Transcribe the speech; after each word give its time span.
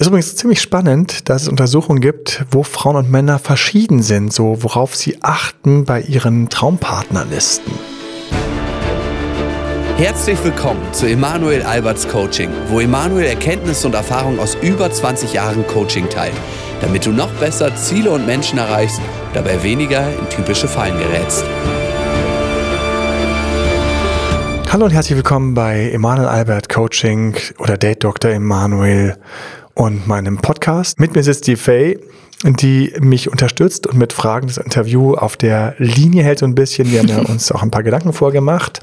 Ist 0.00 0.06
übrigens 0.06 0.36
ziemlich 0.36 0.60
spannend, 0.60 1.28
dass 1.28 1.42
es 1.42 1.48
Untersuchungen 1.48 2.00
gibt, 2.00 2.44
wo 2.52 2.62
Frauen 2.62 2.94
und 2.94 3.10
Männer 3.10 3.40
verschieden 3.40 4.00
sind, 4.00 4.32
so 4.32 4.62
worauf 4.62 4.94
sie 4.94 5.18
achten 5.22 5.86
bei 5.86 6.02
ihren 6.02 6.48
Traumpartnerlisten. 6.48 7.72
Herzlich 9.96 10.38
willkommen 10.44 10.80
zu 10.92 11.06
Emanuel 11.06 11.62
Alberts 11.62 12.06
Coaching, 12.06 12.48
wo 12.68 12.78
Emanuel 12.78 13.26
Erkenntnisse 13.26 13.88
und 13.88 13.94
Erfahrung 13.94 14.38
aus 14.38 14.56
über 14.62 14.88
20 14.88 15.32
Jahren 15.32 15.66
Coaching 15.66 16.08
teilt, 16.08 16.36
damit 16.80 17.04
du 17.04 17.10
noch 17.10 17.32
besser 17.40 17.74
Ziele 17.74 18.12
und 18.12 18.24
Menschen 18.24 18.58
erreichst, 18.58 19.00
dabei 19.34 19.60
weniger 19.64 20.08
in 20.16 20.28
typische 20.30 20.68
Fallen 20.68 20.96
gerätst. 20.96 21.42
Hallo 24.70 24.84
und 24.84 24.92
herzlich 24.92 25.16
willkommen 25.16 25.54
bei 25.54 25.90
Emanuel 25.90 26.28
Albert 26.28 26.68
Coaching 26.68 27.34
oder 27.58 27.76
Date 27.76 28.04
Dr. 28.04 28.30
Emanuel 28.30 29.16
und 29.78 30.08
meinem 30.08 30.38
Podcast. 30.38 30.98
Mit 30.98 31.14
mir 31.14 31.22
sitzt 31.22 31.46
die 31.46 31.54
Faye, 31.54 32.00
die 32.42 32.92
mich 33.00 33.30
unterstützt 33.30 33.86
und 33.86 33.96
mit 33.96 34.12
Fragen 34.12 34.48
das 34.48 34.56
Interview 34.56 35.14
auf 35.14 35.36
der 35.36 35.76
Linie 35.78 36.24
hält 36.24 36.40
so 36.40 36.46
ein 36.46 36.56
bisschen. 36.56 36.90
Wir 36.90 36.98
haben 36.98 37.08
ja 37.08 37.18
uns 37.28 37.52
auch 37.52 37.62
ein 37.62 37.70
paar 37.70 37.84
Gedanken 37.84 38.12
vorgemacht. 38.12 38.80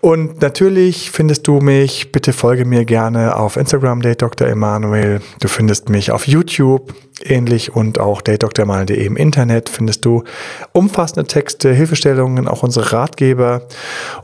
Und 0.00 0.40
natürlich 0.40 1.10
findest 1.10 1.46
du 1.46 1.60
mich, 1.60 2.10
bitte 2.10 2.32
folge 2.32 2.64
mir 2.64 2.86
gerne 2.86 3.36
auf 3.36 3.58
Instagram, 3.58 4.00
Date 4.00 4.22
Dr. 4.22 4.48
Emanuel. 4.48 5.20
Du 5.40 5.48
findest 5.48 5.90
mich 5.90 6.10
auf 6.10 6.26
YouTube 6.26 6.94
ähnlich 7.22 7.76
und 7.76 7.98
auch 7.98 8.22
datedoktormal.de 8.22 9.04
im 9.04 9.16
Internet 9.16 9.68
findest 9.68 10.06
du 10.06 10.24
umfassende 10.72 11.26
Texte, 11.26 11.74
Hilfestellungen, 11.74 12.48
auch 12.48 12.62
unsere 12.62 12.92
Ratgeber. 12.92 13.68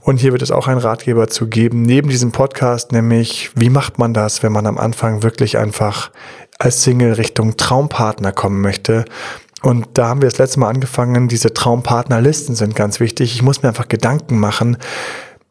Und 0.01 0.19
hier 0.19 0.33
wird 0.33 0.41
es 0.41 0.51
auch 0.51 0.67
einen 0.67 0.81
Ratgeber 0.81 1.29
zu 1.29 1.47
geben, 1.47 1.83
neben 1.83 2.09
diesem 2.09 2.33
Podcast, 2.33 2.93
nämlich 2.93 3.51
wie 3.55 3.69
macht 3.69 3.99
man 3.99 4.15
das, 4.15 4.43
wenn 4.43 4.53
man 4.53 4.67
am 4.67 4.79
Anfang 4.79 5.23
wirklich 5.23 5.59
einfach 5.59 6.11
als 6.59 6.83
Single 6.85 7.13
Richtung 7.13 7.59
Traumpartner 7.59 8.33
kommen 8.33 8.63
möchte. 8.63 9.05
Und 9.63 9.89
da 9.95 10.09
haben 10.09 10.23
wir 10.23 10.29
das 10.29 10.39
letzte 10.39 10.61
Mal 10.61 10.69
angefangen, 10.69 11.29
diese 11.29 11.53
Traumpartnerlisten 11.53 12.55
sind 12.55 12.75
ganz 12.75 13.01
wichtig. 13.01 13.35
Ich 13.35 13.43
muss 13.43 13.63
mir 13.63 13.69
einfach 13.69 13.89
Gedanken 13.89 14.39
machen, 14.39 14.77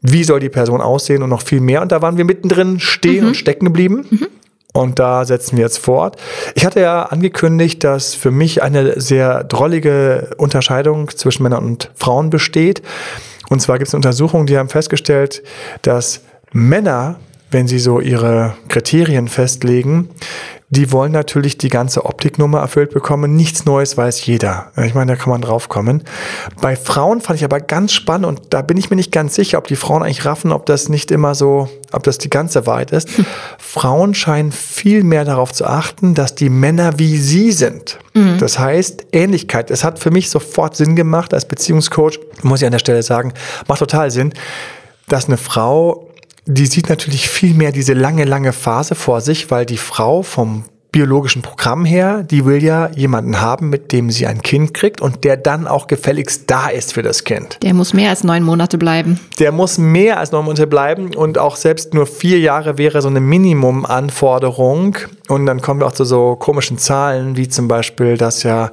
wie 0.01 0.23
soll 0.23 0.39
die 0.39 0.49
Person 0.49 0.81
aussehen 0.81 1.23
und 1.23 1.29
noch 1.29 1.41
viel 1.41 1.61
mehr. 1.61 1.81
Und 1.81 1.91
da 1.91 2.01
waren 2.01 2.17
wir 2.17 2.25
mittendrin 2.25 2.79
stehen 2.79 3.21
mhm. 3.21 3.27
und 3.29 3.35
stecken 3.35 3.65
geblieben. 3.65 4.05
Mhm. 4.09 4.27
Und 4.73 4.99
da 4.99 5.23
setzen 5.23 5.55
wir 5.55 5.63
jetzt 5.63 5.77
fort. 5.77 6.17
Ich 6.53 6.65
hatte 6.65 6.81
ja 6.81 7.03
angekündigt, 7.03 7.83
dass 7.85 8.13
für 8.13 8.29
mich 8.29 8.61
eine 8.61 8.99
sehr 8.99 9.45
drollige 9.45 10.31
Unterscheidung 10.37 11.09
zwischen 11.09 11.43
Männern 11.43 11.63
und 11.63 11.91
Frauen 11.95 12.29
besteht. 12.29 12.81
Und 13.49 13.61
zwar 13.61 13.77
gibt 13.77 13.87
es 13.87 13.93
Untersuchungen, 13.93 14.47
die 14.47 14.57
haben 14.57 14.67
festgestellt, 14.67 15.43
dass 15.81 16.21
Männer, 16.51 17.15
wenn 17.51 17.67
sie 17.67 17.79
so 17.79 18.01
ihre 18.01 18.55
Kriterien 18.67 19.29
festlegen, 19.29 20.09
die 20.75 20.91
wollen 20.91 21.11
natürlich 21.11 21.57
die 21.57 21.69
ganze 21.69 22.05
Optiknummer 22.05 22.59
erfüllt 22.59 22.91
bekommen. 22.91 23.35
Nichts 23.35 23.65
Neues 23.65 23.97
weiß 23.97 24.25
jeder. 24.25 24.71
Ich 24.83 24.93
meine, 24.93 25.13
da 25.13 25.15
kann 25.15 25.29
man 25.29 25.41
drauf 25.41 25.69
kommen. 25.69 26.03
Bei 26.61 26.75
Frauen 26.75 27.21
fand 27.21 27.39
ich 27.39 27.45
aber 27.45 27.59
ganz 27.59 27.93
spannend 27.93 28.25
und 28.25 28.41
da 28.53 28.61
bin 28.61 28.77
ich 28.77 28.89
mir 28.89 28.95
nicht 28.95 29.11
ganz 29.11 29.35
sicher, 29.35 29.57
ob 29.57 29.67
die 29.67 29.75
Frauen 29.75 30.03
eigentlich 30.03 30.25
raffen, 30.25 30.51
ob 30.51 30.65
das 30.65 30.89
nicht 30.89 31.11
immer 31.11 31.35
so, 31.35 31.69
ob 31.91 32.03
das 32.03 32.17
die 32.17 32.29
ganze 32.29 32.65
Wahrheit 32.65 32.91
ist. 32.91 33.09
Frauen 33.57 34.13
scheinen 34.13 34.51
viel 34.51 35.03
mehr 35.03 35.25
darauf 35.25 35.51
zu 35.51 35.65
achten, 35.65 36.13
dass 36.13 36.35
die 36.35 36.49
Männer 36.49 36.99
wie 36.99 37.17
sie 37.17 37.51
sind. 37.51 37.99
Mhm. 38.13 38.37
Das 38.39 38.59
heißt, 38.59 39.07
Ähnlichkeit. 39.11 39.71
Es 39.71 39.83
hat 39.83 39.99
für 39.99 40.11
mich 40.11 40.29
sofort 40.29 40.75
Sinn 40.75 40.95
gemacht 40.95 41.33
als 41.33 41.45
Beziehungscoach, 41.45 42.19
muss 42.43 42.61
ich 42.61 42.65
an 42.65 42.71
der 42.71 42.79
Stelle 42.79 43.03
sagen, 43.03 43.33
macht 43.67 43.79
total 43.79 44.11
Sinn, 44.11 44.33
dass 45.07 45.27
eine 45.27 45.37
Frau 45.37 46.04
die 46.45 46.65
sieht 46.67 46.89
natürlich 46.89 47.27
viel 47.27 47.53
mehr 47.53 47.71
diese 47.71 47.93
lange, 47.93 48.23
lange 48.23 48.53
Phase 48.53 48.95
vor 48.95 49.21
sich, 49.21 49.49
weil 49.51 49.65
die 49.65 49.77
Frau 49.77 50.21
vom 50.21 50.65
biologischen 50.95 51.41
Programm 51.41 51.83
her, 51.83 52.23
die 52.23 52.45
will 52.45 52.63
ja 52.63 52.89
jemanden 52.95 53.41
haben, 53.41 53.69
mit 53.69 53.91
dem 53.91 54.11
sie 54.11 54.27
ein 54.27 54.41
Kind 54.41 54.73
kriegt 54.73 55.01
und 55.01 55.25
der 55.25 55.35
dann 55.35 55.67
auch 55.67 55.87
gefälligst 55.87 56.43
da 56.47 56.69
ist 56.69 56.93
für 56.93 57.01
das 57.01 57.25
Kind. 57.25 57.57
Der 57.63 57.73
muss 57.73 57.93
mehr 57.93 58.11
als 58.11 58.23
neun 58.23 58.43
Monate 58.43 58.77
bleiben. 58.77 59.19
Der 59.37 59.51
muss 59.51 59.77
mehr 59.77 60.17
als 60.19 60.31
neun 60.31 60.45
Monate 60.45 60.67
bleiben 60.67 61.13
und 61.13 61.37
auch 61.37 61.57
selbst 61.57 61.93
nur 61.93 62.07
vier 62.07 62.39
Jahre 62.39 62.77
wäre 62.77 63.01
so 63.01 63.09
eine 63.09 63.19
Minimumanforderung. 63.19 64.95
Und 65.27 65.45
dann 65.47 65.61
kommen 65.61 65.81
wir 65.81 65.87
auch 65.87 65.91
zu 65.91 66.05
so 66.05 66.37
komischen 66.37 66.77
Zahlen, 66.77 67.35
wie 67.35 67.49
zum 67.49 67.67
Beispiel, 67.67 68.15
dass 68.15 68.43
ja 68.43 68.71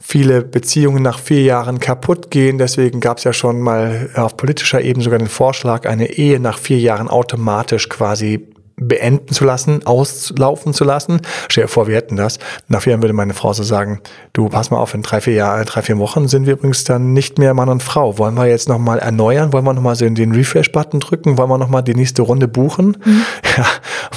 viele 0.00 0.40
Beziehungen 0.40 1.02
nach 1.02 1.18
vier 1.18 1.42
Jahren 1.42 1.80
kaputt 1.80 2.30
gehen. 2.30 2.56
Deswegen 2.56 3.00
gab 3.00 3.18
es 3.18 3.24
ja 3.24 3.34
schon 3.34 3.60
mal 3.60 4.08
auf 4.14 4.38
politischer 4.38 4.80
Ebene 4.80 5.04
sogar 5.04 5.18
den 5.18 5.28
Vorschlag, 5.28 5.86
eine 5.86 6.12
Ehe 6.12 6.40
nach 6.40 6.56
vier 6.56 6.78
Jahren 6.78 7.08
automatisch 7.08 7.90
quasi 7.90 8.48
beenden 8.80 9.32
zu 9.32 9.44
lassen, 9.44 9.84
auslaufen 9.86 10.72
zu 10.72 10.84
lassen. 10.84 11.20
Stell 11.48 11.64
dir 11.64 11.68
vor, 11.68 11.86
wir 11.86 11.96
hätten 11.96 12.16
das. 12.16 12.38
Nach 12.68 12.82
vier 12.82 12.92
Jahren 12.92 13.02
würde 13.02 13.12
meine 13.12 13.34
Frau 13.34 13.52
so 13.52 13.62
sagen, 13.62 14.00
du 14.32 14.48
pass 14.48 14.70
mal 14.70 14.78
auf, 14.78 14.94
in 14.94 15.02
drei, 15.02 15.20
vier 15.20 15.34
Jahren, 15.34 15.64
drei, 15.64 15.82
vier 15.82 15.98
Wochen 15.98 16.28
sind 16.28 16.46
wir 16.46 16.54
übrigens 16.54 16.84
dann 16.84 17.12
nicht 17.12 17.38
mehr 17.38 17.54
Mann 17.54 17.68
und 17.68 17.82
Frau. 17.82 18.18
Wollen 18.18 18.34
wir 18.34 18.46
jetzt 18.46 18.68
nochmal 18.68 18.98
erneuern? 18.98 19.52
Wollen 19.52 19.64
wir 19.64 19.74
nochmal 19.74 19.96
so 19.96 20.04
in 20.04 20.14
den 20.14 20.32
Refresh-Button 20.32 21.00
drücken? 21.00 21.38
Wollen 21.38 21.50
wir 21.50 21.58
nochmal 21.58 21.82
die 21.82 21.94
nächste 21.94 22.22
Runde 22.22 22.48
buchen? 22.48 22.96
Mhm. 23.04 23.24
Ja, 23.56 23.66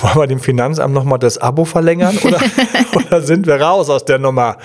wollen 0.02 0.16
wir 0.16 0.28
dem 0.28 0.40
Finanzamt 0.40 0.94
nochmal 0.94 1.20
das 1.20 1.38
Abo 1.38 1.66
verlängern? 1.66 2.18
Oder, 2.24 2.40
oder 2.96 3.22
sind 3.22 3.48
wir 3.48 3.60
raus 3.60 3.90
aus 3.90 4.06
der 4.06 4.20
Nummer? 4.20 4.58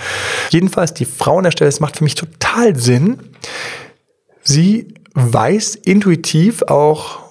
Jedenfalls, 0.51 0.95
die 0.95 1.05
Frau 1.05 1.39
an 1.39 1.45
der 1.45 1.51
Stelle, 1.51 1.69
es 1.69 1.81
macht 1.81 1.97
für 1.97 2.05
mich 2.05 2.15
total 2.15 2.77
Sinn. 2.77 3.19
Sie 4.43 4.95
weiß 5.15 5.75
intuitiv 5.77 6.63
auch, 6.63 7.26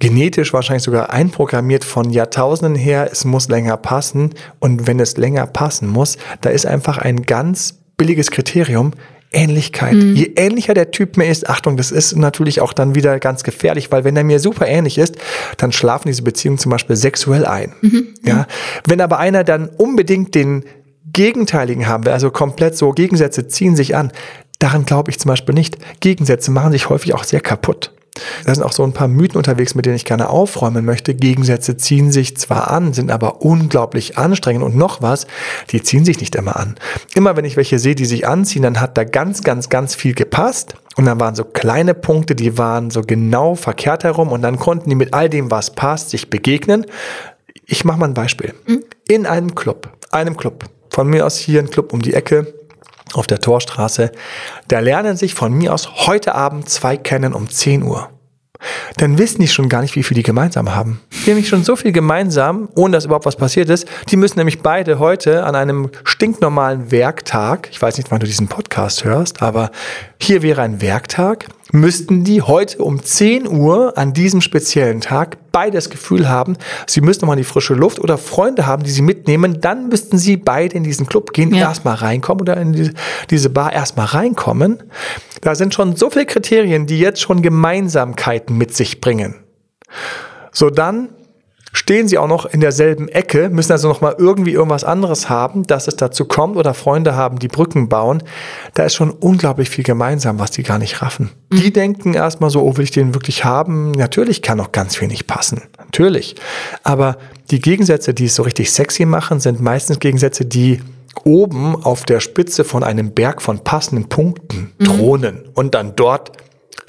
genetisch 0.00 0.52
wahrscheinlich 0.52 0.84
sogar 0.84 1.10
einprogrammiert 1.10 1.84
von 1.84 2.10
Jahrtausenden 2.10 2.74
her, 2.76 3.08
es 3.10 3.24
muss 3.24 3.48
länger 3.48 3.76
passen. 3.76 4.34
Und 4.60 4.86
wenn 4.86 5.00
es 5.00 5.16
länger 5.16 5.46
passen 5.46 5.88
muss, 5.88 6.18
da 6.40 6.50
ist 6.50 6.66
einfach 6.66 6.98
ein 6.98 7.22
ganz 7.22 7.78
billiges 7.96 8.30
Kriterium, 8.30 8.92
Ähnlichkeit. 9.30 9.94
Mhm. 9.94 10.14
Je 10.14 10.32
ähnlicher 10.36 10.72
der 10.72 10.90
Typ 10.90 11.16
mir 11.16 11.26
ist, 11.26 11.50
Achtung, 11.50 11.76
das 11.76 11.90
ist 11.90 12.16
natürlich 12.16 12.60
auch 12.60 12.72
dann 12.72 12.94
wieder 12.94 13.18
ganz 13.18 13.42
gefährlich, 13.42 13.92
weil 13.92 14.04
wenn 14.04 14.16
er 14.16 14.24
mir 14.24 14.40
super 14.40 14.66
ähnlich 14.66 14.96
ist, 14.96 15.16
dann 15.58 15.72
schlafen 15.72 16.08
diese 16.08 16.22
Beziehungen 16.22 16.58
zum 16.58 16.70
Beispiel 16.70 16.96
sexuell 16.96 17.44
ein. 17.44 17.74
Mhm. 17.82 18.08
Ja. 18.24 18.46
Wenn 18.86 19.00
aber 19.00 19.18
einer 19.18 19.44
dann 19.44 19.68
unbedingt 19.68 20.34
den 20.34 20.64
Gegenteiligen 21.12 21.86
haben 21.86 22.06
will, 22.06 22.12
also 22.12 22.30
komplett 22.30 22.76
so 22.76 22.92
Gegensätze 22.92 23.48
ziehen 23.48 23.76
sich 23.76 23.96
an, 23.96 24.12
daran 24.58 24.86
glaube 24.86 25.10
ich 25.10 25.18
zum 25.18 25.28
Beispiel 25.28 25.54
nicht. 25.54 25.76
Gegensätze 26.00 26.50
machen 26.50 26.72
sich 26.72 26.88
häufig 26.88 27.14
auch 27.14 27.24
sehr 27.24 27.40
kaputt. 27.40 27.92
Da 28.44 28.54
sind 28.54 28.64
auch 28.64 28.72
so 28.72 28.84
ein 28.84 28.92
paar 28.92 29.08
Mythen 29.08 29.36
unterwegs, 29.36 29.74
mit 29.74 29.86
denen 29.86 29.96
ich 29.96 30.04
gerne 30.04 30.28
aufräumen 30.30 30.84
möchte. 30.84 31.14
Gegensätze 31.14 31.76
ziehen 31.76 32.12
sich 32.12 32.36
zwar 32.36 32.70
an, 32.70 32.92
sind 32.92 33.10
aber 33.10 33.42
unglaublich 33.42 34.18
anstrengend 34.18 34.64
und 34.64 34.76
noch 34.76 35.02
was, 35.02 35.26
die 35.70 35.82
ziehen 35.82 36.04
sich 36.04 36.20
nicht 36.20 36.34
immer 36.36 36.56
an. 36.56 36.76
Immer 37.14 37.36
wenn 37.36 37.44
ich 37.44 37.56
welche 37.56 37.78
sehe, 37.78 37.94
die 37.94 38.06
sich 38.06 38.26
anziehen, 38.26 38.62
dann 38.62 38.80
hat 38.80 38.96
da 38.96 39.04
ganz, 39.04 39.42
ganz, 39.42 39.68
ganz 39.68 39.94
viel 39.94 40.14
gepasst. 40.14 40.74
Und 40.96 41.04
dann 41.04 41.20
waren 41.20 41.36
so 41.36 41.44
kleine 41.44 41.94
Punkte, 41.94 42.34
die 42.34 42.58
waren 42.58 42.90
so 42.90 43.02
genau 43.02 43.54
verkehrt 43.54 44.02
herum 44.02 44.32
und 44.32 44.42
dann 44.42 44.58
konnten 44.58 44.90
die 44.90 44.96
mit 44.96 45.14
all 45.14 45.28
dem, 45.28 45.50
was 45.50 45.70
passt, 45.70 46.10
sich 46.10 46.28
begegnen. 46.28 46.86
Ich 47.66 47.84
mache 47.84 48.00
mal 48.00 48.06
ein 48.06 48.14
Beispiel. 48.14 48.54
Mhm. 48.66 48.82
In 49.06 49.26
einem 49.26 49.54
Club, 49.54 49.90
einem 50.10 50.36
Club, 50.36 50.64
von 50.90 51.08
mir 51.08 51.24
aus 51.24 51.36
hier 51.36 51.60
ein 51.60 51.70
Club 51.70 51.92
um 51.92 52.02
die 52.02 52.14
Ecke, 52.14 52.52
auf 53.14 53.26
der 53.26 53.40
Torstraße. 53.40 54.12
Da 54.68 54.80
lernen 54.80 55.16
sich 55.16 55.34
von 55.34 55.52
mir 55.52 55.74
aus 55.74 56.06
heute 56.06 56.34
Abend 56.34 56.68
zwei 56.68 56.96
kennen 56.96 57.32
um 57.32 57.48
10 57.48 57.82
Uhr. 57.82 58.10
Dann 58.96 59.18
wissen 59.18 59.40
die 59.40 59.48
schon 59.48 59.68
gar 59.68 59.82
nicht, 59.82 59.94
wie 59.94 60.02
viel 60.02 60.16
die 60.16 60.22
gemeinsam 60.22 60.74
haben. 60.74 61.00
Die 61.12 61.16
haben 61.16 61.26
nämlich 61.26 61.48
schon 61.48 61.62
so 61.62 61.76
viel 61.76 61.92
gemeinsam, 61.92 62.68
ohne 62.74 62.96
dass 62.96 63.04
überhaupt 63.04 63.26
was 63.26 63.36
passiert 63.36 63.70
ist. 63.70 63.86
Die 64.08 64.16
müssen 64.16 64.38
nämlich 64.38 64.62
beide 64.62 64.98
heute 64.98 65.44
an 65.44 65.54
einem 65.54 65.90
stinknormalen 66.04 66.90
Werktag, 66.90 67.68
ich 67.70 67.80
weiß 67.80 67.98
nicht, 67.98 68.10
wann 68.10 68.18
du 68.18 68.26
diesen 68.26 68.48
Podcast 68.48 69.04
hörst, 69.04 69.42
aber 69.42 69.70
hier 70.20 70.42
wäre 70.42 70.62
ein 70.62 70.80
Werktag, 70.80 71.46
müssten 71.72 72.24
die 72.24 72.42
heute 72.42 72.82
um 72.82 73.02
10 73.02 73.46
Uhr 73.46 73.96
an 73.98 74.12
diesem 74.12 74.40
speziellen 74.40 75.00
Tag 75.00 75.36
beide 75.52 75.72
das 75.72 75.90
Gefühl 75.90 76.28
haben, 76.28 76.56
sie 76.86 77.00
müssen 77.00 77.20
nochmal 77.22 77.36
in 77.36 77.42
die 77.42 77.48
frische 77.48 77.74
Luft 77.74 77.98
oder 78.00 78.16
Freunde 78.16 78.66
haben, 78.66 78.82
die 78.82 78.90
sie 78.90 79.02
mitnehmen, 79.02 79.60
dann 79.60 79.88
müssten 79.88 80.18
sie 80.18 80.36
beide 80.36 80.76
in 80.76 80.84
diesen 80.84 81.06
Club 81.06 81.32
gehen, 81.32 81.54
ja. 81.54 81.68
erstmal 81.68 81.96
reinkommen 81.96 82.42
oder 82.42 82.56
in 82.56 82.72
die, 82.72 82.90
diese 83.30 83.50
Bar 83.50 83.72
erstmal 83.72 84.06
reinkommen. 84.06 84.82
Da 85.40 85.54
sind 85.54 85.74
schon 85.74 85.96
so 85.96 86.10
viele 86.10 86.26
Kriterien, 86.26 86.86
die 86.86 86.98
jetzt 86.98 87.20
schon 87.20 87.42
Gemeinsamkeiten 87.42 88.56
mit 88.56 88.74
sich 88.74 89.00
bringen. 89.00 89.34
So 90.52 90.70
dann 90.70 91.10
stehen 91.78 92.08
sie 92.08 92.18
auch 92.18 92.26
noch 92.26 92.44
in 92.44 92.60
derselben 92.60 93.08
Ecke, 93.08 93.50
müssen 93.50 93.70
also 93.70 93.86
noch 93.88 94.00
mal 94.00 94.16
irgendwie 94.18 94.52
irgendwas 94.52 94.82
anderes 94.82 95.30
haben, 95.30 95.62
dass 95.62 95.86
es 95.86 95.94
dazu 95.94 96.24
kommt 96.24 96.56
oder 96.56 96.74
Freunde 96.74 97.14
haben, 97.14 97.38
die 97.38 97.46
Brücken 97.46 97.88
bauen. 97.88 98.22
Da 98.74 98.82
ist 98.82 98.94
schon 98.94 99.10
unglaublich 99.10 99.70
viel 99.70 99.84
gemeinsam, 99.84 100.40
was 100.40 100.50
die 100.50 100.64
gar 100.64 100.78
nicht 100.78 101.02
raffen. 101.02 101.30
Mhm. 101.50 101.56
Die 101.56 101.72
denken 101.72 102.14
erstmal 102.14 102.50
so, 102.50 102.62
oh, 102.62 102.76
will 102.76 102.84
ich 102.84 102.90
den 102.90 103.14
wirklich 103.14 103.44
haben? 103.44 103.92
Natürlich 103.92 104.42
kann 104.42 104.58
noch 104.58 104.72
ganz 104.72 104.96
viel 104.96 105.06
nicht 105.06 105.28
passen. 105.28 105.62
Natürlich. 105.78 106.34
Aber 106.82 107.16
die 107.52 107.60
Gegensätze, 107.60 108.12
die 108.12 108.24
es 108.24 108.34
so 108.34 108.42
richtig 108.42 108.72
sexy 108.72 109.04
machen, 109.04 109.38
sind 109.38 109.60
meistens 109.60 110.00
Gegensätze, 110.00 110.44
die 110.44 110.80
oben 111.22 111.76
auf 111.76 112.04
der 112.04 112.18
Spitze 112.18 112.64
von 112.64 112.82
einem 112.82 113.12
Berg 113.12 113.40
von 113.40 113.60
passenden 113.60 114.08
Punkten 114.08 114.72
mhm. 114.78 114.84
thronen 114.84 115.44
und 115.54 115.76
dann 115.76 115.94
dort 115.94 116.32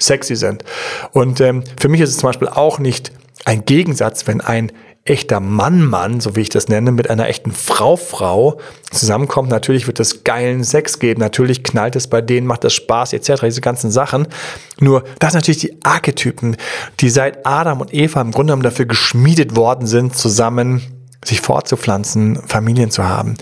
sexy 0.00 0.34
sind. 0.34 0.64
Und 1.12 1.40
ähm, 1.40 1.62
für 1.78 1.88
mich 1.88 2.00
ist 2.00 2.10
es 2.10 2.16
zum 2.16 2.28
Beispiel 2.28 2.48
auch 2.48 2.80
nicht 2.80 3.12
ein 3.44 3.64
Gegensatz, 3.64 4.26
wenn 4.26 4.40
ein 4.40 4.72
echter 5.04 5.40
Mann-Mann, 5.40 6.20
so 6.20 6.36
wie 6.36 6.42
ich 6.42 6.50
das 6.50 6.68
nenne, 6.68 6.92
mit 6.92 7.08
einer 7.08 7.26
echten 7.26 7.52
Frau-Frau 7.52 8.60
zusammenkommt. 8.90 9.48
Natürlich 9.48 9.86
wird 9.86 9.98
es 9.98 10.24
geilen 10.24 10.62
Sex 10.62 10.98
geben, 10.98 11.20
natürlich 11.20 11.62
knallt 11.62 11.96
es 11.96 12.06
bei 12.06 12.20
denen, 12.20 12.46
macht 12.46 12.64
es 12.64 12.74
Spaß 12.74 13.14
etc., 13.14 13.42
diese 13.42 13.60
ganzen 13.62 13.90
Sachen. 13.90 14.28
Nur, 14.78 15.04
das 15.18 15.32
sind 15.32 15.40
natürlich 15.40 15.60
die 15.60 15.82
Archetypen, 15.82 16.56
die 17.00 17.08
seit 17.08 17.46
Adam 17.46 17.80
und 17.80 17.94
Eva 17.94 18.20
im 18.20 18.30
Grunde 18.30 18.52
genommen 18.52 18.62
dafür 18.62 18.86
geschmiedet 18.86 19.56
worden 19.56 19.86
sind, 19.86 20.16
zusammen 20.16 20.82
sich 21.24 21.40
fortzupflanzen, 21.40 22.36
Familien 22.46 22.90
zu 22.90 23.04
haben. 23.04 23.34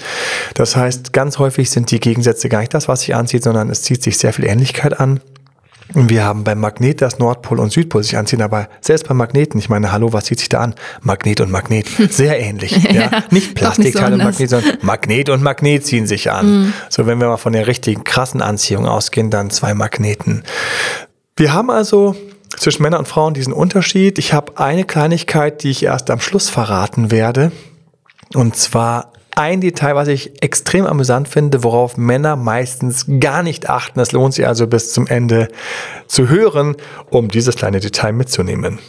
Das 0.54 0.74
heißt, 0.74 1.12
ganz 1.12 1.38
häufig 1.38 1.70
sind 1.70 1.90
die 1.90 2.00
Gegensätze 2.00 2.48
gar 2.48 2.60
nicht 2.60 2.74
das, 2.74 2.88
was 2.88 3.00
sich 3.00 3.14
anzieht, 3.14 3.44
sondern 3.44 3.70
es 3.70 3.82
zieht 3.82 4.02
sich 4.02 4.18
sehr 4.18 4.32
viel 4.32 4.46
Ähnlichkeit 4.46 4.98
an. 4.98 5.20
Wir 5.94 6.24
haben 6.24 6.44
beim 6.44 6.60
Magnet, 6.60 7.00
das 7.00 7.18
Nordpol 7.18 7.60
und 7.60 7.72
Südpol 7.72 8.02
sich 8.02 8.16
anziehen, 8.16 8.42
aber 8.42 8.68
selbst 8.80 9.08
beim 9.08 9.16
Magneten, 9.16 9.58
ich 9.58 9.68
meine, 9.68 9.90
hallo, 9.90 10.12
was 10.12 10.24
zieht 10.24 10.38
sich 10.38 10.48
da 10.48 10.60
an? 10.60 10.74
Magnet 11.00 11.40
und 11.40 11.50
Magnet, 11.50 11.88
sehr 12.10 12.38
ähnlich. 12.38 12.72
ja, 12.84 12.92
ja 12.92 13.24
nicht 13.30 13.54
Plastikteil 13.54 14.12
und 14.12 14.22
Magnet, 14.22 14.50
sondern 14.50 14.78
Magnet 14.82 15.30
und 15.30 15.42
Magnet 15.42 15.86
ziehen 15.86 16.06
sich 16.06 16.30
an. 16.30 16.46
Mhm. 16.46 16.72
So, 16.90 17.06
wenn 17.06 17.20
wir 17.20 17.28
mal 17.28 17.38
von 17.38 17.54
der 17.54 17.66
richtigen 17.66 18.04
krassen 18.04 18.42
Anziehung 18.42 18.86
ausgehen, 18.86 19.30
dann 19.30 19.50
zwei 19.50 19.74
Magneten. 19.74 20.42
Wir 21.36 21.52
haben 21.54 21.70
also 21.70 22.16
zwischen 22.56 22.82
Männern 22.82 23.00
und 23.00 23.08
Frauen 23.08 23.34
diesen 23.34 23.52
Unterschied. 23.52 24.18
Ich 24.18 24.32
habe 24.32 24.58
eine 24.58 24.84
Kleinigkeit, 24.84 25.62
die 25.62 25.70
ich 25.70 25.84
erst 25.84 26.10
am 26.10 26.20
Schluss 26.20 26.50
verraten 26.50 27.10
werde. 27.10 27.52
Und 28.34 28.56
zwar 28.56 29.12
ein 29.38 29.60
Detail, 29.60 29.94
was 29.94 30.08
ich 30.08 30.42
extrem 30.42 30.84
amüsant 30.84 31.28
finde, 31.28 31.62
worauf 31.62 31.96
Männer 31.96 32.34
meistens 32.34 33.06
gar 33.20 33.42
nicht 33.42 33.70
achten. 33.70 34.00
Es 34.00 34.12
lohnt 34.12 34.34
sich 34.34 34.46
also 34.46 34.66
bis 34.66 34.92
zum 34.92 35.06
Ende 35.06 35.48
zu 36.08 36.28
hören, 36.28 36.76
um 37.10 37.28
dieses 37.28 37.54
kleine 37.54 37.78
Detail 37.78 38.12
mitzunehmen. 38.12 38.80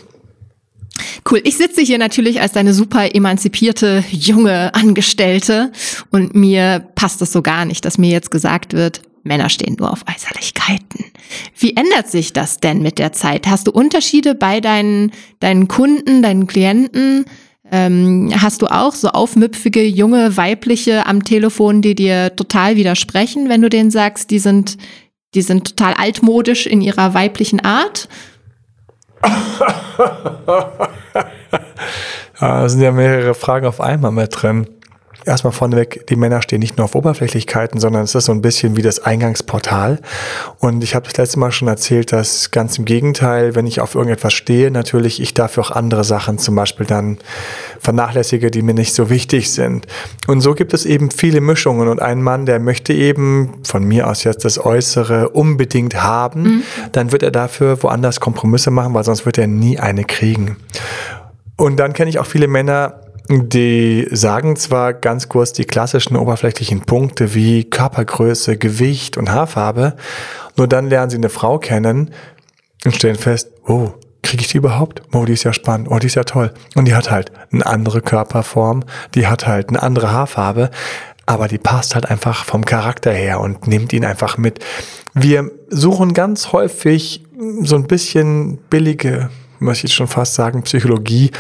Cool. 1.30 1.42
Ich 1.44 1.58
sitze 1.58 1.82
hier 1.82 2.00
natürlich 2.00 2.42
als 2.42 2.54
deine 2.54 2.74
super 2.74 3.14
emanzipierte 3.14 4.04
junge 4.10 4.74
Angestellte 4.74 5.72
und 6.10 6.36
mir 6.36 6.84
passt 6.96 7.22
es 7.22 7.32
so 7.32 7.42
gar 7.44 7.66
nicht, 7.66 7.86
dass 7.86 8.00
mir 8.00 8.10
jetzt 8.10 8.32
gesagt 8.32 8.74
wird, 8.74 9.02
Männer 9.24 9.50
stehen 9.50 9.76
nur 9.78 9.92
auf 9.92 10.04
Äußerlichkeiten. 10.12 11.06
Wie 11.58 11.76
ändert 11.76 12.10
sich 12.10 12.34
das 12.34 12.58
denn 12.58 12.82
mit 12.82 12.98
der 12.98 13.14
Zeit? 13.14 13.48
Hast 13.48 13.68
du 13.68 13.72
Unterschiede 13.72 14.34
bei 14.34 14.62
deinen, 14.62 15.12
deinen 15.40 15.68
Kunden, 15.68 16.24
deinen 16.24 16.48
Klienten? 16.48 17.26
Ähm, 17.72 18.32
hast 18.42 18.62
du 18.62 18.68
auch 18.68 18.94
so 18.94 19.10
aufmüpfige 19.10 19.84
junge 19.84 20.38
weibliche 20.38 21.06
am 21.06 21.24
Telefon, 21.24 21.82
die 21.82 21.96
dir 21.96 22.36
total 22.36 22.76
widersprechen, 22.76 23.50
wenn 23.50 23.62
du 23.62 23.70
denen 23.70 23.92
sagst, 23.92 24.32
die 24.32 24.40
sind, 24.40 24.78
die 25.36 25.42
sind 25.42 25.76
total 25.76 25.94
altmodisch 25.94 26.66
in 26.66 26.82
ihrer 26.82 27.14
weiblichen 27.14 27.60
Art? 27.60 28.10
da 32.40 32.70
sind 32.70 32.82
ja 32.82 32.92
mehrere 32.92 33.34
Fragen 33.34 33.68
auf 33.68 33.82
einmal 33.82 34.12
mit 34.12 34.30
drin 34.42 34.68
erstmal 35.26 35.54
vorneweg, 35.54 36.06
die 36.08 36.16
Männer 36.16 36.42
stehen 36.42 36.60
nicht 36.60 36.78
nur 36.78 36.86
auf 36.86 36.96
Oberflächlichkeiten, 36.96 37.80
sondern 37.80 38.04
es 38.04 38.16
ist 38.16 38.26
so 38.26 38.32
ein 38.32 38.42
bisschen 38.42 38.78
wie 38.78 38.82
das 38.82 39.00
Eingangsportal. 39.00 40.00
Und 40.60 40.84
ich 40.84 40.96
habe 40.96 41.06
das 41.06 41.18
letzte 41.18 41.40
Mal 41.40 41.52
schon 41.52 41.68
erzählt, 41.68 42.12
dass 42.12 42.52
ganz 42.52 42.78
im 42.78 42.86
Gegenteil, 42.86 43.56
wenn 43.56 43.68
ich 43.68 43.82
auf 43.82 43.96
irgendetwas 43.96 44.34
stehe, 44.34 44.72
natürlich 44.72 45.22
ich 45.22 45.34
dafür 45.34 45.64
auch 45.64 45.72
andere 45.72 46.04
Sachen 46.04 46.38
zum 46.38 46.56
Beispiel 46.56 46.86
dann 46.86 47.18
vernachlässige, 47.80 48.52
die 48.52 48.62
mir 48.62 48.74
nicht 48.74 48.94
so 48.94 49.10
wichtig 49.10 49.52
sind. 49.52 49.88
Und 50.28 50.42
so 50.42 50.54
gibt 50.54 50.74
es 50.74 50.86
eben 50.86 51.12
viele 51.12 51.42
Mischungen. 51.42 51.88
Und 51.88 52.02
ein 52.02 52.22
Mann, 52.22 52.46
der 52.46 52.60
möchte 52.60 52.94
eben 52.94 53.60
von 53.64 53.84
mir 53.84 54.08
aus 54.08 54.24
jetzt 54.24 54.46
das 54.46 54.64
Äußere 54.64 55.30
unbedingt 55.30 56.02
haben, 56.02 56.42
mhm. 56.42 56.64
dann 56.92 57.12
wird 57.12 57.24
er 57.24 57.32
dafür 57.32 57.82
woanders 57.84 58.20
Kompromisse 58.20 58.72
machen, 58.72 58.94
weil 58.94 59.04
sonst 59.04 59.26
wird 59.26 59.38
er 59.38 59.48
nie 59.48 59.80
eine 59.80 60.04
kriegen. 60.04 60.58
Und 61.58 61.78
dann 61.78 61.92
kenne 61.92 62.10
ich 62.10 62.20
auch 62.20 62.26
viele 62.26 62.48
Männer, 62.48 63.02
die 63.30 64.08
sagen 64.12 64.56
zwar 64.56 64.94
ganz 64.94 65.30
kurz 65.30 65.54
die 65.54 65.66
klassischen 65.66 66.16
oberflächlichen 66.16 66.82
Punkte 66.82 67.36
wie 67.36 67.64
Körpergröße, 67.64 68.58
Gewicht 68.58 69.18
und 69.18 69.32
Haarfarbe, 69.32 69.96
nur 70.58 70.68
dann 70.68 70.90
lernen 70.90 71.12
sie 71.12 71.18
eine 71.18 71.30
Frau 71.30 71.60
kennen 71.60 72.12
und 72.86 72.96
stellen 72.96 73.16
fest, 73.16 73.52
oh, 73.68 73.92
kriege 74.24 74.42
ich 74.42 74.50
die 74.50 74.58
überhaupt? 74.58 75.04
Oh, 75.14 75.26
die 75.26 75.34
ist 75.34 75.44
ja 75.44 75.54
spannend, 75.54 75.90
oh, 75.92 76.00
die 76.00 76.08
ist 76.08 76.16
ja 76.16 76.24
toll. 76.24 76.54
Und 76.76 76.86
die 76.86 76.96
hat 76.96 77.12
halt 77.12 77.32
eine 77.52 77.66
andere 77.66 78.02
Körperform, 78.02 78.84
die 79.14 79.28
hat 79.28 79.46
halt 79.46 79.70
eine 79.70 79.82
andere 79.84 80.12
Haarfarbe, 80.12 80.72
aber 81.28 81.48
die 81.48 81.60
passt 81.60 81.94
halt 81.94 82.10
einfach 82.10 82.46
vom 82.46 82.66
Charakter 82.66 83.12
her 83.12 83.40
und 83.40 83.68
nimmt 83.68 83.94
ihn 83.94 84.06
einfach 84.06 84.38
mit. 84.38 84.60
Wir 85.14 85.52
suchen 85.70 86.14
ganz 86.14 86.52
häufig 86.52 87.24
so 87.62 87.76
ein 87.76 87.86
bisschen 87.86 88.58
billige, 88.70 89.30
möchte 89.60 89.86
ich 89.86 89.94
schon 89.94 90.08
fast 90.08 90.34
sagen, 90.34 90.64
Psychologie 90.64 91.32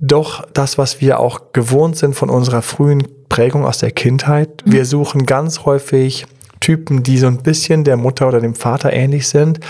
doch 0.00 0.46
das, 0.52 0.78
was 0.78 1.00
wir 1.00 1.20
auch 1.20 1.52
gewohnt 1.52 1.96
sind 1.96 2.14
von 2.14 2.30
unserer 2.30 2.62
frühen 2.62 3.04
Prägung 3.28 3.64
aus 3.64 3.78
der 3.78 3.90
Kindheit. 3.90 4.62
Mhm. 4.64 4.72
Wir 4.72 4.84
suchen 4.84 5.26
ganz 5.26 5.64
häufig 5.64 6.26
Typen, 6.60 7.02
die 7.02 7.18
so 7.18 7.26
ein 7.26 7.38
bisschen 7.38 7.84
der 7.84 7.96
Mutter 7.96 8.28
oder 8.28 8.40
dem 8.40 8.54
Vater 8.54 8.92
ähnlich 8.92 9.28
sind. 9.28 9.60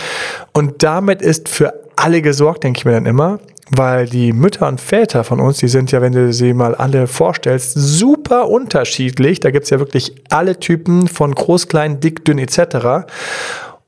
Und 0.52 0.82
damit 0.82 1.22
ist 1.22 1.48
für 1.48 1.74
alle 1.96 2.22
gesorgt, 2.22 2.64
denke 2.64 2.78
ich 2.78 2.84
mir 2.84 2.92
dann 2.92 3.06
immer, 3.06 3.40
weil 3.70 4.06
die 4.06 4.32
Mütter 4.32 4.68
und 4.68 4.80
Väter 4.80 5.24
von 5.24 5.40
uns, 5.40 5.58
die 5.58 5.68
sind 5.68 5.90
ja, 5.92 6.00
wenn 6.02 6.12
du 6.12 6.32
sie 6.32 6.52
mal 6.52 6.74
alle 6.74 7.06
vorstellst, 7.06 7.72
super 7.74 8.48
unterschiedlich. 8.48 9.40
Da 9.40 9.50
gibt's 9.50 9.70
ja 9.70 9.78
wirklich 9.78 10.14
alle 10.30 10.60
Typen 10.60 11.08
von 11.08 11.34
groß, 11.34 11.68
klein, 11.68 12.00
dick, 12.00 12.24
dünn 12.24 12.38
etc. 12.38 13.06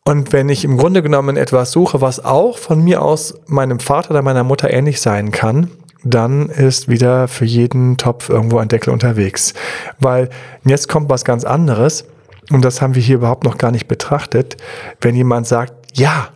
Und 0.05 0.33
wenn 0.33 0.49
ich 0.49 0.65
im 0.65 0.77
Grunde 0.77 1.03
genommen 1.03 1.37
etwas 1.37 1.73
suche, 1.73 2.01
was 2.01 2.25
auch 2.25 2.59
von 2.59 2.83
mir 2.83 3.03
aus 3.03 3.35
meinem 3.47 3.81
Vater 3.81 4.11
oder 4.11 4.23
meiner 4.23 4.45
Mutter 4.45 4.71
ähnlich 4.71 5.01
sein 5.01 5.31
kann, 5.31 5.71
dann 6.07 6.49
ist 6.49 6.89
wieder 6.89 7.29
für 7.29 7.45
jeden 7.45 7.97
Topf 7.97 8.29
irgendwo 8.29 8.59
ein 8.59 8.69
Deckel 8.69 8.93
unterwegs. 8.93 9.55
Weil 9.99 10.31
jetzt 10.65 10.89
kommt 10.89 11.11
was 11.11 11.25
ganz 11.25 11.45
anderes 11.45 12.05
und 12.51 12.65
das 12.65 12.81
haben 12.81 12.95
wir 12.95 13.03
hier 13.03 13.17
überhaupt 13.17 13.45
noch 13.45 13.59
gar 13.59 13.71
nicht 13.71 13.89
betrachtet. 13.89 14.57
Wenn 15.01 15.15
jemand 15.15 15.47
sagt, 15.47 15.73
ja, 15.99 16.29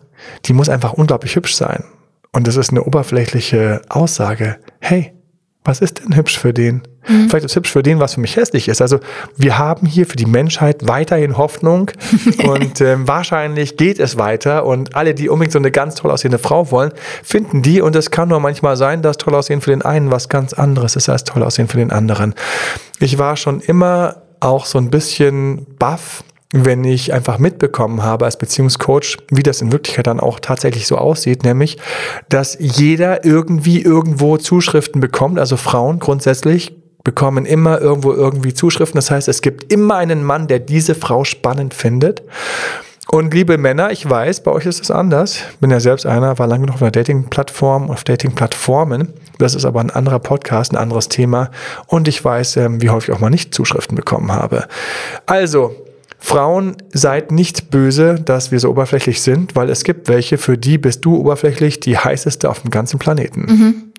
die 0.46 0.52
muss 0.52 0.68
einfach 0.68 0.92
unglaublich 0.92 1.36
hübsch 1.36 1.54
sein 1.54 1.84
und 2.32 2.46
das 2.46 2.56
ist 2.56 2.70
eine 2.70 2.84
oberflächliche 2.84 3.82
Aussage, 3.88 4.58
hey, 4.80 5.12
was 5.64 5.80
ist 5.80 6.00
denn 6.00 6.16
hübsch 6.16 6.38
für 6.38 6.52
den? 6.52 6.82
Mhm. 7.08 7.30
Vielleicht 7.30 7.46
ist 7.46 7.56
hübsch 7.56 7.70
für 7.70 7.82
den, 7.82 7.98
was 8.00 8.14
für 8.14 8.20
mich 8.20 8.36
hässlich 8.36 8.68
ist. 8.68 8.82
Also 8.82 9.00
wir 9.36 9.58
haben 9.58 9.86
hier 9.86 10.06
für 10.06 10.16
die 10.16 10.26
Menschheit 10.26 10.86
weiterhin 10.86 11.36
Hoffnung 11.36 11.90
und 12.44 12.80
ähm, 12.80 13.08
wahrscheinlich 13.08 13.76
geht 13.76 13.98
es 13.98 14.18
weiter 14.18 14.66
und 14.66 14.94
alle, 14.94 15.14
die 15.14 15.28
unbedingt 15.28 15.52
so 15.52 15.58
eine 15.58 15.70
ganz 15.70 15.94
toll 15.94 16.10
aussehende 16.10 16.38
Frau 16.38 16.70
wollen, 16.70 16.92
finden 17.22 17.62
die 17.62 17.80
und 17.80 17.96
es 17.96 18.10
kann 18.10 18.28
nur 18.28 18.40
manchmal 18.40 18.76
sein, 18.76 19.02
dass 19.02 19.16
toll 19.16 19.34
aussehen 19.34 19.60
für 19.60 19.70
den 19.70 19.82
einen 19.82 20.10
was 20.10 20.28
ganz 20.28 20.52
anderes 20.52 20.96
ist 20.96 21.08
als 21.08 21.24
toll 21.24 21.42
aussehen 21.42 21.68
für 21.68 21.78
den 21.78 21.90
anderen. 21.90 22.34
Ich 22.98 23.18
war 23.18 23.36
schon 23.36 23.60
immer 23.60 24.16
auch 24.40 24.66
so 24.66 24.78
ein 24.78 24.90
bisschen 24.90 25.66
baff, 25.78 26.24
wenn 26.52 26.82
ich 26.84 27.12
einfach 27.12 27.38
mitbekommen 27.38 28.02
habe 28.02 28.24
als 28.24 28.36
Beziehungscoach, 28.36 29.18
wie 29.30 29.42
das 29.42 29.62
in 29.62 29.70
Wirklichkeit 29.70 30.06
dann 30.06 30.18
auch 30.18 30.40
tatsächlich 30.40 30.86
so 30.86 30.98
aussieht, 30.98 31.44
nämlich, 31.44 31.78
dass 32.28 32.56
jeder 32.58 33.24
irgendwie 33.24 33.80
irgendwo 33.80 34.36
Zuschriften 34.36 35.00
bekommt, 35.00 35.38
also 35.38 35.56
Frauen 35.56 36.00
grundsätzlich 36.00 36.79
bekommen 37.04 37.46
immer 37.46 37.80
irgendwo 37.80 38.12
irgendwie 38.12 38.54
Zuschriften. 38.54 38.98
Das 38.98 39.10
heißt, 39.10 39.28
es 39.28 39.42
gibt 39.42 39.72
immer 39.72 39.96
einen 39.96 40.24
Mann, 40.24 40.48
der 40.48 40.58
diese 40.58 40.94
Frau 40.94 41.24
spannend 41.24 41.74
findet. 41.74 42.22
Und 43.12 43.34
liebe 43.34 43.58
Männer, 43.58 43.90
ich 43.90 44.08
weiß, 44.08 44.44
bei 44.44 44.52
euch 44.52 44.66
ist 44.66 44.80
es 44.80 44.90
anders. 44.90 45.38
Bin 45.60 45.70
ja 45.70 45.80
selbst 45.80 46.06
einer, 46.06 46.38
war 46.38 46.46
lange 46.46 46.66
noch 46.66 46.74
auf 46.74 46.82
einer 46.82 46.92
Dating-Plattform, 46.92 47.90
auf 47.90 48.04
Dating-Plattformen. 48.04 49.08
Das 49.38 49.56
ist 49.56 49.64
aber 49.64 49.80
ein 49.80 49.90
anderer 49.90 50.20
Podcast, 50.20 50.72
ein 50.72 50.76
anderes 50.76 51.08
Thema. 51.08 51.50
Und 51.88 52.06
ich 52.06 52.24
weiß, 52.24 52.58
ähm, 52.58 52.80
wie 52.80 52.90
häufig 52.90 53.12
auch 53.12 53.18
mal 53.18 53.30
nicht 53.30 53.52
Zuschriften 53.52 53.96
bekommen 53.96 54.30
habe. 54.30 54.68
Also, 55.26 55.74
Frauen, 56.20 56.76
seid 56.92 57.32
nicht 57.32 57.70
böse, 57.70 58.14
dass 58.14 58.52
wir 58.52 58.60
so 58.60 58.70
oberflächlich 58.70 59.22
sind, 59.22 59.56
weil 59.56 59.70
es 59.70 59.82
gibt 59.82 60.08
welche, 60.08 60.38
für 60.38 60.56
die 60.56 60.78
bist 60.78 61.04
du 61.04 61.16
oberflächlich 61.16 61.80
die 61.80 61.98
heißeste 61.98 62.48
auf 62.48 62.60
dem 62.60 62.70
ganzen 62.70 63.00
Planeten. 63.00 63.40
Mhm. 63.40 63.89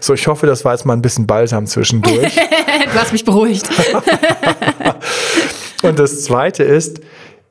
So, 0.00 0.14
ich 0.14 0.26
hoffe, 0.26 0.46
das 0.46 0.64
war 0.64 0.72
jetzt 0.72 0.84
mal 0.84 0.94
ein 0.94 1.02
bisschen 1.02 1.26
balsam 1.26 1.66
zwischendurch. 1.66 2.34
du 2.92 2.98
hast 2.98 3.12
mich 3.12 3.24
beruhigt. 3.24 3.68
Und 5.82 5.98
das 5.98 6.24
zweite 6.24 6.64
ist, 6.64 7.00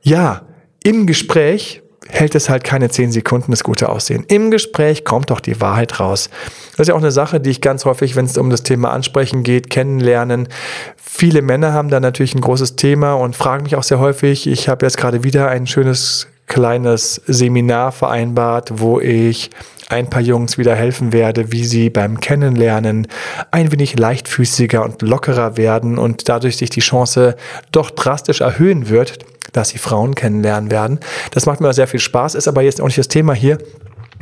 ja, 0.02 0.42
im 0.84 1.08
Gespräch 1.08 1.82
hält 2.10 2.36
es 2.36 2.50
halt 2.50 2.64
keine 2.64 2.90
zehn 2.90 3.12
Sekunden 3.12 3.52
das 3.52 3.64
gute 3.64 3.90
Aussehen. 3.90 4.24
Im 4.28 4.52
Gespräch 4.52 5.04
kommt 5.04 5.30
doch 5.30 5.40
die 5.40 5.60
Wahrheit 5.60 6.00
raus. 6.00 6.30
Das 6.72 6.82
ist 6.82 6.88
ja 6.88 6.94
auch 6.94 7.00
eine 7.00 7.12
Sache, 7.12 7.40
die 7.40 7.50
ich 7.50 7.62
ganz 7.62 7.86
häufig, 7.86 8.16
wenn 8.16 8.26
es 8.26 8.38
um 8.38 8.50
das 8.50 8.64
Thema 8.64 8.92
Ansprechen 8.92 9.44
geht, 9.44 9.70
kennenlernen. 9.70 10.48
Viele 10.96 11.42
Männer 11.42 11.74
haben 11.74 11.90
da 11.90 12.00
natürlich 12.00 12.36
ein 12.36 12.42
großes 12.42 12.76
Thema 12.76 13.14
und 13.14 13.36
fragen 13.36 13.64
mich 13.64 13.76
auch 13.76 13.84
sehr 13.84 14.00
häufig. 14.00 14.48
Ich 14.48 14.70
habe 14.70 14.86
jetzt 14.86 14.98
gerade 14.98 15.24
wieder 15.24 15.50
ein 15.50 15.68
schönes 15.68 16.28
kleines 16.48 17.22
Seminar 17.27 17.92
vereinbart, 17.92 18.80
wo 18.80 19.00
ich 19.00 19.51
ein 19.89 20.10
paar 20.10 20.22
Jungs 20.22 20.58
wieder 20.58 20.75
helfen 20.75 21.13
werde, 21.13 21.51
wie 21.51 21.63
sie 21.63 21.89
beim 21.89 22.20
Kennenlernen 22.20 23.08
ein 23.51 23.72
wenig 23.72 23.98
leichtfüßiger 23.98 24.84
und 24.84 25.01
lockerer 25.01 25.56
werden 25.56 25.98
und 25.98 26.27
dadurch 26.27 26.58
sich 26.58 26.70
die 26.70 26.82
Chance 26.82 27.36
doch 27.72 27.89
drastisch 27.92 28.42
erhöhen 28.42 28.89
wird, 28.89 29.20
dass 29.54 29.70
sie 29.70 29.77
Frauen 29.77 30.16
kennenlernen 30.16 30.72
werden. 30.72 31.00
Das 31.32 31.46
macht 31.46 31.62
mir 31.62 31.72
sehr 31.74 31.88
viel 31.88 32.01
Spaß, 32.01 32.36
ist 32.36 32.48
aber 32.48 32.63
jetzt 32.63 32.82
auch 32.82 32.86
nicht 32.86 32.98
das 32.98 33.08
Thema 33.08 33.34
hier. 33.34 33.60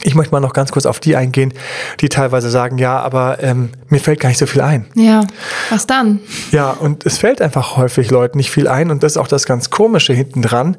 Ich 0.04 0.14
möchte 0.14 0.34
mal 0.34 0.42
noch 0.42 0.54
ganz 0.54 0.72
kurz 0.72 0.86
auf 0.86 1.00
die 1.00 1.16
eingehen, 1.16 1.54
die 2.02 2.10
teilweise 2.10 2.50
sagen, 2.50 2.78
ja, 2.78 3.00
aber 3.00 3.42
ähm, 3.42 3.70
mir 3.88 4.00
fällt 4.00 4.20
gar 4.20 4.30
nicht 4.30 4.38
so 4.38 4.46
viel 4.46 4.62
ein. 4.62 4.86
Ja, 4.94 5.22
was 5.70 5.88
dann? 5.88 6.20
Ja, 6.52 6.72
und 6.72 7.06
es 7.06 7.18
fällt 7.18 7.42
einfach 7.42 7.78
häufig 7.78 8.12
Leuten 8.12 8.38
nicht 8.38 8.52
viel 8.52 8.68
ein 8.68 8.92
und 8.92 9.04
das 9.04 9.14
ist 9.14 9.18
auch 9.18 9.28
das 9.28 9.46
ganz 9.46 9.70
Komische 9.70 10.14
hinten 10.14 10.42
dran. 10.42 10.78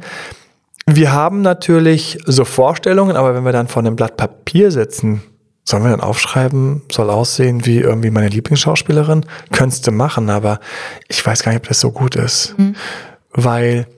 Wir 0.89 1.13
haben 1.13 1.43
natürlich 1.43 2.19
so 2.27 2.45
Vorstellungen, 2.45 3.17
aber 3.17 3.35
wenn 3.35 3.45
wir 3.45 3.53
dann 3.53 3.67
vor 3.67 3.83
einem 3.83 3.97
Blatt 3.97 4.17
Papier 4.17 4.71
sitzen, 4.71 5.23
sollen 5.65 5.83
wir 5.83 5.91
dann 5.91 6.01
aufschreiben, 6.01 6.83
soll 6.93 7.11
aussehen 7.11 7.67
wie 7.67 7.79
irgendwie 7.79 8.11
meine 8.11 8.29
Lieblingsschauspielerin? 8.29 9.27
Könntest 9.51 9.87
du 9.87 9.91
machen, 9.91 10.31
aber 10.31 10.61
ich 11.09 11.27
weiß 11.27 11.43
gar 11.43 11.51
nicht, 11.51 11.63
ob 11.63 11.69
das 11.69 11.81
so 11.81 11.91
gut 11.91 12.15
ist. 12.15 12.55
Mhm. 12.57 12.77
Weil 13.33 13.89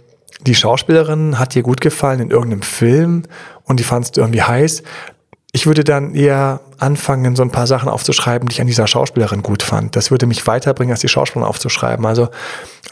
die 0.40 0.54
Schauspielerin 0.54 1.38
hat 1.38 1.54
dir 1.54 1.62
gut 1.62 1.82
gefallen 1.82 2.20
in 2.20 2.30
irgendeinem 2.30 2.62
Film 2.62 3.24
und 3.64 3.80
die 3.80 3.84
fandst 3.84 4.16
du 4.16 4.22
irgendwie 4.22 4.42
heiß. 4.42 4.82
Ich 5.58 5.66
würde 5.66 5.82
dann 5.82 6.14
eher 6.14 6.60
anfangen, 6.78 7.34
so 7.34 7.42
ein 7.42 7.50
paar 7.50 7.66
Sachen 7.66 7.88
aufzuschreiben, 7.88 8.48
die 8.48 8.52
ich 8.52 8.60
an 8.60 8.68
dieser 8.68 8.86
Schauspielerin 8.86 9.42
gut 9.42 9.64
fand. 9.64 9.96
Das 9.96 10.12
würde 10.12 10.24
mich 10.26 10.46
weiterbringen, 10.46 10.92
als 10.92 11.00
die 11.00 11.08
Schauspielerin 11.08 11.48
aufzuschreiben. 11.48 12.06
Also 12.06 12.28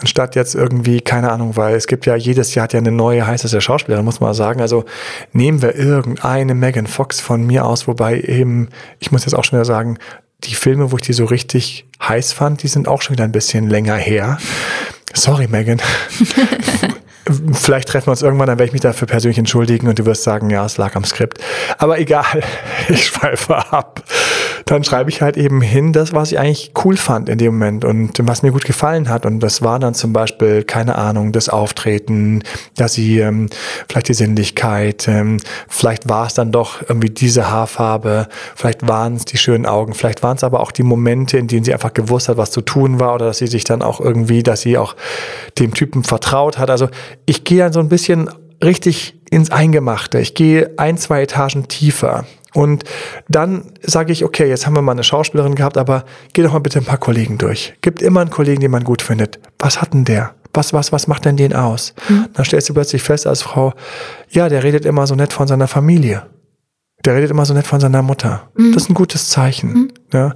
anstatt 0.00 0.35
jetzt 0.35 0.56
irgendwie, 0.56 1.00
keine 1.00 1.30
Ahnung, 1.30 1.54
weil 1.54 1.76
es 1.76 1.87
gibt 1.87 2.06
ja 2.06 2.16
jedes 2.16 2.56
Jahr 2.56 2.64
hat 2.64 2.73
ja 2.73 2.80
eine 2.80 2.90
neue 2.90 3.25
heißeste 3.25 3.61
Schauspielerin, 3.61 4.04
muss 4.04 4.18
man 4.18 4.35
sagen. 4.35 4.61
Also 4.61 4.85
nehmen 5.32 5.62
wir 5.62 5.76
irgendeine 5.76 6.56
Megan 6.56 6.88
Fox 6.88 7.20
von 7.20 7.46
mir 7.46 7.64
aus, 7.64 7.87
wobei 7.87 8.20
eben, 8.20 8.70
ich 8.99 9.12
muss 9.12 9.25
jetzt 9.25 9.35
auch 9.35 9.44
schon 9.44 9.61
wieder 9.61 9.64
sagen, 9.64 9.99
die 10.42 10.56
Filme, 10.56 10.90
wo 10.90 10.96
ich 10.96 11.02
die 11.02 11.12
so 11.12 11.25
richtig 11.25 11.87
heiß 12.02 12.32
fand, 12.32 12.64
die 12.64 12.68
sind 12.68 12.88
auch 12.88 13.00
schon 13.00 13.14
wieder 13.14 13.23
ein 13.23 13.30
bisschen 13.30 13.70
länger 13.70 13.94
her. 13.94 14.38
Sorry, 15.14 15.46
Megan. 15.46 15.80
Vielleicht 17.52 17.88
treffen 17.88 18.06
wir 18.06 18.12
uns 18.12 18.23
irgendwann, 18.23 18.47
dann 18.47 18.59
werde 18.59 18.68
ich 18.68 18.73
mich 18.73 18.83
dafür 18.83 19.09
persönlich 19.09 19.38
entschuldigen 19.38 19.88
und 19.88 19.99
du 19.99 20.06
wirst 20.06 20.23
sagen, 20.23 20.50
ja, 20.50 20.64
es 20.64 20.76
lag 20.76 20.95
am 20.95 21.04
Skript. 21.04 21.38
Aber 21.78 21.99
egal, 21.99 22.42
ich 22.88 23.06
schweife 23.06 23.56
ab. 23.73 24.02
Dann 24.68 24.82
schreibe 24.82 25.11
ich 25.11 25.23
halt 25.23 25.37
eben 25.37 25.61
hin 25.61 25.92
das, 25.92 26.12
was 26.12 26.32
ich 26.32 26.40
eigentlich 26.40 26.73
cool 26.85 26.96
fand 26.96 27.28
in 27.28 27.38
dem 27.38 27.54
Moment 27.54 27.85
und 27.85 28.18
was 28.26 28.42
mir 28.42 28.50
gut 28.50 28.64
gefallen 28.64 29.08
hat. 29.08 29.25
Und 29.25 29.38
das 29.38 29.62
war 29.62 29.78
dann 29.78 29.94
zum 29.94 30.12
Beispiel, 30.12 30.64
keine 30.64 30.96
Ahnung, 30.96 31.30
das 31.30 31.49
Auftreten, 31.49 32.42
dass 32.75 32.94
sie 32.94 33.20
ähm, 33.20 33.49
vielleicht 33.88 34.08
die 34.08 34.14
Sinnlichkeit, 34.14 35.06
ähm, 35.06 35.37
vielleicht 35.68 36.08
war 36.08 36.26
es 36.26 36.35
dann 36.35 36.50
doch 36.50 36.82
irgendwie 36.82 37.11
diese 37.11 37.49
Haarfarbe, 37.49 38.26
vielleicht 38.56 38.88
waren 38.88 39.14
es 39.14 39.25
die 39.25 39.37
schönen 39.37 39.66
Augen, 39.66 39.94
vielleicht 39.94 40.25
waren 40.25 40.37
es 40.37 40.42
aber 40.42 40.58
auch 40.58 40.73
die 40.73 40.82
Momente, 40.82 41.38
in 41.38 41.46
denen 41.46 41.64
sie 41.64 41.73
einfach 41.73 41.94
gewusst 41.94 42.28
hat, 42.28 42.37
was 42.37 42.50
zu 42.50 42.61
tun 42.61 42.99
war 42.99 43.14
oder 43.14 43.26
dass 43.26 43.38
sie 43.38 43.46
sich 43.46 43.62
dann 43.62 43.82
auch 43.82 44.00
irgendwie, 44.00 44.42
dass 44.42 44.62
sie 44.62 44.78
auch 44.78 44.96
dem 45.61 45.75
Typen 45.75 46.02
vertraut 46.02 46.58
hat. 46.58 46.70
Also 46.70 46.88
ich 47.25 47.44
gehe 47.44 47.58
dann 47.58 47.73
so 47.73 47.78
ein 47.78 47.88
bisschen 47.88 48.28
richtig 48.64 49.14
ins 49.30 49.52
Eingemachte. 49.52 50.18
Ich 50.18 50.35
gehe 50.35 50.70
ein, 50.76 50.99
zwei 50.99 51.23
Etagen 51.23 51.68
tiefer. 51.68 52.25
Und 52.56 52.84
dann 53.28 53.72
sage 53.82 54.12
ich, 54.12 54.25
okay, 54.25 54.48
jetzt 54.48 54.64
haben 54.64 54.75
wir 54.75 54.80
mal 54.80 54.92
eine 54.92 55.04
Schauspielerin 55.04 55.56
gehabt, 55.56 55.76
aber 55.76 56.06
geh 56.32 56.42
doch 56.42 56.54
mal 56.54 56.60
bitte 56.60 56.78
ein 56.78 56.86
paar 56.86 56.96
Kollegen 56.96 57.36
durch. 57.36 57.75
Gibt 57.82 58.00
immer 58.00 58.22
einen 58.22 58.30
Kollegen, 58.30 58.62
den 58.62 58.70
man 58.70 58.82
gut 58.82 59.02
findet. 59.02 59.38
Was 59.58 59.82
hat 59.82 59.92
denn 59.92 60.06
der? 60.06 60.34
Was, 60.54 60.72
was, 60.72 60.90
was 60.90 61.06
macht 61.06 61.26
denn 61.26 61.36
den 61.36 61.52
aus? 61.52 61.92
Mhm. 62.08 62.28
Dann 62.32 62.46
stellst 62.46 62.70
du 62.70 62.72
plötzlich 62.72 63.02
fest 63.02 63.26
als 63.26 63.42
Frau, 63.42 63.75
ja, 64.30 64.48
der 64.48 64.64
redet 64.64 64.86
immer 64.86 65.06
so 65.06 65.14
nett 65.14 65.34
von 65.34 65.46
seiner 65.46 65.68
Familie. 65.68 66.22
Der 67.04 67.14
redet 67.14 67.30
immer 67.30 67.44
so 67.44 67.52
nett 67.52 67.66
von 67.66 67.78
seiner 67.78 68.00
Mutter. 68.00 68.48
Mhm. 68.56 68.72
Das 68.72 68.84
ist 68.84 68.88
ein 68.88 68.94
gutes 68.94 69.28
Zeichen. 69.28 69.72
Mhm. 69.72 69.90
Ja. 70.14 70.34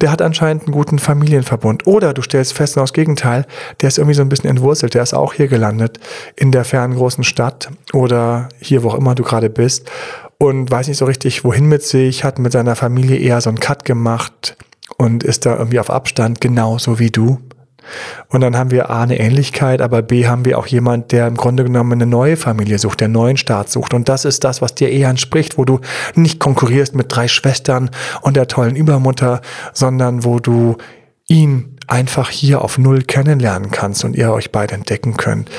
Der 0.00 0.10
hat 0.10 0.22
anscheinend 0.22 0.64
einen 0.64 0.72
guten 0.72 0.98
Familienverbund. 0.98 1.86
Oder 1.86 2.14
du 2.14 2.22
stellst 2.22 2.52
fest, 2.52 2.74
genau 2.74 2.84
das 2.84 2.92
Gegenteil, 2.92 3.46
der 3.80 3.88
ist 3.88 3.98
irgendwie 3.98 4.14
so 4.14 4.22
ein 4.22 4.28
bisschen 4.28 4.50
entwurzelt. 4.50 4.94
Der 4.94 5.02
ist 5.02 5.14
auch 5.14 5.32
hier 5.32 5.48
gelandet, 5.48 5.98
in 6.36 6.52
der 6.52 6.64
fernen 6.64 6.94
großen 6.94 7.24
Stadt 7.24 7.70
oder 7.92 8.48
hier, 8.60 8.82
wo 8.82 8.90
auch 8.90 8.94
immer 8.94 9.14
du 9.14 9.22
gerade 9.22 9.50
bist. 9.50 9.90
Und 10.38 10.70
weiß 10.70 10.86
nicht 10.86 10.98
so 10.98 11.04
richtig, 11.04 11.44
wohin 11.44 11.66
mit 11.66 11.82
sich, 11.82 12.22
hat 12.22 12.38
mit 12.38 12.52
seiner 12.52 12.76
Familie 12.76 13.18
eher 13.18 13.40
so 13.40 13.50
einen 13.50 13.58
Cut 13.58 13.84
gemacht 13.84 14.56
und 14.96 15.24
ist 15.24 15.46
da 15.46 15.56
irgendwie 15.56 15.80
auf 15.80 15.90
Abstand, 15.90 16.40
genauso 16.40 16.98
wie 16.98 17.10
du. 17.10 17.38
Und 18.28 18.40
dann 18.40 18.56
haben 18.56 18.70
wir 18.70 18.90
A 18.90 19.02
eine 19.02 19.18
Ähnlichkeit, 19.18 19.80
aber 19.80 20.02
B 20.02 20.26
haben 20.26 20.44
wir 20.44 20.58
auch 20.58 20.66
jemand, 20.66 21.12
der 21.12 21.26
im 21.26 21.36
Grunde 21.36 21.64
genommen 21.64 21.92
eine 21.92 22.06
neue 22.06 22.36
Familie 22.36 22.78
sucht, 22.78 23.00
der 23.00 23.06
einen 23.06 23.14
neuen 23.14 23.36
Staat 23.36 23.70
sucht. 23.70 23.94
Und 23.94 24.08
das 24.08 24.24
ist 24.24 24.44
das, 24.44 24.60
was 24.60 24.74
dir 24.74 24.90
eher 24.90 25.08
entspricht, 25.08 25.58
wo 25.58 25.64
du 25.64 25.80
nicht 26.14 26.38
konkurrierst 26.38 26.94
mit 26.94 27.06
drei 27.08 27.28
Schwestern 27.28 27.90
und 28.20 28.36
der 28.36 28.48
tollen 28.48 28.76
Übermutter, 28.76 29.40
sondern 29.72 30.24
wo 30.24 30.38
du 30.38 30.76
ihn 31.28 31.78
einfach 31.86 32.30
hier 32.30 32.62
auf 32.62 32.78
Null 32.78 33.02
kennenlernen 33.02 33.70
kannst 33.70 34.04
und 34.04 34.14
ihr 34.14 34.32
euch 34.32 34.52
beide 34.52 34.74
entdecken 34.74 35.16
könnt. 35.16 35.50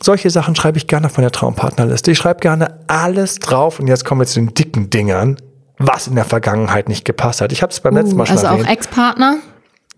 Solche 0.00 0.30
Sachen 0.30 0.54
schreibe 0.54 0.78
ich 0.78 0.86
gerne 0.86 1.08
von 1.08 1.22
der 1.22 1.32
Traumpartnerliste. 1.32 2.12
Ich 2.12 2.18
schreibe 2.18 2.40
gerne 2.40 2.78
alles 2.86 3.36
drauf 3.40 3.80
und 3.80 3.88
jetzt 3.88 4.04
kommen 4.04 4.20
wir 4.20 4.26
zu 4.26 4.40
den 4.40 4.54
dicken 4.54 4.90
Dingern, 4.90 5.36
was 5.78 6.06
in 6.06 6.14
der 6.14 6.24
Vergangenheit 6.24 6.88
nicht 6.88 7.04
gepasst 7.04 7.40
hat. 7.40 7.52
Ich 7.52 7.62
habe 7.62 7.72
es 7.72 7.80
beim 7.80 7.94
uh, 7.94 7.98
letzten 7.98 8.16
Mal 8.16 8.26
schon 8.26 8.36
also 8.36 8.46
erwähnt. 8.46 8.60
Also 8.60 8.70
auch 8.70 8.76
Ex-Partner? 8.76 9.36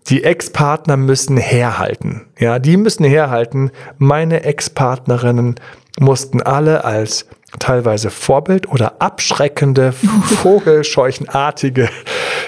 Die 0.07 0.23
Ex-Partner 0.23 0.97
müssen 0.97 1.37
herhalten. 1.37 2.27
Ja, 2.37 2.59
die 2.59 2.77
müssen 2.77 3.03
herhalten. 3.05 3.71
Meine 3.97 4.43
Ex-Partnerinnen 4.43 5.55
mussten 5.99 6.41
alle 6.41 6.83
als 6.83 7.25
teilweise 7.59 8.11
Vorbild 8.11 8.69
oder 8.69 9.01
abschreckende, 9.01 9.91
vogelscheuchenartige 10.43 11.89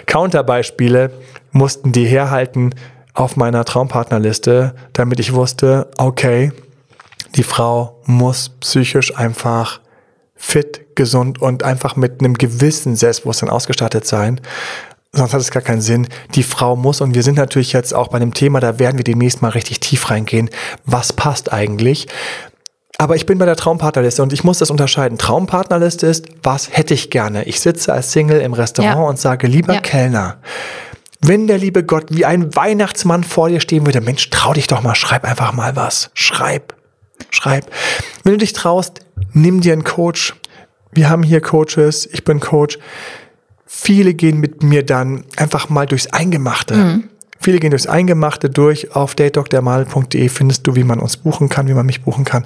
Counterbeispiele 0.05 1.11
mussten 1.51 1.91
die 1.91 2.05
herhalten 2.05 2.75
auf 3.13 3.35
meiner 3.35 3.65
Traumpartnerliste, 3.65 4.75
damit 4.93 5.19
ich 5.19 5.33
wusste, 5.33 5.89
okay, 5.97 6.51
die 7.35 7.43
Frau 7.43 7.99
muss 8.05 8.49
psychisch 8.49 9.15
einfach 9.17 9.81
fit, 10.35 10.95
gesund 10.95 11.41
und 11.41 11.63
einfach 11.63 11.95
mit 11.95 12.19
einem 12.19 12.35
gewissen 12.35 12.95
Selbstbewusstsein 12.95 13.49
ausgestattet 13.49 14.05
sein 14.05 14.39
sonst 15.17 15.33
hat 15.33 15.41
es 15.41 15.51
gar 15.51 15.63
keinen 15.63 15.81
Sinn. 15.81 16.07
Die 16.35 16.43
Frau 16.43 16.75
muss, 16.75 17.01
und 17.01 17.15
wir 17.15 17.23
sind 17.23 17.37
natürlich 17.37 17.73
jetzt 17.73 17.93
auch 17.93 18.09
bei 18.09 18.17
einem 18.17 18.33
Thema, 18.33 18.59
da 18.59 18.79
werden 18.79 18.97
wir 18.97 19.03
demnächst 19.03 19.41
mal 19.41 19.49
richtig 19.49 19.79
tief 19.79 20.09
reingehen. 20.09 20.49
Was 20.85 21.13
passt 21.13 21.51
eigentlich? 21.51 22.07
Aber 22.99 23.15
ich 23.15 23.25
bin 23.25 23.37
bei 23.37 23.45
der 23.45 23.55
Traumpartnerliste 23.55 24.23
und 24.23 24.33
ich 24.33 24.43
muss 24.43 24.57
das 24.57 24.71
unterscheiden. 24.71 25.17
Traumpartnerliste 25.17 26.07
ist, 26.07 26.25
was 26.41 26.75
hätte 26.75 26.95
ich 26.95 27.11
gerne? 27.11 27.43
Ich 27.43 27.59
sitze 27.59 27.93
als 27.93 28.11
Single 28.11 28.41
im 28.41 28.53
Restaurant 28.53 28.95
ja. 28.95 29.03
und 29.03 29.19
sage, 29.19 29.45
lieber 29.45 29.75
ja. 29.75 29.81
Kellner, 29.81 30.37
wenn 31.21 31.47
der 31.47 31.57
liebe 31.57 31.83
Gott 31.83 32.05
wie 32.09 32.25
ein 32.25 32.55
Weihnachtsmann 32.55 33.23
vor 33.23 33.49
dir 33.49 33.59
stehen 33.59 33.85
würde, 33.85 34.01
Mensch, 34.01 34.29
trau 34.29 34.53
dich 34.53 34.67
doch 34.67 34.81
mal, 34.81 34.95
schreib 34.95 35.25
einfach 35.25 35.53
mal 35.53 35.75
was. 35.75 36.09
Schreib, 36.13 36.73
schreib. 37.29 37.69
Wenn 38.23 38.33
du 38.33 38.37
dich 38.39 38.53
traust, 38.53 39.01
nimm 39.33 39.61
dir 39.61 39.73
einen 39.73 39.83
Coach. 39.83 40.35
Wir 40.91 41.09
haben 41.09 41.23
hier 41.23 41.41
Coaches, 41.41 42.07
ich 42.11 42.23
bin 42.23 42.39
Coach 42.39 42.79
Viele 43.67 44.13
gehen 44.13 44.39
mit 44.39 44.63
mir 44.63 44.83
dann 44.83 45.25
einfach 45.35 45.69
mal 45.69 45.85
durchs 45.85 46.07
Eingemachte. 46.07 46.75
Mhm. 46.75 47.03
Viele 47.39 47.59
gehen 47.59 47.69
durchs 47.69 47.85
Eingemachte 47.85 48.49
durch. 48.49 48.95
Auf 48.95 49.13
datedokdermal.de 49.13 50.29
findest 50.29 50.65
du, 50.65 50.75
wie 50.75 50.83
man 50.83 50.99
uns 50.99 51.17
buchen 51.17 51.49
kann, 51.49 51.67
wie 51.67 51.73
man 51.73 51.85
mich 51.85 52.01
buchen 52.01 52.25
kann. 52.25 52.45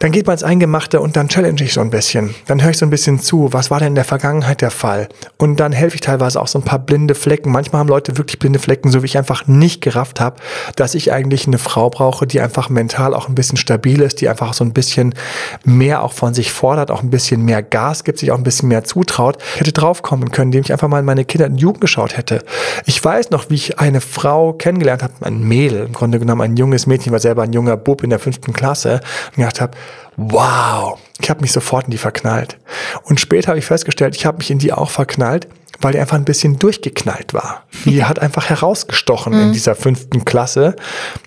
Dann 0.00 0.12
geht 0.12 0.28
man 0.28 0.34
ins 0.34 0.44
Eingemachte 0.44 1.00
und 1.00 1.16
dann 1.16 1.28
challenge 1.28 1.60
ich 1.60 1.72
so 1.72 1.80
ein 1.80 1.90
bisschen. 1.90 2.32
Dann 2.46 2.62
höre 2.62 2.70
ich 2.70 2.78
so 2.78 2.86
ein 2.86 2.90
bisschen 2.90 3.18
zu, 3.18 3.52
was 3.52 3.68
war 3.72 3.80
denn 3.80 3.88
in 3.88 3.94
der 3.96 4.04
Vergangenheit 4.04 4.60
der 4.60 4.70
Fall? 4.70 5.08
Und 5.38 5.58
dann 5.58 5.72
helfe 5.72 5.96
ich 5.96 6.00
teilweise 6.00 6.40
auch 6.40 6.46
so 6.46 6.60
ein 6.60 6.64
paar 6.64 6.78
blinde 6.78 7.16
Flecken. 7.16 7.50
Manchmal 7.50 7.80
haben 7.80 7.88
Leute 7.88 8.16
wirklich 8.16 8.38
blinde 8.38 8.60
Flecken, 8.60 8.92
so 8.92 9.02
wie 9.02 9.06
ich 9.06 9.18
einfach 9.18 9.48
nicht 9.48 9.80
gerafft 9.80 10.20
habe, 10.20 10.36
dass 10.76 10.94
ich 10.94 11.12
eigentlich 11.12 11.48
eine 11.48 11.58
Frau 11.58 11.90
brauche, 11.90 12.28
die 12.28 12.40
einfach 12.40 12.68
mental 12.68 13.12
auch 13.12 13.28
ein 13.28 13.34
bisschen 13.34 13.56
stabil 13.56 14.00
ist, 14.00 14.20
die 14.20 14.28
einfach 14.28 14.54
so 14.54 14.62
ein 14.62 14.72
bisschen 14.72 15.16
mehr 15.64 16.04
auch 16.04 16.12
von 16.12 16.32
sich 16.32 16.52
fordert, 16.52 16.92
auch 16.92 17.02
ein 17.02 17.10
bisschen 17.10 17.44
mehr 17.44 17.64
Gas 17.64 18.04
gibt, 18.04 18.20
sich 18.20 18.30
auch 18.30 18.38
ein 18.38 18.44
bisschen 18.44 18.68
mehr 18.68 18.84
zutraut. 18.84 19.38
Ich 19.54 19.60
hätte 19.62 19.72
draufkommen 19.72 20.30
können, 20.30 20.52
indem 20.52 20.62
ich 20.62 20.70
einfach 20.70 20.86
mal 20.86 21.00
in 21.00 21.06
meine 21.06 21.24
Kinder 21.24 21.46
und 21.46 21.56
Jugend 21.56 21.80
geschaut 21.80 22.16
hätte. 22.16 22.44
Ich 22.86 23.04
weiß 23.04 23.30
noch, 23.30 23.50
wie 23.50 23.56
ich 23.56 23.80
eine 23.80 24.00
Frau 24.00 24.52
kennengelernt 24.52 25.02
habe, 25.02 25.14
ein 25.22 25.42
Mädel, 25.42 25.86
im 25.86 25.92
Grunde 25.92 26.20
genommen 26.20 26.42
ein 26.42 26.56
junges 26.56 26.86
Mädchen, 26.86 27.10
war 27.10 27.18
selber 27.18 27.42
ein 27.42 27.52
junger 27.52 27.76
Bub 27.76 28.04
in 28.04 28.10
der 28.10 28.20
fünften 28.20 28.52
Klasse 28.52 29.00
und 29.30 29.38
gedacht 29.38 29.60
habe, 29.60 29.76
wow, 30.16 30.98
ich 31.20 31.30
habe 31.30 31.40
mich 31.40 31.52
sofort 31.52 31.86
in 31.86 31.90
die 31.90 31.98
verknallt. 31.98 32.58
Und 33.04 33.20
später 33.20 33.48
habe 33.48 33.58
ich 33.58 33.66
festgestellt, 33.66 34.16
ich 34.16 34.26
habe 34.26 34.38
mich 34.38 34.50
in 34.50 34.58
die 34.58 34.72
auch 34.72 34.90
verknallt, 34.90 35.48
weil 35.80 35.92
die 35.92 36.00
einfach 36.00 36.16
ein 36.16 36.24
bisschen 36.24 36.58
durchgeknallt 36.58 37.34
war. 37.34 37.62
Die 37.84 38.04
hat 38.04 38.18
einfach 38.18 38.48
herausgestochen 38.48 39.34
mhm. 39.34 39.42
in 39.42 39.52
dieser 39.52 39.74
fünften 39.74 40.24
Klasse. 40.24 40.74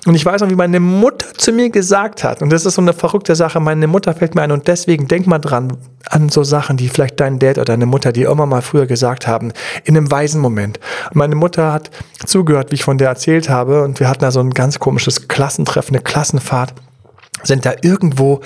Und 0.06 0.16
ich 0.16 0.26
weiß 0.26 0.42
noch, 0.42 0.50
wie 0.50 0.56
meine 0.56 0.80
Mutter 0.80 1.28
zu 1.38 1.52
mir 1.52 1.70
gesagt 1.70 2.24
hat, 2.24 2.42
und 2.42 2.50
das 2.52 2.66
ist 2.66 2.76
so 2.76 2.82
eine 2.82 2.94
verrückte 2.94 3.36
Sache, 3.36 3.60
meine 3.60 3.88
Mutter 3.88 4.14
fällt 4.14 4.36
mir 4.36 4.42
ein 4.42 4.52
und 4.52 4.68
deswegen 4.68 5.08
denk 5.08 5.26
mal 5.26 5.40
dran, 5.40 5.78
an 6.10 6.30
so 6.30 6.44
Sachen, 6.44 6.76
die 6.76 6.90
vielleicht 6.90 7.20
dein 7.20 7.40
Dad 7.40 7.58
oder 7.58 7.66
deine 7.66 7.86
Mutter 7.86 8.12
dir 8.12 8.30
immer 8.30 8.46
mal 8.46 8.62
früher 8.62 8.88
gesagt 8.88 9.28
haben, 9.28 9.54
in 9.86 9.96
einem 9.96 10.12
weisen 10.12 10.42
Moment. 10.42 10.80
Und 11.10 11.16
meine 11.16 11.36
Mutter 11.36 11.72
hat 11.72 11.92
zugehört, 12.26 12.72
wie 12.72 12.76
ich 12.76 12.84
von 12.84 12.98
der 12.98 13.10
erzählt 13.10 13.50
habe 13.50 13.84
und 13.84 14.00
wir 14.00 14.10
hatten 14.10 14.22
da 14.22 14.32
so 14.32 14.42
ein 14.42 14.52
ganz 14.52 14.80
komisches 14.80 15.30
Klassentreffen, 15.30 15.96
eine 15.96 16.04
Klassenfahrt. 16.04 16.74
Sind 17.44 17.66
da 17.66 17.74
irgendwo, 17.82 18.42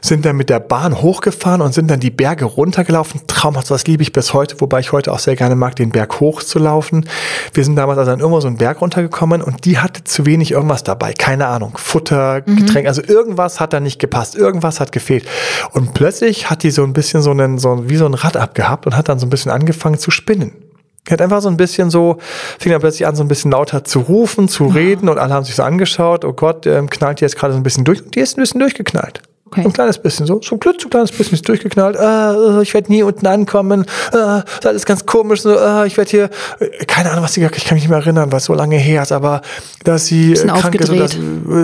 sind 0.00 0.24
dann 0.24 0.36
mit 0.36 0.50
der 0.50 0.60
Bahn 0.60 1.00
hochgefahren 1.00 1.60
und 1.60 1.74
sind 1.74 1.90
dann 1.90 2.00
die 2.00 2.10
Berge 2.10 2.44
runtergelaufen. 2.44 3.22
Traumhaft, 3.26 3.70
was 3.70 3.86
liebe 3.86 4.02
ich 4.02 4.12
bis 4.12 4.34
heute, 4.34 4.60
wobei 4.60 4.80
ich 4.80 4.92
heute 4.92 5.12
auch 5.12 5.18
sehr 5.18 5.36
gerne 5.36 5.54
mag, 5.54 5.76
den 5.76 5.90
Berg 5.90 6.20
hochzulaufen. 6.20 7.08
Wir 7.54 7.64
sind 7.64 7.76
damals 7.76 7.98
also 7.98 8.10
dann 8.10 8.20
irgendwo 8.20 8.40
so 8.40 8.48
einen 8.48 8.56
Berg 8.56 8.80
runtergekommen 8.80 9.42
und 9.42 9.64
die 9.64 9.78
hatte 9.78 10.04
zu 10.04 10.26
wenig 10.26 10.52
irgendwas 10.52 10.84
dabei. 10.84 11.12
Keine 11.12 11.46
Ahnung. 11.46 11.76
Futter, 11.76 12.42
mhm. 12.46 12.56
Getränk, 12.56 12.86
also 12.86 13.02
irgendwas 13.02 13.60
hat 13.60 13.72
da 13.72 13.80
nicht 13.80 13.98
gepasst. 13.98 14.34
Irgendwas 14.34 14.80
hat 14.80 14.92
gefehlt. 14.92 15.26
Und 15.72 15.94
plötzlich 15.94 16.50
hat 16.50 16.62
die 16.62 16.70
so 16.70 16.82
ein 16.82 16.92
bisschen 16.92 17.22
so 17.22 17.30
einen, 17.30 17.58
so 17.58 17.88
wie 17.88 17.96
so 17.96 18.06
ein 18.06 18.14
Rad 18.14 18.36
abgehabt 18.36 18.86
und 18.86 18.96
hat 18.96 19.08
dann 19.08 19.18
so 19.18 19.26
ein 19.26 19.30
bisschen 19.30 19.50
angefangen 19.50 19.98
zu 19.98 20.10
spinnen. 20.10 20.69
Er 21.06 21.12
hat 21.14 21.22
einfach 21.22 21.40
so 21.40 21.48
ein 21.48 21.56
bisschen 21.56 21.90
so, 21.90 22.18
fing 22.58 22.72
dann 22.72 22.80
plötzlich 22.80 23.06
an, 23.06 23.16
so 23.16 23.24
ein 23.24 23.28
bisschen 23.28 23.50
lauter 23.50 23.84
zu 23.84 24.00
rufen, 24.00 24.48
zu 24.48 24.66
reden 24.66 25.08
und 25.08 25.18
alle 25.18 25.32
haben 25.32 25.44
sich 25.44 25.56
so 25.56 25.62
angeschaut, 25.62 26.24
oh 26.24 26.32
Gott, 26.32 26.66
ähm, 26.66 26.90
knallt 26.90 27.20
die 27.20 27.24
jetzt 27.24 27.36
gerade 27.36 27.52
so 27.52 27.58
ein 27.58 27.62
bisschen 27.62 27.84
durch 27.84 28.02
und 28.02 28.14
die 28.14 28.20
ist 28.20 28.36
ein 28.36 28.42
bisschen 28.42 28.60
durchgeknallt. 28.60 29.22
Okay. 29.50 29.64
Ein 29.64 29.72
kleines 29.72 29.98
bisschen 29.98 30.26
so, 30.26 30.40
so 30.40 30.54
ein 30.54 30.60
klitzekleines 30.60 31.10
bisschen 31.10 31.34
ist 31.34 31.48
durchgeknallt. 31.48 31.96
Äh, 31.96 32.62
ich 32.62 32.72
werde 32.72 32.92
nie 32.92 33.02
unten 33.02 33.26
ankommen. 33.26 33.82
Äh, 34.12 34.12
das 34.12 34.44
ist 34.60 34.66
alles 34.66 34.86
ganz 34.86 35.06
komisch. 35.06 35.42
So, 35.42 35.56
äh, 35.56 35.88
ich 35.88 35.96
werde 35.96 36.08
hier, 36.08 36.30
äh, 36.60 36.84
keine 36.84 37.10
Ahnung, 37.10 37.24
was 37.24 37.34
sie 37.34 37.40
gesagt 37.40 37.56
ich 37.56 37.64
kann 37.64 37.74
mich 37.74 37.82
nicht 37.82 37.90
mehr 37.90 37.98
erinnern, 37.98 38.30
was 38.30 38.44
so 38.44 38.54
lange 38.54 38.76
her 38.76 39.02
ist, 39.02 39.10
aber 39.10 39.42
dass 39.82 40.06
sie 40.06 40.34
äh, 40.34 40.46
krank 40.46 40.76
ist, 40.76 40.92
dass 40.92 41.16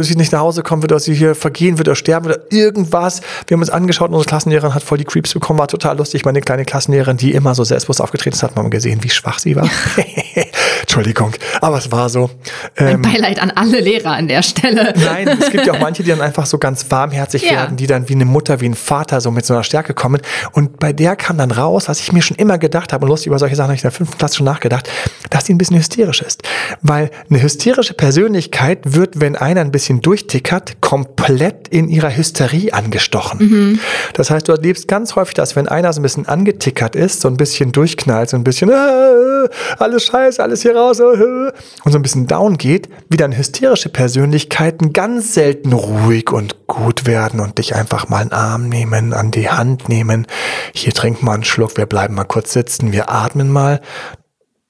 sie 0.04 0.16
nicht 0.16 0.32
nach 0.32 0.40
Hause 0.40 0.64
kommen 0.64 0.82
wird, 0.82 0.90
dass 0.90 1.04
sie 1.04 1.14
hier 1.14 1.36
vergehen 1.36 1.78
wird 1.78 1.86
oder 1.86 1.94
sterben 1.94 2.26
wird, 2.26 2.52
irgendwas. 2.52 3.20
Wir 3.46 3.54
haben 3.54 3.62
uns 3.62 3.70
angeschaut, 3.70 4.10
unsere 4.10 4.24
Klassenlehrerin 4.24 4.74
hat 4.74 4.82
voll 4.82 4.98
die 4.98 5.04
Creeps 5.04 5.32
bekommen, 5.32 5.60
war 5.60 5.68
total 5.68 5.96
lustig. 5.96 6.24
Meine 6.24 6.40
kleine 6.40 6.64
Klassenlehrerin, 6.64 7.18
die 7.18 7.34
immer 7.34 7.54
so 7.54 7.62
selbstbewusst 7.62 8.00
aufgetreten 8.00 8.34
ist, 8.34 8.42
hat 8.42 8.56
man 8.56 8.68
gesehen, 8.68 9.04
wie 9.04 9.10
schwach 9.10 9.38
sie 9.38 9.54
war. 9.54 9.68
Entschuldigung, 10.80 11.32
aber 11.60 11.78
es 11.78 11.90
war 11.90 12.08
so. 12.08 12.30
Ähm, 12.76 13.00
mein 13.00 13.02
Beileid 13.02 13.40
an 13.40 13.50
alle 13.50 13.80
Lehrer 13.80 14.12
an 14.12 14.28
der 14.28 14.42
Stelle. 14.42 14.94
Nein, 14.96 15.28
es 15.40 15.50
gibt 15.50 15.66
ja 15.66 15.74
auch 15.74 15.80
manche, 15.80 16.02
die 16.02 16.10
dann 16.10 16.20
einfach 16.20 16.46
so 16.46 16.58
ganz 16.58 16.90
warmherzig 16.90 17.42
ja. 17.42 17.52
werden 17.52 17.75
die 17.76 17.86
dann 17.86 18.08
wie 18.08 18.14
eine 18.14 18.24
Mutter, 18.24 18.60
wie 18.60 18.68
ein 18.68 18.74
Vater 18.74 19.20
so 19.20 19.30
mit 19.30 19.46
so 19.46 19.54
einer 19.54 19.64
Stärke 19.64 19.94
kommen. 19.94 20.20
Und 20.52 20.78
bei 20.78 20.92
der 20.92 21.16
kam 21.16 21.38
dann 21.38 21.50
raus, 21.50 21.88
was 21.88 22.00
ich 22.00 22.12
mir 22.12 22.22
schon 22.22 22.36
immer 22.36 22.58
gedacht 22.58 22.92
habe, 22.92 23.04
und 23.04 23.10
lustig 23.10 23.28
über 23.28 23.38
solche 23.38 23.56
Sachen 23.56 23.68
habe 23.68 23.74
ich 23.74 23.82
in 23.82 23.88
der 23.88 23.92
fünften 23.92 24.18
Klasse 24.18 24.36
schon 24.36 24.46
nachgedacht, 24.46 24.88
dass 25.30 25.44
die 25.44 25.54
ein 25.54 25.58
bisschen 25.58 25.78
hysterisch 25.78 26.22
ist. 26.22 26.42
Weil 26.82 27.10
eine 27.28 27.42
hysterische 27.42 27.94
Persönlichkeit 27.94 28.94
wird, 28.94 29.20
wenn 29.20 29.36
einer 29.36 29.60
ein 29.60 29.72
bisschen 29.72 30.00
durchtickert, 30.00 30.80
komplett 30.80 31.68
in 31.68 31.88
ihrer 31.88 32.14
Hysterie 32.14 32.72
angestochen. 32.72 33.38
Mhm. 33.38 33.80
Das 34.14 34.30
heißt, 34.30 34.48
du 34.48 34.52
erlebst 34.52 34.88
ganz 34.88 35.16
häufig, 35.16 35.34
dass 35.34 35.56
wenn 35.56 35.68
einer 35.68 35.92
so 35.92 36.00
ein 36.00 36.02
bisschen 36.02 36.26
angetickert 36.26 36.96
ist, 36.96 37.20
so 37.20 37.28
ein 37.28 37.36
bisschen 37.36 37.72
durchknallt, 37.72 38.30
so 38.30 38.36
ein 38.36 38.44
bisschen 38.44 38.70
äh, 38.70 39.48
alles 39.78 40.04
scheiße, 40.04 40.42
alles 40.42 40.62
hier 40.62 40.76
raus 40.76 41.00
äh, 41.00 41.02
und 41.04 41.92
so 41.92 41.98
ein 41.98 42.02
bisschen 42.02 42.26
down 42.26 42.58
geht, 42.58 42.88
wie 43.08 43.16
dann 43.16 43.36
hysterische 43.36 43.88
Persönlichkeiten 43.88 44.92
ganz 44.92 45.34
selten 45.34 45.72
ruhig 45.72 46.30
und 46.32 46.66
gut 46.66 47.06
werden 47.06 47.40
und 47.40 47.58
dich 47.58 47.65
einfach 47.74 48.08
mal 48.08 48.18
einen 48.18 48.32
Arm 48.32 48.68
nehmen, 48.68 49.12
an 49.12 49.30
die 49.30 49.48
Hand 49.48 49.88
nehmen. 49.88 50.26
Hier 50.74 50.92
trink 50.92 51.22
mal 51.22 51.34
einen 51.34 51.44
Schluck, 51.44 51.76
wir 51.76 51.86
bleiben 51.86 52.14
mal 52.14 52.24
kurz 52.24 52.52
sitzen, 52.52 52.92
wir 52.92 53.10
atmen 53.10 53.50
mal. 53.50 53.80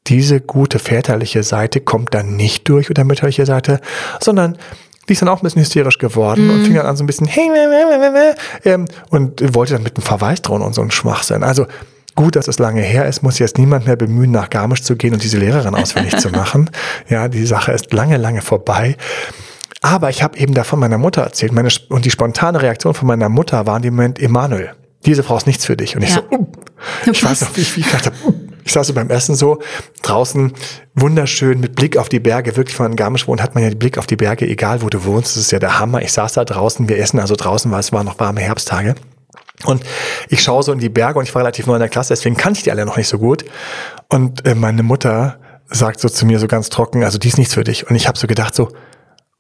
Diese 0.07 0.41
gute 0.41 0.79
väterliche 0.79 1.43
Seite 1.43 1.81
kommt 1.81 2.15
dann 2.15 2.37
nicht 2.37 2.69
durch 2.69 2.91
oder 2.91 3.05
mütterliche 3.05 3.45
Seite, 3.45 3.81
sondern 4.21 4.57
die 5.09 5.13
ist 5.13 5.23
dann 5.23 5.29
auch 5.29 5.41
ein 5.41 5.43
bisschen 5.43 5.63
hysterisch 5.63 5.99
geworden 5.99 6.47
mm. 6.47 6.51
und 6.51 6.59
mhm. 6.61 6.65
fing 6.65 6.75
dann 6.75 6.87
an 6.87 6.97
so 6.97 7.05
ein 7.05 7.07
bisschen 7.07 7.29
ähm, 8.65 8.87
und 9.11 9.55
wollte 9.55 9.75
dann 9.75 9.83
mit 9.83 9.97
einem 9.97 10.05
Verweis 10.05 10.43
drohen 10.43 10.63
und 10.63 10.75
so 10.75 10.83
ein 10.83 10.91
Schwachsinn. 10.91 11.43
Also 11.43 11.67
gut, 12.17 12.35
dass 12.35 12.49
es 12.49 12.59
lange 12.59 12.83
her 12.83 13.07
ist, 13.07 13.23
muss 13.23 13.39
jetzt 13.39 13.59
niemand 13.59 13.87
mehr 13.87 13.97
bemühen, 13.97 14.33
nach 14.33 14.51
Garmisch 14.51 14.83
zu 14.83 14.97
gehen 14.97 15.13
und 15.13 15.23
diese 15.23 15.39
Lehrerin 15.39 15.75
auswendig 15.75 16.17
zu 16.19 16.31
machen. 16.31 16.71
Ja, 17.09 17.29
die 17.29 17.47
Sache 17.47 17.73
ist 17.73 17.93
lange, 17.93 18.17
lange 18.17 18.43
vorbei. 18.43 18.97
Aber 19.87 20.11
ich 20.11 20.25
habe 20.25 20.37
eben 20.37 20.53
da 20.53 20.65
von 20.65 20.81
meiner 20.81 20.99
Mutter 20.99 21.23
erzählt. 21.23 21.53
Meine, 21.53 21.69
und 21.91 22.05
die 22.05 22.11
spontane 22.11 22.61
Reaktion 22.61 22.93
von 22.93 23.07
meiner 23.07 23.29
Mutter 23.29 23.67
war 23.67 23.77
in 23.77 23.83
dem 23.83 23.95
Moment, 23.95 24.19
Emanuel, 24.19 24.73
diese 25.05 25.23
Frau 25.23 25.37
ist 25.37 25.47
nichts 25.47 25.65
für 25.65 25.77
dich. 25.77 25.95
Und 25.95 26.03
ich 26.03 26.11
ja. 26.11 26.23
so, 26.29 26.37
uh, 26.37 26.47
ich 27.13 27.23
weiß 27.23 27.43
noch, 27.43 27.57
wie 27.57 27.61
ich, 27.61 27.77
wie 27.77 27.83
ich 27.83 27.93
dachte, 27.93 28.11
uh, 28.27 28.35
ich 28.65 28.73
saß 28.73 28.89
so 28.89 28.95
beim 28.95 29.11
Essen 29.11 29.37
so 29.37 29.61
draußen, 30.03 30.53
wunderschön 30.97 31.61
mit 31.61 31.77
Blick 31.77 31.99
auf 31.99 32.09
die 32.09 32.19
Berge. 32.19 32.57
Wirklich, 32.57 32.77
in 32.81 32.97
Garmisch 32.97 33.29
wohnt, 33.29 33.41
hat 33.41 33.55
man 33.55 33.63
ja 33.63 33.71
den 33.71 33.79
Blick 33.79 33.97
auf 33.97 34.09
die 34.09 34.17
Berge, 34.17 34.49
egal 34.49 34.83
wo 34.83 34.89
du 34.89 35.05
wohnst. 35.05 35.37
Das 35.37 35.45
ist 35.45 35.53
ja 35.53 35.61
der 35.61 35.79
Hammer. 35.79 36.03
Ich 36.03 36.13
saß 36.13 36.33
da 36.33 36.45
draußen, 36.45 36.89
wir 36.89 36.99
essen 36.99 37.21
also 37.21 37.37
draußen, 37.37 37.71
weil 37.71 37.79
es 37.79 37.93
waren 37.93 38.07
noch 38.07 38.19
warme 38.19 38.41
Herbsttage. 38.41 38.97
Und 39.67 39.85
ich 40.29 40.43
schaue 40.43 40.65
so 40.65 40.73
in 40.73 40.81
die 40.81 40.89
Berge 40.89 41.21
und 41.21 41.29
ich 41.29 41.35
war 41.37 41.43
relativ 41.43 41.69
neu 41.69 41.75
in 41.75 41.81
der 41.81 41.89
Klasse, 41.89 42.13
deswegen 42.13 42.37
kannte 42.37 42.59
ich 42.59 42.65
die 42.65 42.73
alle 42.73 42.85
noch 42.85 42.97
nicht 42.97 43.09
so 43.09 43.19
gut. 43.19 43.45
Und 44.09 44.45
äh, 44.45 44.57
meine 44.57 44.83
Mutter 44.83 45.39
sagt 45.71 46.01
so 46.01 46.09
zu 46.09 46.27
mir 46.27 46.41
so 46.41 46.49
ganz 46.49 46.71
trocken, 46.71 47.05
also 47.05 47.19
die 47.19 47.29
ist 47.29 47.39
nichts 47.39 47.55
für 47.55 47.63
dich. 47.63 47.89
Und 47.89 47.95
ich 47.95 48.09
habe 48.09 48.19
so 48.19 48.27
gedacht 48.27 48.55
so, 48.55 48.71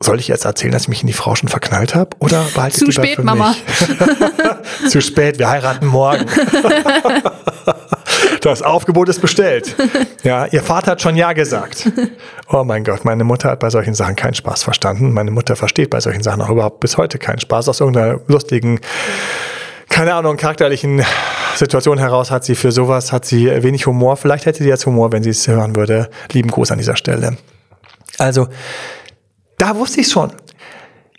soll 0.00 0.20
ich 0.20 0.28
jetzt 0.28 0.44
erzählen, 0.44 0.72
dass 0.72 0.82
ich 0.82 0.88
mich 0.88 1.00
in 1.00 1.06
die 1.06 1.14
Frau 1.14 1.34
schon 1.34 1.48
verknallt 1.48 1.94
habe? 1.94 2.10
Oder 2.18 2.44
behalte 2.54 2.78
Zu 2.78 2.92
spät, 2.92 3.22
Mama. 3.22 3.54
Zu 4.88 5.00
spät, 5.00 5.38
wir 5.38 5.48
heiraten 5.48 5.86
morgen. 5.86 6.26
das 8.42 8.60
Aufgebot 8.60 9.08
ist 9.08 9.22
bestellt. 9.22 9.74
Ja, 10.22 10.46
ihr 10.46 10.62
Vater 10.62 10.92
hat 10.92 11.02
schon 11.02 11.16
Ja 11.16 11.32
gesagt. 11.32 11.90
Oh 12.50 12.62
mein 12.62 12.84
Gott, 12.84 13.06
meine 13.06 13.24
Mutter 13.24 13.50
hat 13.50 13.60
bei 13.60 13.70
solchen 13.70 13.94
Sachen 13.94 14.16
keinen 14.16 14.34
Spaß 14.34 14.62
verstanden. 14.62 15.12
Meine 15.12 15.30
Mutter 15.30 15.56
versteht 15.56 15.88
bei 15.88 16.00
solchen 16.00 16.22
Sachen 16.22 16.42
auch 16.42 16.50
überhaupt 16.50 16.80
bis 16.80 16.98
heute 16.98 17.18
keinen 17.18 17.40
Spaß. 17.40 17.70
Aus 17.70 17.80
irgendeiner 17.80 18.20
lustigen, 18.26 18.80
keine 19.88 20.12
Ahnung, 20.12 20.36
charakterlichen 20.36 21.02
Situation 21.54 21.96
heraus 21.96 22.30
hat 22.30 22.44
sie 22.44 22.54
für 22.54 22.70
sowas, 22.70 23.12
hat 23.12 23.24
sie 23.24 23.46
wenig 23.62 23.86
Humor. 23.86 24.18
Vielleicht 24.18 24.44
hätte 24.44 24.62
sie 24.62 24.68
jetzt 24.68 24.84
Humor, 24.84 25.10
wenn 25.12 25.22
sie 25.22 25.30
es 25.30 25.48
hören 25.48 25.74
würde. 25.74 26.10
Lieben 26.32 26.50
Gruß 26.50 26.70
an 26.70 26.76
dieser 26.76 26.96
Stelle. 26.96 27.38
Also, 28.18 28.48
da 29.58 29.76
wusste 29.76 30.00
ich 30.00 30.08
schon. 30.08 30.32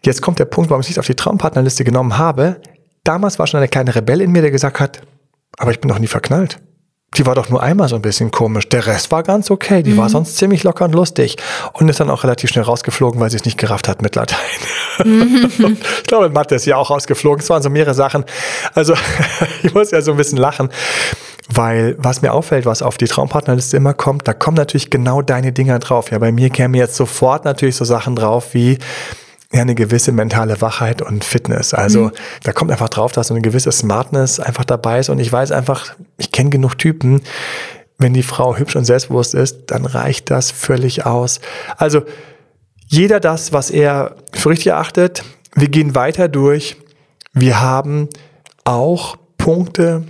Jetzt 0.04 0.22
kommt 0.22 0.40
der 0.40 0.46
Punkt, 0.46 0.70
warum 0.70 0.82
ich 0.82 0.88
es 0.88 0.92
nicht 0.92 1.00
auf 1.00 1.08
die 1.08 1.16
Traumpartnerliste 1.16 1.84
genommen 1.84 2.18
habe. 2.18 2.62
Damals 3.04 3.40
war 3.40 3.48
schon 3.48 3.60
eine 3.60 3.68
kleine 3.68 3.96
Rebell 3.96 4.22
in 4.22 4.32
mir, 4.32 4.42
der 4.42 4.52
gesagt 4.52 4.80
hat, 4.80 5.02
aber 5.58 5.72
ich 5.72 5.80
bin 5.80 5.90
doch 5.90 6.00
nie 6.00 6.08
verknallt. 6.08 6.60
Die 7.16 7.26
war 7.26 7.36
doch 7.36 7.50
nur 7.50 7.64
einmal 7.64 7.88
so 7.88 7.96
ein 7.96 8.02
bisschen 8.02 8.32
komisch. 8.32 8.68
Der 8.70 8.86
Rest 8.86 9.12
war 9.12 9.24
ganz 9.24 9.50
okay. 9.50 9.82
Die 9.82 9.92
mhm. 9.92 9.98
war 9.98 10.10
sonst 10.10 10.38
ziemlich 10.38 10.64
locker 10.64 10.86
und 10.86 10.94
lustig. 10.94 11.38
Und 11.74 11.88
ist 11.90 12.00
dann 12.00 12.10
auch 12.10 12.24
relativ 12.24 12.50
schnell 12.50 12.66
rausgeflogen, 12.66 13.20
weil 13.20 13.30
sie 13.30 13.38
es 13.38 13.46
nicht 13.46 13.58
gerafft 13.58 13.88
hat 13.88 14.02
mit 14.02 14.16
Latein. 14.16 14.38
Mhm. 15.04 15.50
ich 15.98 16.04
glaube, 16.04 16.30
Mathe 16.30 16.56
ist 16.56 16.66
ja 16.66 16.76
auch 16.76 16.90
rausgeflogen. 16.90 17.42
Es 17.42 17.50
waren 17.50 17.64
so 17.64 17.70
mehrere 17.70 17.94
Sachen. 17.94 18.26
Also, 18.76 18.94
ich 19.64 19.74
muss 19.74 19.92
ja 19.92 20.02
so 20.02 20.12
ein 20.12 20.18
bisschen 20.18 20.38
lachen. 20.38 20.70
Weil 21.50 21.96
was 21.98 22.22
mir 22.22 22.34
auffällt, 22.34 22.66
was 22.66 22.82
auf 22.82 22.98
die 22.98 23.06
Traumpartnerliste 23.06 23.78
immer 23.78 23.94
kommt, 23.94 24.28
da 24.28 24.34
kommen 24.34 24.58
natürlich 24.58 24.90
genau 24.90 25.22
deine 25.22 25.54
Dinger 25.54 25.80
drauf. 25.80 26.12
Ja, 26.12 26.20
bei 26.20 26.32
mir 26.32 26.50
kämen 26.50 26.76
jetzt 26.76 26.96
sofort 26.96 27.46
natürlich 27.46 27.76
so 27.76 27.86
Sachen 27.86 28.16
drauf 28.16 28.54
wie 28.54 28.78
ja, 29.54 29.62
eine 29.62 29.76
gewisse 29.76 30.12
mentale 30.12 30.60
Wachheit 30.62 31.02
und 31.02 31.24
Fitness. 31.24 31.74
Also 31.74 32.06
mhm. 32.06 32.12
da 32.44 32.52
kommt 32.52 32.72
einfach 32.72 32.90
drauf, 32.90 33.14
dass 33.14 33.28
so 33.28 33.34
eine 33.34 33.42
gewisse 33.42 33.72
Smartness 33.72 34.40
einfach 34.40 34.66
dabei 34.66 35.00
ist. 35.00 35.10
Und 35.10 35.20
ich 35.20 35.32
weiß 35.32 35.52
einfach, 35.52 35.94
ich 36.18 36.32
kenne 36.32 36.50
genug 36.50 36.78
Typen, 36.78 37.22
wenn 37.98 38.14
die 38.14 38.24
Frau 38.24 38.58
hübsch 38.58 38.76
und 38.76 38.86
selbstbewusst 38.86 39.34
ist, 39.34 39.68
dann 39.68 39.86
reicht 39.86 40.30
das 40.30 40.52
völlig 40.52 41.06
aus. 41.06 41.40
Also 41.78 42.04
jeder 42.88 43.20
das, 43.20 43.54
was 43.54 43.70
er 43.70 44.16
für 44.34 44.50
richtig 44.50 44.68
erachtet. 44.68 45.24
Wir 45.56 45.70
gehen 45.70 45.96
weiter 45.96 46.28
durch. 46.28 46.78
Wir 47.34 47.62
haben 47.62 48.10
auch 48.64 49.18
Punkte, 49.38 50.04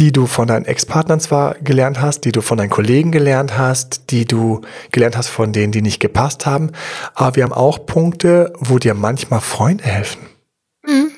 die 0.00 0.12
du 0.12 0.26
von 0.26 0.48
deinen 0.48 0.64
Ex-Partnern 0.64 1.20
zwar 1.20 1.54
gelernt 1.56 2.00
hast, 2.00 2.24
die 2.24 2.32
du 2.32 2.40
von 2.40 2.58
deinen 2.58 2.70
Kollegen 2.70 3.12
gelernt 3.12 3.58
hast, 3.58 4.10
die 4.10 4.24
du 4.24 4.62
gelernt 4.90 5.16
hast 5.16 5.28
von 5.28 5.52
denen, 5.52 5.72
die 5.72 5.82
nicht 5.82 6.00
gepasst 6.00 6.46
haben, 6.46 6.72
aber 7.14 7.36
wir 7.36 7.44
haben 7.44 7.52
auch 7.52 7.86
Punkte, 7.86 8.52
wo 8.58 8.78
dir 8.78 8.94
manchmal 8.94 9.40
Freunde 9.40 9.84
helfen. 9.84 10.26
Mhm. 10.86 11.10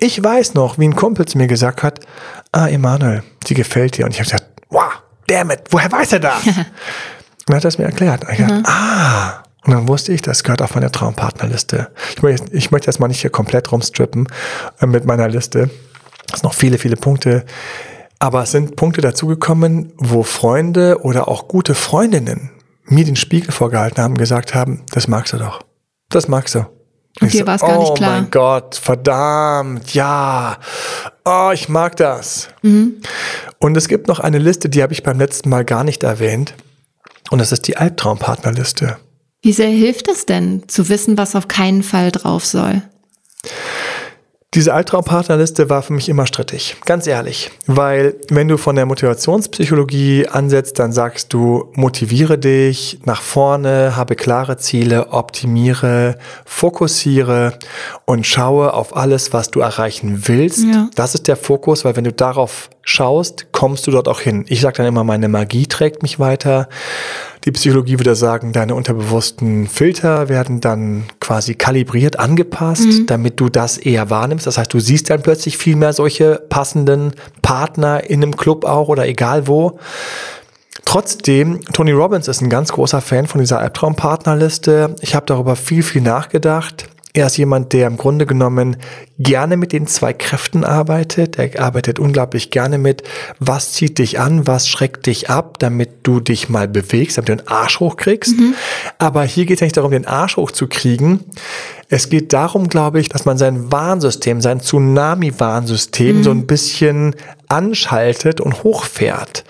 Ich 0.00 0.22
weiß 0.22 0.54
noch, 0.54 0.78
wie 0.78 0.86
ein 0.86 0.94
Kumpel 0.94 1.26
zu 1.26 1.38
mir 1.38 1.48
gesagt 1.48 1.82
hat, 1.82 2.00
ah, 2.52 2.68
Emanuel, 2.68 3.24
sie 3.46 3.54
gefällt 3.54 3.96
dir. 3.96 4.04
Und 4.04 4.12
ich 4.12 4.20
habe 4.20 4.30
gesagt, 4.30 4.46
wow, 4.68 4.92
damn 5.26 5.50
it, 5.50 5.62
woher 5.70 5.90
weiß 5.90 6.12
er 6.12 6.20
das? 6.20 6.46
und 6.46 6.56
er 7.48 7.56
hat 7.56 7.64
das 7.64 7.78
mir 7.78 7.84
erklärt. 7.84 8.24
Und 8.24 8.32
ich 8.32 8.38
mhm. 8.38 8.48
dachte, 8.48 8.62
ah, 8.66 9.42
und 9.64 9.72
dann 9.72 9.88
wusste 9.88 10.12
ich, 10.12 10.22
das 10.22 10.44
gehört 10.44 10.62
auf 10.62 10.74
meine 10.74 10.92
Traumpartnerliste. 10.92 11.90
Ich 12.16 12.22
möchte, 12.22 12.52
ich 12.52 12.70
möchte 12.70 12.86
jetzt 12.86 13.00
mal 13.00 13.08
nicht 13.08 13.20
hier 13.20 13.30
komplett 13.30 13.72
rumstrippen 13.72 14.28
äh, 14.80 14.86
mit 14.86 15.04
meiner 15.04 15.28
Liste. 15.28 15.68
Es 16.32 16.40
sind 16.40 16.44
noch 16.44 16.54
viele, 16.54 16.78
viele 16.78 16.96
Punkte, 16.96 17.44
aber 18.18 18.42
es 18.42 18.52
sind 18.52 18.76
Punkte 18.76 19.00
dazugekommen, 19.00 19.92
wo 19.96 20.22
Freunde 20.22 21.00
oder 21.02 21.28
auch 21.28 21.48
gute 21.48 21.74
Freundinnen 21.74 22.50
mir 22.84 23.04
den 23.04 23.16
Spiegel 23.16 23.52
vorgehalten 23.52 24.02
haben, 24.02 24.16
gesagt 24.16 24.54
haben, 24.54 24.82
das 24.92 25.08
magst 25.08 25.32
du 25.32 25.38
doch. 25.38 25.62
Das 26.08 26.26
magst 26.26 26.54
du. 26.54 26.66
Und 27.20 27.32
dir 27.32 27.46
war 27.46 27.56
es 27.56 27.60
gar 27.60 27.78
nicht 27.78 27.94
klar. 27.96 28.10
Oh 28.10 28.20
mein 28.20 28.30
Gott, 28.30 28.76
verdammt, 28.76 29.92
ja. 29.94 30.58
Oh, 31.24 31.50
ich 31.52 31.68
mag 31.68 31.96
das. 31.96 32.48
Mhm. 32.62 32.96
Und 33.58 33.76
es 33.76 33.88
gibt 33.88 34.08
noch 34.08 34.20
eine 34.20 34.38
Liste, 34.38 34.68
die 34.68 34.82
habe 34.82 34.92
ich 34.92 35.02
beim 35.02 35.18
letzten 35.18 35.48
Mal 35.48 35.64
gar 35.64 35.84
nicht 35.84 36.02
erwähnt. 36.02 36.54
Und 37.30 37.40
das 37.40 37.52
ist 37.52 37.66
die 37.68 37.76
Albtraumpartnerliste. 37.76 38.96
Wie 39.42 39.52
sehr 39.52 39.68
hilft 39.68 40.08
es 40.08 40.26
denn, 40.26 40.68
zu 40.68 40.88
wissen, 40.88 41.18
was 41.18 41.36
auf 41.36 41.48
keinen 41.48 41.82
Fall 41.82 42.10
drauf 42.10 42.46
soll? 42.46 42.82
Diese 44.54 44.72
Albtraumpartnerliste 44.72 45.68
war 45.68 45.82
für 45.82 45.92
mich 45.92 46.08
immer 46.08 46.26
strittig, 46.26 46.76
ganz 46.86 47.06
ehrlich. 47.06 47.50
Weil 47.66 48.14
wenn 48.30 48.48
du 48.48 48.56
von 48.56 48.76
der 48.76 48.86
Motivationspsychologie 48.86 50.26
ansetzt, 50.26 50.78
dann 50.78 50.90
sagst 50.90 51.34
du, 51.34 51.70
motiviere 51.74 52.38
dich 52.38 52.98
nach 53.04 53.20
vorne, 53.20 53.94
habe 53.94 54.16
klare 54.16 54.56
Ziele, 54.56 55.12
optimiere, 55.12 56.16
fokussiere 56.46 57.58
und 58.06 58.26
schaue 58.26 58.72
auf 58.72 58.96
alles, 58.96 59.34
was 59.34 59.50
du 59.50 59.60
erreichen 59.60 60.22
willst. 60.28 60.64
Ja. 60.64 60.88
Das 60.94 61.14
ist 61.14 61.28
der 61.28 61.36
Fokus, 61.36 61.84
weil 61.84 61.96
wenn 61.96 62.04
du 62.04 62.12
darauf 62.14 62.70
schaust, 62.80 63.52
kommst 63.52 63.86
du 63.86 63.90
dort 63.90 64.08
auch 64.08 64.20
hin. 64.20 64.46
Ich 64.48 64.62
sage 64.62 64.78
dann 64.78 64.86
immer, 64.86 65.04
meine 65.04 65.28
Magie 65.28 65.66
trägt 65.66 66.02
mich 66.02 66.20
weiter. 66.20 66.70
Die 67.48 67.52
Psychologie 67.52 67.98
würde 67.98 68.14
sagen, 68.14 68.52
deine 68.52 68.74
unterbewussten 68.74 69.68
Filter 69.68 70.28
werden 70.28 70.60
dann 70.60 71.04
quasi 71.18 71.54
kalibriert, 71.54 72.18
angepasst, 72.18 72.84
mhm. 72.84 73.06
damit 73.06 73.40
du 73.40 73.48
das 73.48 73.78
eher 73.78 74.10
wahrnimmst. 74.10 74.46
Das 74.46 74.58
heißt, 74.58 74.74
du 74.74 74.78
siehst 74.80 75.08
dann 75.08 75.22
plötzlich 75.22 75.56
viel 75.56 75.74
mehr 75.74 75.94
solche 75.94 76.42
passenden 76.50 77.12
Partner 77.40 78.04
in 78.04 78.22
einem 78.22 78.36
Club 78.36 78.66
auch 78.66 78.88
oder 78.88 79.08
egal 79.08 79.46
wo. 79.46 79.78
Trotzdem, 80.84 81.62
Tony 81.72 81.92
Robbins 81.92 82.28
ist 82.28 82.42
ein 82.42 82.50
ganz 82.50 82.70
großer 82.70 83.00
Fan 83.00 83.26
von 83.26 83.40
dieser 83.40 83.60
Albtraumpartnerliste. 83.60 84.94
Ich 85.00 85.14
habe 85.14 85.24
darüber 85.24 85.56
viel, 85.56 85.82
viel 85.82 86.02
nachgedacht. 86.02 86.90
Er 87.18 87.26
ist 87.26 87.36
jemand, 87.36 87.72
der 87.72 87.88
im 87.88 87.96
Grunde 87.96 88.26
genommen 88.26 88.76
gerne 89.18 89.56
mit 89.56 89.72
den 89.72 89.88
zwei 89.88 90.12
Kräften 90.12 90.62
arbeitet. 90.62 91.36
Er 91.36 91.60
arbeitet 91.60 91.98
unglaublich 91.98 92.52
gerne 92.52 92.78
mit, 92.78 93.02
was 93.40 93.72
zieht 93.72 93.98
dich 93.98 94.20
an, 94.20 94.46
was 94.46 94.68
schreckt 94.68 95.06
dich 95.06 95.28
ab, 95.28 95.58
damit 95.58 95.90
du 96.04 96.20
dich 96.20 96.48
mal 96.48 96.68
bewegst, 96.68 97.18
damit 97.18 97.28
du 97.28 97.34
den 97.34 97.48
Arsch 97.48 97.80
hochkriegst. 97.80 98.38
Mhm. 98.38 98.54
Aber 98.98 99.24
hier 99.24 99.46
geht 99.46 99.56
es 99.56 99.62
nicht 99.62 99.76
darum, 99.76 99.90
den 99.90 100.06
Arsch 100.06 100.36
hochzukriegen. 100.36 101.24
Es 101.88 102.08
geht 102.08 102.32
darum, 102.32 102.68
glaube 102.68 103.00
ich, 103.00 103.08
dass 103.08 103.24
man 103.24 103.36
sein 103.36 103.72
Warnsystem, 103.72 104.40
sein 104.40 104.60
Tsunami-Warnsystem 104.60 106.18
mhm. 106.18 106.22
so 106.22 106.30
ein 106.30 106.46
bisschen 106.46 107.16
anschaltet 107.48 108.40
und 108.40 108.62
hochfährt. 108.62 109.44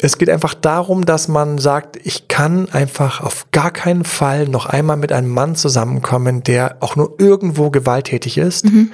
Es 0.00 0.18
geht 0.18 0.28
einfach 0.28 0.54
darum, 0.54 1.06
dass 1.06 1.26
man 1.26 1.58
sagt, 1.58 1.96
ich 2.04 2.28
kann 2.28 2.68
einfach 2.68 3.22
auf 3.22 3.46
gar 3.50 3.70
keinen 3.70 4.04
Fall 4.04 4.46
noch 4.46 4.66
einmal 4.66 4.96
mit 4.96 5.10
einem 5.10 5.30
Mann 5.30 5.56
zusammenkommen, 5.56 6.42
der 6.42 6.76
auch 6.80 6.96
nur 6.96 7.14
irgendwo 7.18 7.70
gewalttätig 7.70 8.36
ist. 8.36 8.66
Mhm. 8.66 8.92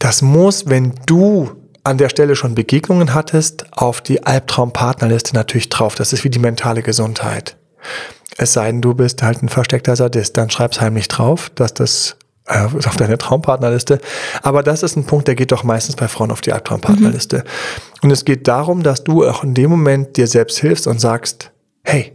Das 0.00 0.22
muss, 0.22 0.68
wenn 0.68 0.94
du 1.06 1.50
an 1.84 1.98
der 1.98 2.08
Stelle 2.08 2.36
schon 2.36 2.54
Begegnungen 2.54 3.14
hattest, 3.14 3.66
auf 3.72 4.00
die 4.00 4.24
Albtraumpartnerliste 4.24 5.34
natürlich 5.34 5.68
drauf. 5.68 5.94
Das 5.94 6.12
ist 6.12 6.24
wie 6.24 6.30
die 6.30 6.38
mentale 6.38 6.82
Gesundheit. 6.82 7.56
Es 8.36 8.52
sei 8.52 8.66
denn, 8.70 8.80
du 8.80 8.94
bist 8.94 9.22
halt 9.22 9.42
ein 9.42 9.48
versteckter 9.48 9.96
Sadist, 9.96 10.36
dann 10.36 10.50
schreib's 10.50 10.80
heimlich 10.80 11.08
drauf, 11.08 11.50
dass 11.54 11.74
das 11.74 12.16
auf 12.46 12.96
deine 12.96 13.18
Traumpartnerliste. 13.18 14.00
Aber 14.42 14.62
das 14.62 14.82
ist 14.82 14.96
ein 14.96 15.04
Punkt, 15.04 15.28
der 15.28 15.34
geht 15.34 15.52
doch 15.52 15.62
meistens 15.62 15.96
bei 15.96 16.08
Frauen 16.08 16.30
auf 16.30 16.40
die 16.40 16.52
Albtraumpartnerliste. 16.52 17.38
Mhm. 17.38 17.42
Und 18.02 18.10
es 18.10 18.24
geht 18.24 18.48
darum, 18.48 18.82
dass 18.82 19.04
du 19.04 19.26
auch 19.26 19.44
in 19.44 19.54
dem 19.54 19.70
Moment 19.70 20.16
dir 20.16 20.26
selbst 20.26 20.58
hilfst 20.58 20.86
und 20.86 21.00
sagst, 21.00 21.52
hey, 21.84 22.12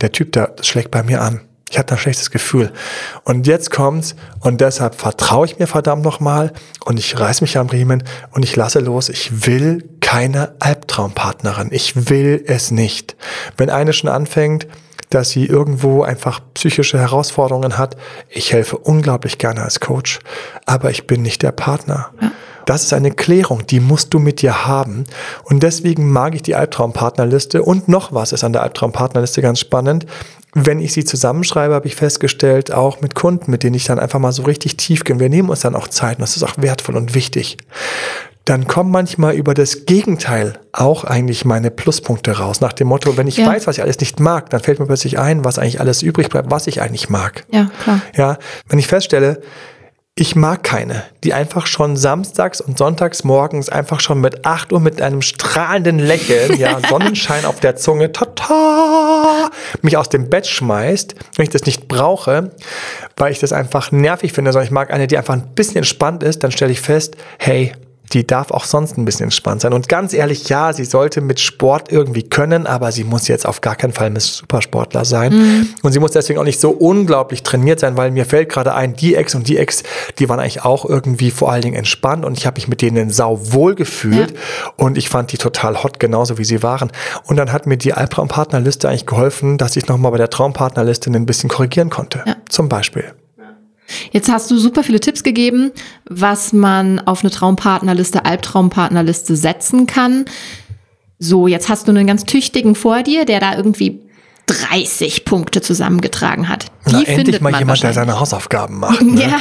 der 0.00 0.12
Typ, 0.12 0.32
der 0.32 0.48
das 0.48 0.66
schlägt 0.66 0.90
bei 0.90 1.02
mir 1.02 1.22
an. 1.22 1.40
Ich 1.70 1.78
hatte 1.78 1.94
ein 1.94 1.98
schlechtes 1.98 2.30
Gefühl. 2.30 2.72
Und 3.24 3.48
jetzt 3.48 3.70
kommt's 3.70 4.14
und 4.38 4.60
deshalb 4.60 4.94
vertraue 4.94 5.46
ich 5.46 5.58
mir 5.58 5.66
verdammt 5.66 6.04
nochmal 6.04 6.52
und 6.84 7.00
ich 7.00 7.18
reiß 7.18 7.40
mich 7.40 7.58
am 7.58 7.68
Riemen 7.68 8.04
und 8.30 8.44
ich 8.44 8.54
lasse 8.54 8.78
los. 8.78 9.08
Ich 9.08 9.46
will 9.46 9.82
keine 10.00 10.54
Albtraumpartnerin. 10.60 11.70
Ich 11.72 12.08
will 12.10 12.44
es 12.46 12.70
nicht. 12.70 13.16
Wenn 13.56 13.70
eine 13.70 13.92
schon 13.92 14.08
anfängt, 14.08 14.68
dass 15.14 15.30
sie 15.30 15.46
irgendwo 15.46 16.02
einfach 16.02 16.40
psychische 16.54 16.98
Herausforderungen 16.98 17.78
hat. 17.78 17.96
Ich 18.28 18.52
helfe 18.52 18.78
unglaublich 18.78 19.38
gerne 19.38 19.62
als 19.62 19.80
Coach, 19.80 20.18
aber 20.66 20.90
ich 20.90 21.06
bin 21.06 21.22
nicht 21.22 21.42
der 21.42 21.52
Partner. 21.52 22.10
Ja. 22.20 22.32
Das 22.66 22.82
ist 22.82 22.92
eine 22.94 23.10
Klärung, 23.10 23.66
die 23.66 23.80
musst 23.80 24.14
du 24.14 24.18
mit 24.18 24.40
dir 24.40 24.66
haben. 24.66 25.04
Und 25.44 25.62
deswegen 25.62 26.10
mag 26.10 26.34
ich 26.34 26.42
die 26.42 26.54
Albtraumpartnerliste. 26.54 27.62
Und 27.62 27.88
noch 27.88 28.12
was 28.12 28.32
ist 28.32 28.42
an 28.42 28.54
der 28.54 28.62
Albtraumpartnerliste 28.62 29.42
ganz 29.42 29.60
spannend. 29.60 30.06
Wenn 30.54 30.80
ich 30.80 30.92
sie 30.92 31.04
zusammenschreibe, 31.04 31.74
habe 31.74 31.86
ich 31.86 31.96
festgestellt, 31.96 32.72
auch 32.72 33.00
mit 33.00 33.14
Kunden, 33.14 33.50
mit 33.50 33.64
denen 33.64 33.74
ich 33.74 33.84
dann 33.84 33.98
einfach 33.98 34.18
mal 34.18 34.32
so 34.32 34.44
richtig 34.44 34.76
tief 34.78 35.04
gehe. 35.04 35.20
Wir 35.20 35.28
nehmen 35.28 35.50
uns 35.50 35.60
dann 35.60 35.74
auch 35.74 35.88
Zeit 35.88 36.18
und 36.18 36.22
das 36.22 36.36
ist 36.36 36.42
auch 36.42 36.54
wertvoll 36.56 36.96
und 36.96 37.14
wichtig 37.14 37.58
dann 38.44 38.66
kommen 38.66 38.90
manchmal 38.90 39.34
über 39.34 39.54
das 39.54 39.86
Gegenteil 39.86 40.60
auch 40.72 41.04
eigentlich 41.04 41.44
meine 41.46 41.70
Pluspunkte 41.70 42.38
raus. 42.38 42.60
Nach 42.60 42.74
dem 42.74 42.88
Motto, 42.88 43.16
wenn 43.16 43.26
ich 43.26 43.38
ja. 43.38 43.46
weiß, 43.46 43.66
was 43.66 43.78
ich 43.78 43.82
alles 43.82 44.00
nicht 44.00 44.20
mag, 44.20 44.50
dann 44.50 44.60
fällt 44.60 44.80
mir 44.80 44.86
plötzlich 44.86 45.18
ein, 45.18 45.44
was 45.44 45.58
eigentlich 45.58 45.80
alles 45.80 46.02
übrig 46.02 46.28
bleibt, 46.28 46.50
was 46.50 46.66
ich 46.66 46.82
eigentlich 46.82 47.08
mag. 47.08 47.44
Ja, 47.50 47.70
klar. 47.82 48.00
Ja, 48.14 48.38
wenn 48.68 48.78
ich 48.78 48.86
feststelle, 48.86 49.40
ich 50.16 50.36
mag 50.36 50.62
keine, 50.62 51.02
die 51.24 51.34
einfach 51.34 51.66
schon 51.66 51.96
samstags 51.96 52.60
und 52.60 52.78
sonntags 52.78 53.24
morgens 53.24 53.68
einfach 53.68 53.98
schon 53.98 54.20
mit 54.20 54.46
8 54.46 54.72
Uhr 54.72 54.78
mit 54.78 55.02
einem 55.02 55.22
strahlenden 55.22 55.98
Lächeln, 55.98 56.56
ja, 56.56 56.78
Sonnenschein 56.88 57.44
auf 57.44 57.58
der 57.58 57.74
Zunge, 57.74 58.12
tata, 58.12 59.50
mich 59.82 59.96
aus 59.96 60.10
dem 60.10 60.30
Bett 60.30 60.46
schmeißt, 60.46 61.16
wenn 61.36 61.42
ich 61.42 61.50
das 61.50 61.64
nicht 61.64 61.88
brauche, 61.88 62.52
weil 63.16 63.32
ich 63.32 63.40
das 63.40 63.52
einfach 63.52 63.90
nervig 63.90 64.32
finde, 64.32 64.52
sondern 64.52 64.66
ich 64.66 64.70
mag 64.70 64.92
eine, 64.92 65.08
die 65.08 65.18
einfach 65.18 65.34
ein 65.34 65.54
bisschen 65.54 65.78
entspannt 65.78 66.22
ist, 66.22 66.44
dann 66.44 66.52
stelle 66.52 66.70
ich 66.70 66.80
fest, 66.80 67.16
hey, 67.38 67.72
die 68.14 68.26
darf 68.26 68.52
auch 68.52 68.64
sonst 68.64 68.96
ein 68.96 69.04
bisschen 69.04 69.24
entspannt 69.24 69.60
sein. 69.60 69.72
Und 69.72 69.88
ganz 69.88 70.12
ehrlich, 70.12 70.48
ja, 70.48 70.72
sie 70.72 70.84
sollte 70.84 71.20
mit 71.20 71.40
Sport 71.40 71.90
irgendwie 71.90 72.22
können, 72.22 72.66
aber 72.66 72.92
sie 72.92 73.04
muss 73.04 73.26
jetzt 73.28 73.46
auf 73.46 73.60
gar 73.60 73.74
keinen 73.74 73.92
Fall 73.92 74.06
ein 74.06 74.18
Supersportler 74.18 75.04
sein. 75.04 75.34
Mhm. 75.34 75.68
Und 75.82 75.92
sie 75.92 75.98
muss 75.98 76.12
deswegen 76.12 76.38
auch 76.38 76.44
nicht 76.44 76.60
so 76.60 76.70
unglaublich 76.70 77.42
trainiert 77.42 77.80
sein, 77.80 77.96
weil 77.96 78.12
mir 78.12 78.24
fällt 78.24 78.48
gerade 78.48 78.74
ein, 78.74 78.94
die 78.94 79.16
Ex 79.16 79.34
und 79.34 79.48
die 79.48 79.58
Ex, 79.58 79.82
die 80.18 80.28
waren 80.28 80.38
eigentlich 80.38 80.64
auch 80.64 80.84
irgendwie 80.84 81.30
vor 81.30 81.50
allen 81.50 81.62
Dingen 81.62 81.76
entspannt 81.76 82.24
und 82.24 82.38
ich 82.38 82.46
habe 82.46 82.54
mich 82.54 82.68
mit 82.68 82.80
denen 82.82 83.10
sau 83.10 83.38
wohl 83.52 83.74
gefühlt 83.74 84.30
ja. 84.30 84.72
und 84.76 84.96
ich 84.96 85.08
fand 85.08 85.32
die 85.32 85.38
total 85.38 85.82
hot, 85.82 85.98
genauso 85.98 86.38
wie 86.38 86.44
sie 86.44 86.62
waren. 86.62 86.92
Und 87.24 87.36
dann 87.36 87.52
hat 87.52 87.66
mir 87.66 87.76
die 87.76 87.92
Albtraumpartnerliste 87.92 88.88
eigentlich 88.88 89.06
geholfen, 89.06 89.58
dass 89.58 89.76
ich 89.76 89.88
nochmal 89.88 90.12
bei 90.12 90.18
der 90.18 90.30
Traumpartnerliste 90.30 91.10
ein 91.10 91.26
bisschen 91.26 91.50
korrigieren 91.50 91.90
konnte. 91.90 92.22
Ja. 92.26 92.36
Zum 92.48 92.68
Beispiel. 92.68 93.12
Jetzt 94.12 94.30
hast 94.30 94.50
du 94.50 94.56
super 94.56 94.82
viele 94.82 95.00
Tipps 95.00 95.22
gegeben, 95.22 95.72
was 96.08 96.52
man 96.52 97.00
auf 97.00 97.22
eine 97.22 97.30
Traumpartnerliste, 97.30 98.24
Albtraumpartnerliste 98.24 99.36
setzen 99.36 99.86
kann. 99.86 100.24
So, 101.18 101.46
jetzt 101.46 101.68
hast 101.68 101.86
du 101.86 101.92
einen 101.92 102.06
ganz 102.06 102.24
tüchtigen 102.24 102.74
vor 102.74 103.02
dir, 103.02 103.24
der 103.24 103.40
da 103.40 103.56
irgendwie 103.56 104.00
30 104.46 105.24
Punkte 105.24 105.62
zusammengetragen 105.62 106.48
hat. 106.48 106.66
Die 106.86 106.92
Na, 106.92 107.02
endlich 107.02 107.40
mal 107.40 107.58
jemand, 107.58 107.82
der 107.82 107.94
seine 107.94 108.20
Hausaufgaben 108.20 108.78
macht. 108.78 109.00
Ne? 109.00 109.22
Ja, 109.22 109.38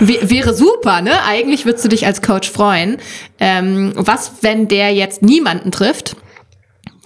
wäre 0.00 0.54
super, 0.54 1.00
ne? 1.00 1.22
Eigentlich 1.24 1.64
würdest 1.64 1.84
du 1.84 1.88
dich 1.88 2.06
als 2.06 2.22
Coach 2.22 2.50
freuen. 2.50 2.98
Ähm, 3.40 3.92
was, 3.96 4.32
wenn 4.42 4.68
der 4.68 4.94
jetzt 4.94 5.22
niemanden 5.22 5.72
trifft, 5.72 6.16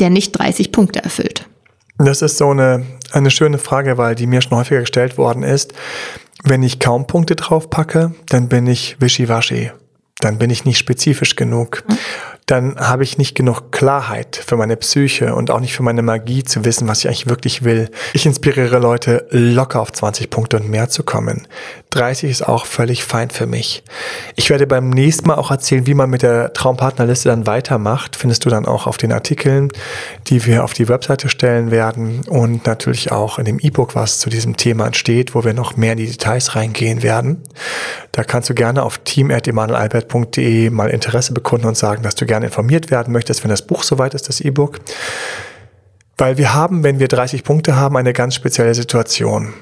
der 0.01 0.11
nicht 0.11 0.33
30 0.33 0.71
Punkte 0.71 1.03
erfüllt? 1.03 1.47
Das 1.99 2.23
ist 2.23 2.38
so 2.38 2.51
eine, 2.51 2.85
eine 3.12 3.31
schöne 3.31 3.59
Frage, 3.59 3.97
weil 3.97 4.14
die 4.14 4.27
mir 4.27 4.43
schon 4.43 4.57
häufiger 4.57 4.81
gestellt 4.81 5.16
worden 5.16 5.43
ist. 5.43 5.73
Wenn 6.42 6.62
ich 6.62 6.79
kaum 6.79 7.07
Punkte 7.07 7.37
drauf 7.37 7.70
packe, 7.70 8.14
dann 8.29 8.48
bin 8.48 8.66
ich 8.66 8.96
wischiwaschi. 9.00 9.70
Dann 10.20 10.38
bin 10.38 10.50
ich 10.50 10.64
nicht 10.64 10.79
spezifisch 10.79 11.37
genug. 11.37 11.83
Dann 12.51 12.77
habe 12.77 13.05
ich 13.05 13.17
nicht 13.17 13.37
genug 13.37 13.71
Klarheit 13.71 14.43
für 14.45 14.57
meine 14.57 14.77
Psyche 14.77 15.35
und 15.35 15.51
auch 15.51 15.61
nicht 15.61 15.75
für 15.75 15.85
meine 15.85 16.03
Magie 16.03 16.43
zu 16.43 16.65
wissen, 16.65 16.89
was 16.89 17.01
ich 17.01 17.07
eigentlich 17.07 17.29
wirklich 17.29 17.63
will. 17.63 17.91
Ich 18.13 18.27
inspiriere 18.27 18.79
Leute, 18.79 19.27
locker 19.31 19.81
auf 19.81 19.93
20 19.93 20.31
Punkte 20.31 20.57
und 20.57 20.69
mehr 20.69 20.89
zu 20.89 21.05
kommen. 21.05 21.47
30 21.91 22.31
ist 22.31 22.43
auch 22.43 22.67
völlig 22.67 23.05
fein 23.05 23.31
für 23.31 23.47
mich. 23.47 23.85
Ich 24.37 24.51
werde 24.51 24.67
beim 24.67 24.91
nächsten 24.91 25.29
Mal 25.29 25.37
auch 25.37 25.51
erzählen, 25.51 25.87
wie 25.87 25.95
man 25.95 26.11
mit 26.11 26.23
der 26.23 26.53
Traumpartnerliste 26.53 27.29
dann 27.29 27.47
weitermacht. 27.47 28.17
Findest 28.17 28.45
du 28.45 28.51
dann 28.51 28.67
auch 28.67 28.87
auf 28.87 28.97
den 28.97 29.13
Artikeln, 29.13 29.71
die 30.27 30.45
wir 30.47 30.65
auf 30.65 30.73
die 30.73 30.89
Webseite 30.89 31.29
stellen 31.29 31.71
werden 31.71 32.23
und 32.29 32.67
natürlich 32.67 33.13
auch 33.13 33.39
in 33.39 33.45
dem 33.45 33.59
E-Book, 33.61 33.95
was 33.95 34.19
zu 34.19 34.31
diesem 34.31 34.57
Thema 34.57 34.87
entsteht, 34.87 35.35
wo 35.35 35.45
wir 35.45 35.55
noch 35.55 35.77
mehr 35.77 35.93
in 35.93 35.99
die 35.99 36.07
Details 36.07 36.55
reingehen 36.57 37.03
werden. 37.03 37.43
Da 38.13 38.25
kannst 38.25 38.51
du 38.51 38.55
gerne 38.55 38.83
auf 38.83 38.99
team.emanuelalbert.de 38.99 40.71
mal 40.71 40.91
Interesse 40.91 41.33
bekunden 41.33 41.67
und 41.67 41.77
sagen, 41.77 42.03
dass 42.03 42.15
du 42.15 42.27
gerne 42.27 42.39
informiert 42.42 42.90
werden 42.90 43.12
möchtest, 43.12 43.42
wenn 43.44 43.50
das 43.50 43.66
Buch 43.66 43.83
soweit 43.83 44.14
ist, 44.14 44.29
das 44.29 44.40
E-Book. 44.40 44.81
Weil 46.16 46.37
wir 46.37 46.55
haben, 46.55 46.83
wenn 46.83 46.98
wir 46.98 47.09
30 47.09 47.44
Punkte 47.44 47.76
haben, 47.76 47.96
eine 47.96 48.12
ganz 48.12 48.35
spezielle 48.35 48.74
Situation. 48.74 49.55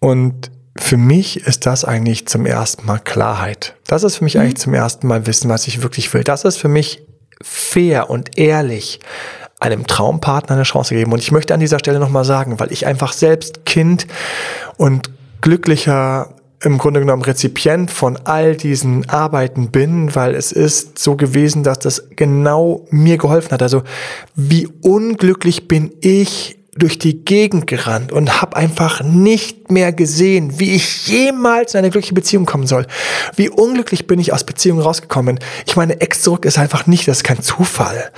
Und 0.00 0.50
für 0.76 0.96
mich 0.96 1.46
ist 1.46 1.66
das 1.66 1.84
eigentlich 1.84 2.26
zum 2.26 2.46
ersten 2.46 2.84
Mal 2.86 2.98
Klarheit. 2.98 3.76
Das 3.86 4.02
ist 4.02 4.16
für 4.16 4.24
mich 4.24 4.34
mhm. 4.34 4.40
eigentlich 4.40 4.56
zum 4.56 4.74
ersten 4.74 5.06
Mal 5.06 5.26
Wissen, 5.26 5.48
was 5.48 5.68
ich 5.68 5.82
wirklich 5.82 6.12
will. 6.12 6.24
Das 6.24 6.44
ist 6.44 6.56
für 6.56 6.68
mich 6.68 7.06
fair 7.42 8.10
und 8.10 8.36
ehrlich 8.38 9.00
einem 9.60 9.86
Traumpartner 9.86 10.56
eine 10.56 10.64
Chance 10.64 10.94
geben. 10.94 11.12
Und 11.12 11.20
ich 11.20 11.32
möchte 11.32 11.54
an 11.54 11.60
dieser 11.60 11.78
Stelle 11.78 12.00
nochmal 12.00 12.24
sagen, 12.24 12.58
weil 12.60 12.72
ich 12.72 12.86
einfach 12.86 13.12
selbst 13.12 13.64
Kind 13.64 14.06
und 14.76 15.10
glücklicher 15.40 16.34
im 16.64 16.78
Grunde 16.78 17.00
genommen 17.00 17.22
Rezipient 17.22 17.90
von 17.90 18.18
all 18.24 18.56
diesen 18.56 19.08
Arbeiten 19.08 19.70
bin, 19.70 20.14
weil 20.14 20.34
es 20.34 20.52
ist 20.52 20.98
so 20.98 21.16
gewesen, 21.16 21.62
dass 21.62 21.78
das 21.78 22.10
genau 22.16 22.86
mir 22.90 23.18
geholfen 23.18 23.52
hat. 23.52 23.62
Also 23.62 23.82
wie 24.34 24.68
unglücklich 24.80 25.68
bin 25.68 25.92
ich 26.00 26.58
durch 26.76 26.98
die 26.98 27.24
Gegend 27.24 27.66
gerannt 27.66 28.12
und 28.12 28.40
habe 28.40 28.56
einfach 28.56 29.02
nicht 29.02 29.70
mehr 29.70 29.92
gesehen, 29.92 30.58
wie 30.58 30.74
ich 30.74 31.06
jemals 31.06 31.74
in 31.74 31.78
eine 31.78 31.90
glückliche 31.90 32.14
Beziehung 32.14 32.46
kommen 32.46 32.66
soll. 32.66 32.86
Wie 33.36 33.48
unglücklich 33.48 34.06
bin 34.06 34.18
ich 34.18 34.32
aus 34.32 34.44
Beziehungen 34.44 34.80
rausgekommen. 34.80 35.38
Ich 35.66 35.76
meine, 35.76 36.00
Ex 36.00 36.22
zurück 36.22 36.44
ist 36.44 36.58
einfach 36.58 36.86
nicht, 36.86 37.06
das 37.06 37.18
ist 37.18 37.24
kein 37.24 37.42
Zufall. 37.42 38.10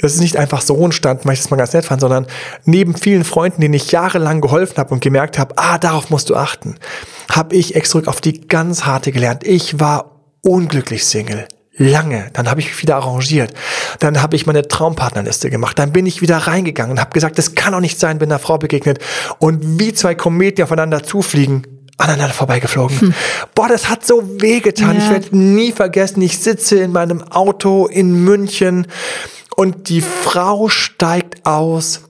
Das 0.00 0.14
ist 0.14 0.20
nicht 0.20 0.36
einfach 0.36 0.60
so 0.60 0.82
entstanden, 0.84 1.24
weil 1.24 1.34
ich 1.34 1.40
das 1.40 1.50
mal 1.50 1.56
ganz 1.56 1.72
nett 1.72 1.86
fand, 1.86 2.00
sondern 2.00 2.26
neben 2.64 2.94
vielen 2.96 3.24
Freunden, 3.24 3.60
denen 3.60 3.74
ich 3.74 3.90
jahrelang 3.90 4.40
geholfen 4.40 4.76
habe 4.76 4.94
und 4.94 5.00
gemerkt 5.00 5.38
habe, 5.38 5.54
ah, 5.56 5.78
darauf 5.78 6.10
musst 6.10 6.30
du 6.30 6.36
achten, 6.36 6.76
habe 7.30 7.56
ich 7.56 7.74
Ex 7.74 7.90
zurück 7.90 8.06
auf 8.06 8.20
die 8.20 8.46
ganz 8.46 8.84
harte 8.84 9.12
gelernt. 9.12 9.44
Ich 9.44 9.80
war 9.80 10.20
unglücklich 10.42 11.04
Single 11.04 11.46
lange. 11.76 12.30
Dann 12.32 12.48
habe 12.48 12.60
ich 12.60 12.68
mich 12.68 12.82
wieder 12.82 12.96
arrangiert. 12.96 13.52
Dann 13.98 14.22
habe 14.22 14.36
ich 14.36 14.46
meine 14.46 14.66
Traumpartnerliste 14.66 15.50
gemacht. 15.50 15.78
Dann 15.78 15.92
bin 15.92 16.06
ich 16.06 16.22
wieder 16.22 16.38
reingegangen 16.38 16.92
und 16.92 17.00
habe 17.00 17.10
gesagt, 17.10 17.38
das 17.38 17.54
kann 17.54 17.72
doch 17.72 17.80
nicht 17.80 17.98
sein, 17.98 18.18
bin 18.18 18.30
einer 18.30 18.38
Frau 18.38 18.58
begegnet 18.58 18.98
und 19.38 19.80
wie 19.80 19.92
zwei 19.92 20.14
Kometen 20.14 20.64
aufeinander 20.64 21.02
zufliegen, 21.02 21.66
aneinander 21.98 22.34
vorbeigeflogen. 22.34 23.00
Hm. 23.00 23.14
Boah, 23.54 23.68
das 23.68 23.88
hat 23.88 24.06
so 24.06 24.22
wehgetan. 24.40 24.96
Ja. 24.96 25.04
Ich 25.04 25.10
werde 25.10 25.36
nie 25.36 25.72
vergessen, 25.72 26.22
ich 26.22 26.38
sitze 26.38 26.78
in 26.78 26.92
meinem 26.92 27.22
Auto 27.22 27.86
in 27.86 28.24
München 28.24 28.86
und 29.56 29.88
die 29.88 30.00
Frau 30.00 30.68
steigt 30.68 31.46
aus 31.46 32.02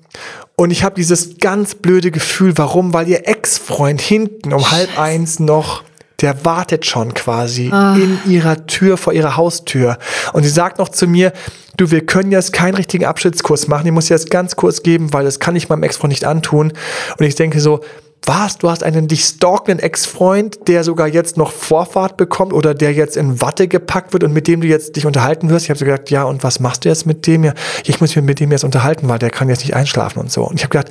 und 0.57 0.71
ich 0.71 0.85
habe 0.85 0.95
dieses 0.95 1.39
ganz 1.39 1.75
blöde 1.75 2.11
Gefühl, 2.11 2.57
warum? 2.57 2.95
Weil 2.95 3.09
ihr 3.09 3.27
Ex-Freund 3.27 4.01
hinten 4.01 4.53
um 4.53 4.71
halb 4.71 4.99
eins 4.99 5.41
noch 5.41 5.83
der 6.21 6.45
wartet 6.45 6.87
schon 6.87 7.15
quasi 7.15 7.71
ah. 7.73 7.97
in 7.97 8.19
ihrer 8.31 8.67
Tür, 8.67 8.97
vor 8.97 9.13
ihrer 9.13 9.37
Haustür. 9.37 9.99
Und 10.33 10.45
sie 10.45 10.51
sagt 10.51 10.79
noch 10.79 10.89
zu 10.89 11.07
mir, 11.07 11.33
du, 11.77 11.91
wir 11.91 12.07
können 12.07 12.31
jetzt 12.31 12.53
keinen 12.53 12.75
richtigen 12.75 13.05
Abschiedskurs 13.05 13.69
machen, 13.69 13.87
ich 13.87 13.93
muss 13.93 14.09
jetzt 14.09 14.31
ganz 14.31 14.57
kurz 14.57 14.83
geben, 14.83 15.13
weil 15.13 15.25
das 15.25 15.41
kann 15.41 15.57
ich 15.57 15.69
meinem 15.69 15.83
Ex-Freund 15.83 16.11
nicht 16.11 16.25
antun. 16.25 16.73
Und 17.19 17.27
ich 17.27 17.35
denke 17.35 17.61
so, 17.61 17.81
was, 18.27 18.57
du 18.57 18.71
hast 18.71 18.83
einen 18.83 19.07
dich 19.07 19.25
stalkenden 19.25 19.81
Ex-Freund, 19.81 20.67
der 20.67 20.83
sogar 20.83 21.09
jetzt 21.09 21.37
noch 21.37 21.53
Vorfahrt 21.53 22.17
bekommt 22.17 22.53
oder 22.53 22.75
der 22.75 22.93
jetzt 22.93 23.17
in 23.17 23.41
Watte 23.43 23.69
gepackt 23.69 24.13
wird 24.13 24.25
und 24.25 24.33
mit 24.33 24.49
dem 24.49 24.63
du 24.63 24.67
jetzt 24.67 24.97
dich 24.97 25.05
unterhalten 25.05 25.51
wirst. 25.51 25.67
Ich 25.67 25.71
habe 25.71 25.79
so 25.79 25.85
gedacht, 25.85 26.11
ja, 26.11 26.25
und 26.25 26.43
was 26.43 26.59
machst 26.59 26.85
du 26.85 26.89
jetzt 26.89 27.07
mit 27.07 27.27
dem? 27.27 27.45
Ja, 27.45 27.53
ich 27.85 28.01
muss 28.01 28.17
mich 28.17 28.25
mit 28.25 28.41
dem 28.41 28.51
jetzt 28.51 28.65
unterhalten, 28.65 29.09
weil 29.09 29.19
der 29.19 29.31
kann 29.31 29.49
jetzt 29.49 29.61
nicht 29.61 29.75
einschlafen 29.75 30.21
und 30.21 30.33
so. 30.33 30.45
Und 30.45 30.57
ich 30.57 30.63
habe 30.63 30.71
gedacht, 30.71 30.91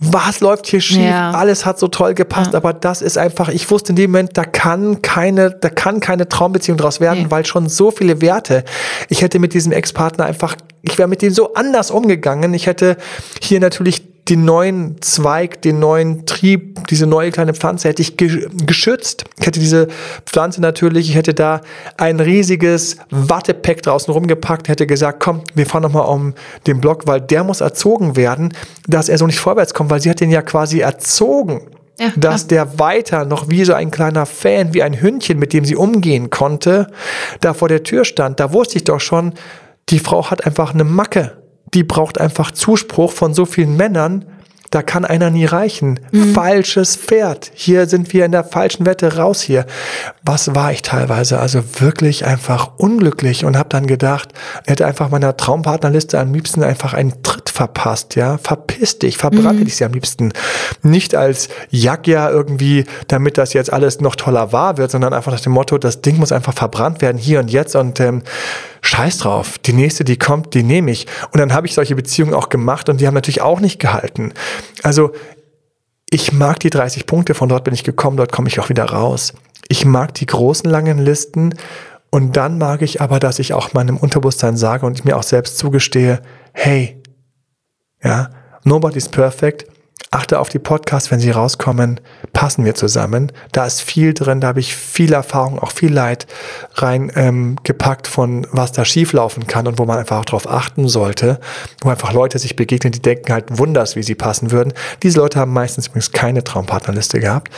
was 0.00 0.40
läuft 0.40 0.66
hier 0.66 0.80
schief? 0.80 1.02
Ja. 1.02 1.32
Alles 1.32 1.66
hat 1.66 1.78
so 1.78 1.88
toll 1.88 2.14
gepasst, 2.14 2.52
ja. 2.52 2.58
aber 2.58 2.72
das 2.72 3.02
ist 3.02 3.18
einfach, 3.18 3.48
ich 3.48 3.68
wusste 3.70 3.90
in 3.90 3.96
dem 3.96 4.12
Moment, 4.12 4.36
da 4.36 4.44
kann 4.44 5.02
keine, 5.02 5.50
da 5.50 5.70
kann 5.70 6.00
keine 6.00 6.28
Traumbeziehung 6.28 6.78
draus 6.78 7.00
werden, 7.00 7.24
nee. 7.24 7.30
weil 7.30 7.44
schon 7.44 7.68
so 7.68 7.90
viele 7.90 8.20
Werte. 8.20 8.64
Ich 9.08 9.22
hätte 9.22 9.38
mit 9.38 9.54
diesem 9.54 9.72
Ex-Partner 9.72 10.24
einfach, 10.24 10.56
ich 10.82 10.98
wäre 10.98 11.08
mit 11.08 11.22
dem 11.22 11.32
so 11.32 11.54
anders 11.54 11.90
umgegangen. 11.90 12.54
Ich 12.54 12.66
hätte 12.66 12.96
hier 13.42 13.58
natürlich 13.60 14.07
den 14.28 14.44
neuen 14.44 15.00
Zweig, 15.00 15.62
den 15.62 15.78
neuen 15.78 16.26
Trieb, 16.26 16.86
diese 16.88 17.06
neue 17.06 17.30
kleine 17.30 17.54
Pflanze 17.54 17.88
hätte 17.88 18.02
ich 18.02 18.16
geschützt. 18.16 19.24
Ich 19.38 19.46
hätte 19.46 19.58
diese 19.58 19.88
Pflanze 20.26 20.60
natürlich, 20.60 21.08
ich 21.08 21.16
hätte 21.16 21.34
da 21.34 21.62
ein 21.96 22.20
riesiges 22.20 22.96
Wattepack 23.10 23.82
draußen 23.82 24.12
rumgepackt, 24.12 24.68
hätte 24.68 24.86
gesagt, 24.86 25.20
komm, 25.20 25.42
wir 25.54 25.66
fahren 25.66 25.82
nochmal 25.82 26.06
um 26.06 26.34
den 26.66 26.80
Block, 26.80 27.06
weil 27.06 27.20
der 27.20 27.44
muss 27.44 27.60
erzogen 27.60 28.16
werden, 28.16 28.52
dass 28.86 29.08
er 29.08 29.18
so 29.18 29.26
nicht 29.26 29.40
vorwärts 29.40 29.72
kommt, 29.72 29.90
weil 29.90 30.00
sie 30.00 30.10
hat 30.10 30.20
den 30.20 30.30
ja 30.30 30.42
quasi 30.42 30.80
erzogen. 30.80 31.62
Ja, 32.00 32.12
dass 32.14 32.46
der 32.46 32.78
weiter 32.78 33.24
noch 33.24 33.48
wie 33.48 33.64
so 33.64 33.74
ein 33.74 33.90
kleiner 33.90 34.24
Fan, 34.24 34.72
wie 34.72 34.84
ein 34.84 35.00
Hündchen, 35.00 35.36
mit 35.36 35.52
dem 35.52 35.64
sie 35.64 35.74
umgehen 35.74 36.30
konnte, 36.30 36.92
da 37.40 37.54
vor 37.54 37.66
der 37.66 37.82
Tür 37.82 38.04
stand. 38.04 38.38
Da 38.38 38.52
wusste 38.52 38.76
ich 38.76 38.84
doch 38.84 39.00
schon, 39.00 39.32
die 39.88 39.98
Frau 39.98 40.30
hat 40.30 40.46
einfach 40.46 40.74
eine 40.74 40.84
Macke 40.84 41.32
die 41.74 41.84
braucht 41.84 42.20
einfach 42.20 42.50
Zuspruch 42.50 43.12
von 43.12 43.34
so 43.34 43.44
vielen 43.44 43.76
Männern, 43.76 44.24
da 44.70 44.82
kann 44.82 45.06
einer 45.06 45.30
nie 45.30 45.46
reichen. 45.46 46.00
Mhm. 46.12 46.34
Falsches 46.34 46.96
Pferd. 46.96 47.50
Hier 47.54 47.86
sind 47.86 48.12
wir 48.12 48.26
in 48.26 48.32
der 48.32 48.44
falschen 48.44 48.84
Wette 48.84 49.16
raus 49.16 49.40
hier. 49.40 49.64
Was 50.22 50.54
war 50.54 50.72
ich 50.72 50.82
teilweise? 50.82 51.38
Also 51.38 51.62
wirklich 51.80 52.26
einfach 52.26 52.72
unglücklich 52.76 53.46
und 53.46 53.56
habe 53.56 53.70
dann 53.70 53.86
gedacht, 53.86 54.28
er 54.66 54.72
hätte 54.72 54.86
einfach 54.86 55.08
meiner 55.08 55.36
Traumpartnerliste 55.36 56.18
am 56.18 56.34
liebsten 56.34 56.62
einfach 56.62 56.92
einen 56.92 57.22
Tritt 57.22 57.48
verpasst, 57.48 58.14
ja. 58.14 58.36
Verpiss 58.36 58.98
dich, 58.98 59.16
verbrannte 59.16 59.62
mhm. 59.62 59.64
dich 59.64 59.76
sie 59.76 59.84
am 59.84 59.92
liebsten. 59.92 60.32
Nicht 60.82 61.14
als 61.14 61.48
Jagja 61.70 62.28
irgendwie, 62.28 62.84
damit 63.06 63.38
das 63.38 63.54
jetzt 63.54 63.72
alles 63.72 64.00
noch 64.00 64.16
toller 64.16 64.52
wahr 64.52 64.76
wird, 64.76 64.90
sondern 64.90 65.14
einfach 65.14 65.32
nach 65.32 65.40
dem 65.40 65.52
Motto, 65.52 65.78
das 65.78 66.02
Ding 66.02 66.18
muss 66.18 66.30
einfach 66.30 66.54
verbrannt 66.54 67.00
werden, 67.00 67.16
hier 67.16 67.40
und 67.40 67.50
jetzt 67.50 67.74
und 67.74 68.00
ähm, 68.00 68.22
scheiß 68.88 69.18
drauf, 69.18 69.58
die 69.58 69.72
nächste, 69.72 70.04
die 70.04 70.18
kommt, 70.18 70.54
die 70.54 70.62
nehme 70.62 70.90
ich. 70.90 71.06
Und 71.32 71.38
dann 71.38 71.52
habe 71.52 71.66
ich 71.66 71.74
solche 71.74 71.94
Beziehungen 71.94 72.34
auch 72.34 72.48
gemacht 72.48 72.88
und 72.88 73.00
die 73.00 73.06
haben 73.06 73.14
natürlich 73.14 73.42
auch 73.42 73.60
nicht 73.60 73.78
gehalten. 73.78 74.32
Also 74.82 75.12
ich 76.10 76.32
mag 76.32 76.58
die 76.60 76.70
30 76.70 77.06
Punkte, 77.06 77.34
von 77.34 77.48
dort 77.48 77.64
bin 77.64 77.74
ich 77.74 77.84
gekommen, 77.84 78.16
dort 78.16 78.32
komme 78.32 78.48
ich 78.48 78.58
auch 78.60 78.70
wieder 78.70 78.84
raus. 78.84 79.34
Ich 79.68 79.84
mag 79.84 80.14
die 80.14 80.26
großen, 80.26 80.68
langen 80.68 80.98
Listen 80.98 81.54
und 82.10 82.36
dann 82.36 82.56
mag 82.56 82.80
ich 82.80 83.02
aber, 83.02 83.20
dass 83.20 83.38
ich 83.38 83.52
auch 83.52 83.74
meinem 83.74 83.98
Unterbewusstsein 83.98 84.56
sage 84.56 84.86
und 84.86 84.98
ich 84.98 85.04
mir 85.04 85.16
auch 85.16 85.22
selbst 85.22 85.58
zugestehe, 85.58 86.22
hey, 86.52 87.02
ja, 88.02 88.30
nobody's 88.64 89.08
perfect, 89.08 89.66
Achte 90.10 90.38
auf 90.38 90.48
die 90.48 90.58
Podcasts, 90.58 91.10
wenn 91.10 91.20
sie 91.20 91.30
rauskommen, 91.30 92.00
passen 92.32 92.64
wir 92.64 92.74
zusammen. 92.74 93.30
Da 93.52 93.66
ist 93.66 93.82
viel 93.82 94.14
drin, 94.14 94.40
da 94.40 94.48
habe 94.48 94.60
ich 94.60 94.74
viel 94.74 95.12
Erfahrung, 95.12 95.58
auch 95.58 95.72
viel 95.72 95.92
Leid 95.92 96.26
rein 96.74 97.12
ähm, 97.14 97.56
gepackt 97.62 98.06
von 98.06 98.46
was 98.50 98.72
da 98.72 98.86
schieflaufen 98.86 99.46
kann 99.46 99.66
und 99.66 99.78
wo 99.78 99.84
man 99.84 99.98
einfach 99.98 100.18
auch 100.18 100.24
drauf 100.24 100.48
achten 100.48 100.88
sollte, 100.88 101.40
wo 101.82 101.90
einfach 101.90 102.14
Leute 102.14 102.38
sich 102.38 102.56
begegnen, 102.56 102.92
die 102.92 103.02
denken 103.02 103.32
halt 103.32 103.58
wunders, 103.58 103.96
wie 103.96 104.02
sie 104.02 104.14
passen 104.14 104.50
würden. 104.50 104.72
Diese 105.02 105.18
Leute 105.18 105.40
haben 105.40 105.52
meistens 105.52 105.88
übrigens 105.88 106.12
keine 106.12 106.42
Traumpartnerliste 106.42 107.20
gehabt 107.20 107.52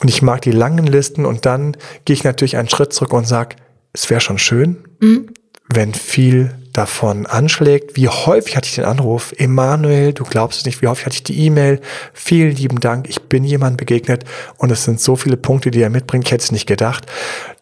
und 0.00 0.08
ich 0.08 0.22
mag 0.22 0.42
die 0.42 0.52
langen 0.52 0.86
Listen 0.86 1.26
und 1.26 1.44
dann 1.44 1.76
gehe 2.04 2.14
ich 2.14 2.22
natürlich 2.22 2.56
einen 2.56 2.68
Schritt 2.68 2.92
zurück 2.92 3.14
und 3.14 3.26
sage, 3.26 3.56
es 3.92 4.08
wäre 4.10 4.20
schon 4.20 4.38
schön, 4.38 4.84
mhm. 5.00 5.30
wenn 5.68 5.92
viel 5.92 6.54
davon 6.76 7.26
anschlägt. 7.26 7.96
Wie 7.96 8.08
häufig 8.08 8.56
hatte 8.56 8.68
ich 8.68 8.74
den 8.74 8.84
Anruf? 8.84 9.32
Emanuel, 9.36 10.12
du 10.12 10.24
glaubst 10.24 10.60
es 10.60 10.64
nicht, 10.66 10.82
wie 10.82 10.88
häufig 10.88 11.06
hatte 11.06 11.16
ich 11.16 11.22
die 11.22 11.46
E-Mail? 11.46 11.80
Vielen 12.12 12.54
lieben 12.54 12.80
Dank, 12.80 13.08
ich 13.08 13.22
bin 13.22 13.44
jemandem 13.44 13.78
begegnet 13.78 14.24
und 14.58 14.70
es 14.70 14.84
sind 14.84 15.00
so 15.00 15.16
viele 15.16 15.36
Punkte, 15.36 15.70
die 15.70 15.80
er 15.80 15.90
mitbringt, 15.90 16.24
ich 16.26 16.32
hätte 16.32 16.44
es 16.44 16.52
nicht 16.52 16.66
gedacht. 16.66 17.06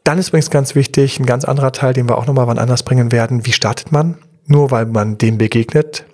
Dann 0.02 0.18
ist 0.18 0.28
übrigens 0.28 0.50
ganz 0.50 0.74
wichtig, 0.74 1.18
ein 1.18 1.26
ganz 1.26 1.44
anderer 1.44 1.72
Teil, 1.72 1.94
den 1.94 2.08
wir 2.08 2.18
auch 2.18 2.26
nochmal 2.26 2.46
wann 2.46 2.58
anders 2.58 2.82
bringen 2.82 3.12
werden. 3.12 3.46
Wie 3.46 3.52
startet 3.52 3.92
man? 3.92 4.18
Nur 4.46 4.70
weil 4.70 4.86
man 4.86 5.16
dem 5.16 5.38
begegnet, 5.38 6.04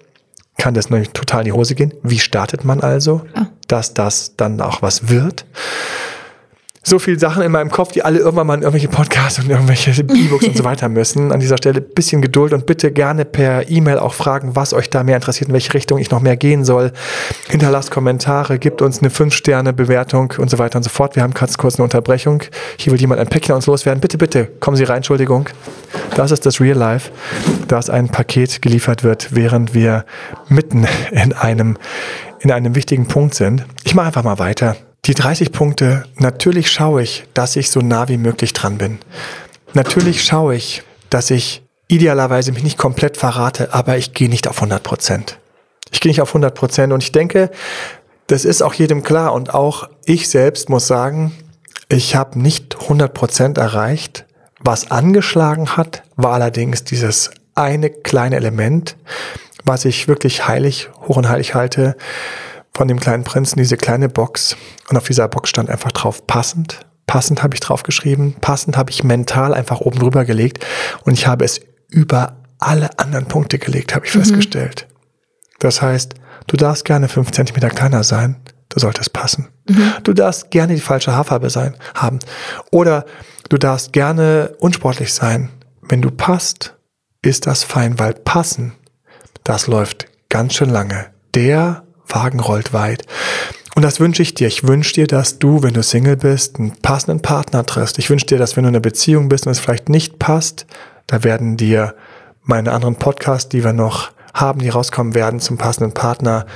kann 0.58 0.74
das 0.74 0.90
nämlich 0.90 1.10
total 1.10 1.40
in 1.40 1.46
die 1.46 1.52
Hose 1.52 1.74
gehen. 1.74 1.94
Wie 2.02 2.18
startet 2.18 2.64
man 2.64 2.80
also, 2.80 3.22
ja. 3.34 3.48
dass 3.66 3.94
das 3.94 4.36
dann 4.36 4.60
auch 4.60 4.82
was 4.82 5.08
wird? 5.08 5.46
So 6.82 6.98
viele 6.98 7.18
Sachen 7.18 7.42
in 7.42 7.52
meinem 7.52 7.70
Kopf, 7.70 7.92
die 7.92 8.02
alle 8.02 8.18
irgendwann 8.18 8.46
mal 8.46 8.54
in 8.54 8.62
irgendwelche 8.62 8.88
Podcasts 8.88 9.38
und 9.38 9.50
irgendwelche 9.50 9.90
E-Books 10.00 10.46
und 10.46 10.56
so 10.56 10.64
weiter 10.64 10.88
müssen. 10.88 11.30
An 11.30 11.38
dieser 11.38 11.58
Stelle 11.58 11.80
bisschen 11.80 12.22
Geduld 12.22 12.54
und 12.54 12.64
bitte 12.64 12.90
gerne 12.90 13.26
per 13.26 13.68
E-Mail 13.68 13.98
auch 13.98 14.14
fragen, 14.14 14.56
was 14.56 14.72
euch 14.72 14.88
da 14.88 15.02
mehr 15.02 15.16
interessiert, 15.16 15.48
in 15.48 15.52
welche 15.52 15.74
Richtung 15.74 15.98
ich 15.98 16.10
noch 16.10 16.20
mehr 16.20 16.36
gehen 16.36 16.64
soll. 16.64 16.92
Hinterlasst 17.48 17.90
Kommentare, 17.90 18.58
gebt 18.58 18.80
uns 18.80 19.00
eine 19.00 19.10
5-Sterne-Bewertung 19.10 20.32
und 20.38 20.48
so 20.48 20.58
weiter 20.58 20.78
und 20.78 20.82
so 20.82 20.90
fort. 20.90 21.16
Wir 21.16 21.22
haben 21.22 21.34
ganz 21.34 21.58
kurz 21.58 21.76
eine 21.76 21.84
Unterbrechung. 21.84 22.42
Hier 22.78 22.92
will 22.92 23.00
jemand 23.00 23.20
ein 23.20 23.28
Päckchen 23.28 23.54
uns 23.54 23.66
loswerden. 23.66 24.00
Bitte, 24.00 24.16
bitte, 24.16 24.46
kommen 24.46 24.76
Sie 24.76 24.84
rein, 24.84 24.98
Entschuldigung. 24.98 25.50
Das 26.16 26.30
ist 26.30 26.46
das 26.46 26.60
Real 26.60 26.78
Life, 26.78 27.10
dass 27.68 27.90
ein 27.90 28.08
Paket 28.08 28.62
geliefert 28.62 29.04
wird, 29.04 29.34
während 29.34 29.74
wir 29.74 30.06
mitten 30.48 30.86
in 31.10 31.34
einem, 31.34 31.76
in 32.40 32.50
einem 32.50 32.74
wichtigen 32.74 33.06
Punkt 33.06 33.34
sind. 33.34 33.66
Ich 33.84 33.94
mache 33.94 34.06
einfach 34.06 34.24
mal 34.24 34.38
weiter. 34.38 34.76
Die 35.06 35.14
30 35.14 35.52
Punkte, 35.52 36.04
natürlich 36.16 36.70
schaue 36.70 37.02
ich, 37.02 37.24
dass 37.32 37.56
ich 37.56 37.70
so 37.70 37.80
nah 37.80 38.08
wie 38.08 38.18
möglich 38.18 38.52
dran 38.52 38.76
bin. 38.78 38.98
Natürlich 39.72 40.24
schaue 40.24 40.54
ich, 40.54 40.82
dass 41.08 41.30
ich 41.30 41.62
idealerweise 41.88 42.52
mich 42.52 42.62
nicht 42.62 42.78
komplett 42.78 43.16
verrate, 43.16 43.72
aber 43.72 43.96
ich 43.96 44.12
gehe 44.12 44.28
nicht 44.28 44.46
auf 44.46 44.56
100 44.56 44.82
Prozent. 44.82 45.38
Ich 45.90 46.00
gehe 46.00 46.10
nicht 46.10 46.20
auf 46.20 46.30
100 46.30 46.54
Prozent 46.54 46.92
und 46.92 47.02
ich 47.02 47.12
denke, 47.12 47.50
das 48.26 48.44
ist 48.44 48.62
auch 48.62 48.74
jedem 48.74 49.02
klar 49.02 49.32
und 49.32 49.54
auch 49.54 49.88
ich 50.04 50.28
selbst 50.28 50.68
muss 50.68 50.86
sagen, 50.86 51.32
ich 51.88 52.14
habe 52.14 52.38
nicht 52.38 52.76
100 52.82 53.12
Prozent 53.12 53.58
erreicht. 53.58 54.26
Was 54.60 54.90
angeschlagen 54.90 55.76
hat, 55.76 56.02
war 56.16 56.34
allerdings 56.34 56.84
dieses 56.84 57.30
eine 57.54 57.90
kleine 57.90 58.36
Element, 58.36 58.96
was 59.64 59.84
ich 59.84 60.06
wirklich 60.06 60.46
heilig, 60.46 60.90
hoch 61.08 61.16
und 61.16 61.28
heilig 61.28 61.54
halte, 61.54 61.96
von 62.80 62.88
dem 62.88 62.98
kleinen 62.98 63.24
Prinzen 63.24 63.58
diese 63.58 63.76
kleine 63.76 64.08
Box 64.08 64.56
und 64.88 64.96
auf 64.96 65.06
dieser 65.06 65.28
Box 65.28 65.50
stand 65.50 65.68
einfach 65.68 65.92
drauf 65.92 66.26
passend. 66.26 66.80
Passend 67.06 67.42
habe 67.42 67.54
ich 67.54 67.60
drauf 67.60 67.82
geschrieben, 67.82 68.36
passend 68.40 68.78
habe 68.78 68.90
ich 68.90 69.04
mental 69.04 69.52
einfach 69.52 69.80
oben 69.80 69.98
drüber 69.98 70.24
gelegt 70.24 70.64
und 71.04 71.12
ich 71.12 71.26
habe 71.26 71.44
es 71.44 71.60
über 71.90 72.38
alle 72.58 72.98
anderen 72.98 73.26
Punkte 73.26 73.58
gelegt, 73.58 73.94
habe 73.94 74.06
ich 74.06 74.14
mhm. 74.14 74.20
festgestellt. 74.20 74.88
Das 75.58 75.82
heißt, 75.82 76.14
du 76.46 76.56
darfst 76.56 76.86
gerne 76.86 77.08
fünf 77.08 77.32
Zentimeter 77.32 77.68
kleiner 77.68 78.02
sein, 78.02 78.36
du 78.70 78.80
solltest 78.80 79.12
passen. 79.12 79.48
Mhm. 79.68 79.92
Du 80.02 80.14
darfst 80.14 80.50
gerne 80.50 80.74
die 80.74 80.80
falsche 80.80 81.14
Haarfarbe 81.14 81.50
sein, 81.50 81.76
haben. 81.94 82.18
Oder 82.70 83.04
du 83.50 83.58
darfst 83.58 83.92
gerne 83.92 84.54
unsportlich 84.58 85.12
sein. 85.12 85.50
Wenn 85.82 86.00
du 86.00 86.10
passt, 86.10 86.78
ist 87.20 87.46
das 87.46 87.62
fein, 87.62 87.98
weil 87.98 88.14
passen, 88.14 88.72
das 89.44 89.66
läuft 89.66 90.06
ganz 90.30 90.54
schön 90.54 90.70
lange. 90.70 91.08
Der 91.34 91.84
Wagen 92.12 92.40
rollt 92.40 92.72
weit. 92.72 93.04
Und 93.76 93.82
das 93.82 94.00
wünsche 94.00 94.22
ich 94.22 94.34
dir. 94.34 94.48
Ich 94.48 94.66
wünsche 94.66 94.94
dir, 94.94 95.06
dass 95.06 95.38
du, 95.38 95.62
wenn 95.62 95.74
du 95.74 95.82
Single 95.82 96.16
bist, 96.16 96.58
einen 96.58 96.72
passenden 96.72 97.22
Partner 97.22 97.64
triffst. 97.64 97.98
Ich 97.98 98.10
wünsche 98.10 98.26
dir, 98.26 98.38
dass 98.38 98.56
wenn 98.56 98.64
du 98.64 98.68
in 98.68 98.74
einer 98.74 98.80
Beziehung 98.80 99.28
bist 99.28 99.46
und 99.46 99.52
es 99.52 99.60
vielleicht 99.60 99.88
nicht 99.88 100.18
passt, 100.18 100.66
da 101.06 101.24
werden 101.24 101.56
dir 101.56 101.94
meine 102.42 102.72
anderen 102.72 102.96
Podcasts, 102.96 103.48
die 103.48 103.64
wir 103.64 103.72
noch 103.72 104.10
haben, 104.34 104.60
die 104.60 104.68
rauskommen 104.68 105.14
werden, 105.14 105.40
zum 105.40 105.58
passenden 105.58 105.92
Partner 105.92 106.46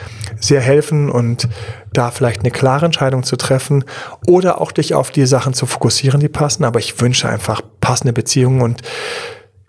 sehr 0.40 0.60
helfen 0.60 1.10
und 1.10 1.48
da 1.92 2.10
vielleicht 2.10 2.40
eine 2.40 2.50
klare 2.50 2.86
Entscheidung 2.86 3.22
zu 3.22 3.36
treffen 3.36 3.84
oder 4.26 4.60
auch 4.60 4.72
dich 4.72 4.94
auf 4.94 5.10
die 5.10 5.26
Sachen 5.26 5.54
zu 5.54 5.66
fokussieren, 5.66 6.20
die 6.20 6.28
passen. 6.28 6.64
Aber 6.64 6.78
ich 6.78 7.00
wünsche 7.00 7.28
einfach 7.28 7.62
passende 7.80 8.12
Beziehungen 8.12 8.60
und 8.60 8.82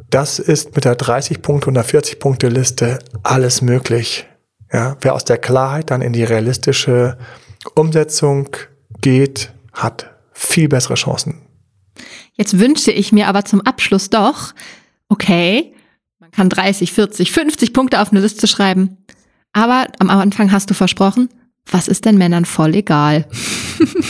das 0.10 0.40
ist 0.40 0.76
mit 0.76 0.86
der 0.86 0.96
30 0.96 1.42
Punkte 1.42 1.68
und 1.68 1.74
der 1.74 1.84
40 1.84 2.20
Punkte 2.20 2.48
Liste 2.48 3.00
alles 3.24 3.62
möglich. 3.62 4.28
Ja, 4.76 4.98
wer 5.00 5.14
aus 5.14 5.24
der 5.24 5.38
Klarheit 5.38 5.90
dann 5.90 6.02
in 6.02 6.12
die 6.12 6.26
realistische 6.26 7.18
Umsetzung 7.76 8.50
geht, 9.00 9.54
hat 9.72 10.14
viel 10.34 10.68
bessere 10.68 10.96
Chancen. 10.96 11.44
Jetzt 12.34 12.60
wünsche 12.60 12.92
ich 12.92 13.14
mir 13.14 13.30
aber 13.30 13.46
zum 13.46 13.62
Abschluss 13.62 14.10
doch, 14.10 14.54
okay, 15.08 15.74
man 16.20 16.30
kann 16.32 16.50
30, 16.50 16.92
40, 16.92 17.32
50 17.32 17.72
Punkte 17.72 18.02
auf 18.02 18.12
eine 18.12 18.20
Liste 18.20 18.48
schreiben. 18.48 18.98
Aber 19.54 19.88
am 20.00 20.10
Anfang 20.10 20.52
hast 20.52 20.70
du 20.70 20.74
versprochen, 20.74 21.30
was 21.72 21.88
ist 21.88 22.04
denn 22.04 22.18
Männern 22.18 22.44
voll 22.44 22.76
egal? 22.76 23.28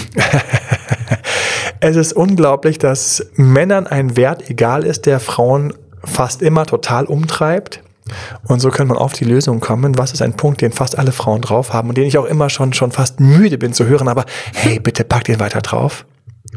es 1.80 1.96
ist 1.96 2.14
unglaublich, 2.14 2.80
dass 2.80 3.24
Männern 3.36 3.86
ein 3.86 4.18
Wert 4.18 4.50
egal 4.50 4.84
ist, 4.84 5.06
der 5.06 5.20
Frauen 5.20 5.76
fast 6.04 6.42
immer 6.42 6.66
total 6.66 7.06
umtreibt. 7.06 7.84
Und 8.48 8.60
so 8.60 8.70
kann 8.70 8.88
man 8.88 8.98
auf 8.98 9.14
die 9.14 9.26
Lösung 9.26 9.60
kommen. 9.60 9.98
Was 9.98 10.14
ist 10.14 10.22
ein 10.22 10.38
Punkt, 10.38 10.62
den 10.62 10.72
fast 10.72 10.98
alle 10.98 11.12
Frauen 11.12 11.42
drauf 11.42 11.74
haben 11.74 11.90
und 11.90 11.98
den 11.98 12.06
ich 12.06 12.18
auch 12.18 12.26
immer 12.26 12.50
schon, 12.50 12.74
schon 12.74 12.92
fast 12.92 13.20
müde 13.20 13.58
bin 13.58 13.74
zu 13.74 13.86
hören, 13.86 14.08
aber 14.08 14.26
hey, 14.54 14.80
bitte 14.80 15.04
pack 15.04 15.24
den 15.26 15.40
weiter 15.40 15.62
drauf. 15.62 16.06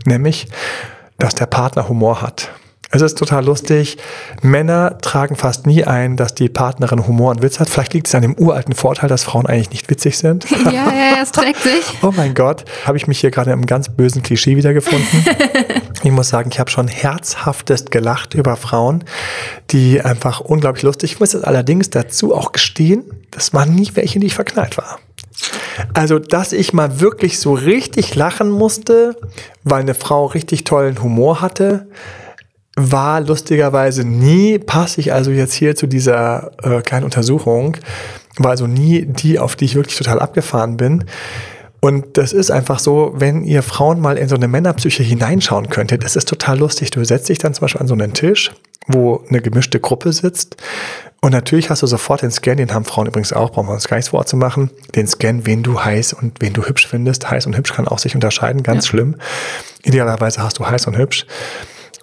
Nämlich, 0.04 0.48
dass 1.18 1.34
der 1.34 1.46
Partner 1.46 1.88
Humor 1.88 2.22
hat. 2.22 2.50
Es 2.90 3.02
ist 3.02 3.18
total 3.18 3.44
lustig. 3.44 3.98
Männer 4.40 4.96
tragen 4.98 5.36
fast 5.36 5.66
nie 5.66 5.84
ein, 5.84 6.16
dass 6.16 6.34
die 6.34 6.48
Partnerin 6.48 7.06
Humor 7.06 7.32
und 7.32 7.42
Witz 7.42 7.60
hat. 7.60 7.68
Vielleicht 7.68 7.92
liegt 7.92 8.06
es 8.06 8.14
an 8.14 8.22
dem 8.22 8.34
uralten 8.34 8.74
Vorteil, 8.74 9.10
dass 9.10 9.24
Frauen 9.24 9.44
eigentlich 9.46 9.70
nicht 9.70 9.90
witzig 9.90 10.16
sind. 10.16 10.46
Ja, 10.68 10.92
ja, 10.92 11.22
es 11.22 11.32
trägt 11.32 11.62
sich. 11.62 11.84
oh 12.02 12.12
mein 12.14 12.34
Gott, 12.34 12.64
habe 12.84 12.96
ich 12.98 13.06
mich 13.06 13.20
hier 13.20 13.30
gerade 13.30 13.52
im 13.52 13.64
ganz 13.64 13.88
bösen 13.88 14.22
Klischee 14.22 14.56
wiedergefunden. 14.56 15.06
ich 16.04 16.12
muss 16.12 16.28
sagen, 16.28 16.50
ich 16.52 16.60
habe 16.60 16.70
schon 16.70 16.88
herzhaftest 16.88 17.90
gelacht 17.90 18.34
über 18.34 18.56
Frauen, 18.56 19.04
die 19.70 20.00
einfach 20.00 20.40
unglaublich 20.40 20.82
lustig. 20.82 21.12
Ich 21.12 21.20
muss 21.20 21.32
jetzt 21.32 21.46
allerdings 21.46 21.90
dazu 21.90 22.34
auch 22.34 22.52
gestehen, 22.52 23.04
das 23.30 23.52
waren 23.54 23.74
nie 23.74 23.90
welche, 23.94 24.20
die 24.20 24.26
ich 24.26 24.34
verknallt 24.34 24.76
war. 24.76 24.98
Also, 25.94 26.18
dass 26.18 26.52
ich 26.52 26.72
mal 26.72 27.00
wirklich 27.00 27.38
so 27.38 27.54
richtig 27.54 28.14
lachen 28.14 28.50
musste, 28.50 29.16
weil 29.64 29.82
eine 29.82 29.94
Frau 29.94 30.26
richtig 30.26 30.64
tollen 30.64 31.02
Humor 31.02 31.40
hatte, 31.40 31.86
war 32.74 33.20
lustigerweise 33.20 34.04
nie, 34.04 34.58
passe 34.58 35.00
ich 35.00 35.12
also 35.12 35.30
jetzt 35.30 35.54
hier 35.54 35.74
zu 35.74 35.86
dieser 35.86 36.52
äh, 36.62 36.80
kleinen 36.82 37.04
Untersuchung, 37.04 37.76
war 38.36 38.52
also 38.52 38.66
nie 38.66 39.04
die, 39.04 39.38
auf 39.38 39.56
die 39.56 39.64
ich 39.64 39.74
wirklich 39.74 39.96
total 39.96 40.20
abgefahren 40.20 40.76
bin. 40.76 41.04
Und 41.80 42.16
das 42.16 42.32
ist 42.32 42.50
einfach 42.50 42.78
so, 42.78 43.12
wenn 43.14 43.44
ihr 43.44 43.62
Frauen 43.62 44.00
mal 44.00 44.18
in 44.18 44.28
so 44.28 44.34
eine 44.34 44.48
Männerpsyche 44.48 45.02
hineinschauen 45.02 45.68
könntet, 45.68 46.02
das 46.02 46.16
ist 46.16 46.28
total 46.28 46.58
lustig. 46.58 46.90
Du 46.90 47.04
setzt 47.04 47.28
dich 47.28 47.38
dann 47.38 47.54
zum 47.54 47.62
Beispiel 47.62 47.80
an 47.80 47.86
so 47.86 47.94
einen 47.94 48.14
Tisch, 48.14 48.50
wo 48.88 49.24
eine 49.28 49.40
gemischte 49.40 49.78
Gruppe 49.78 50.12
sitzt. 50.12 50.56
Und 51.20 51.32
natürlich 51.32 51.70
hast 51.70 51.82
du 51.82 51.86
sofort 51.86 52.22
den 52.22 52.30
Scan, 52.30 52.56
den 52.56 52.72
haben 52.74 52.84
Frauen 52.84 53.06
übrigens 53.06 53.32
auch, 53.32 53.50
brauchen 53.50 53.68
wir 53.68 53.74
uns 53.74 53.88
gar 53.88 53.96
nichts 53.96 54.10
vorzumachen. 54.10 54.70
Den 54.94 55.06
Scan, 55.06 55.46
wen 55.46 55.62
du 55.62 55.80
heiß 55.84 56.14
und 56.14 56.40
wen 56.40 56.52
du 56.52 56.64
hübsch 56.64 56.86
findest. 56.86 57.30
Heiß 57.30 57.46
und 57.46 57.56
hübsch 57.56 57.72
kann 57.72 57.86
auch 57.86 57.98
sich 57.98 58.14
unterscheiden, 58.14 58.62
ganz 58.62 58.86
ja. 58.86 58.90
schlimm. 58.90 59.16
Idealerweise 59.84 60.42
hast 60.42 60.58
du 60.58 60.66
heiß 60.66 60.86
und 60.86 60.96
hübsch. 60.96 61.26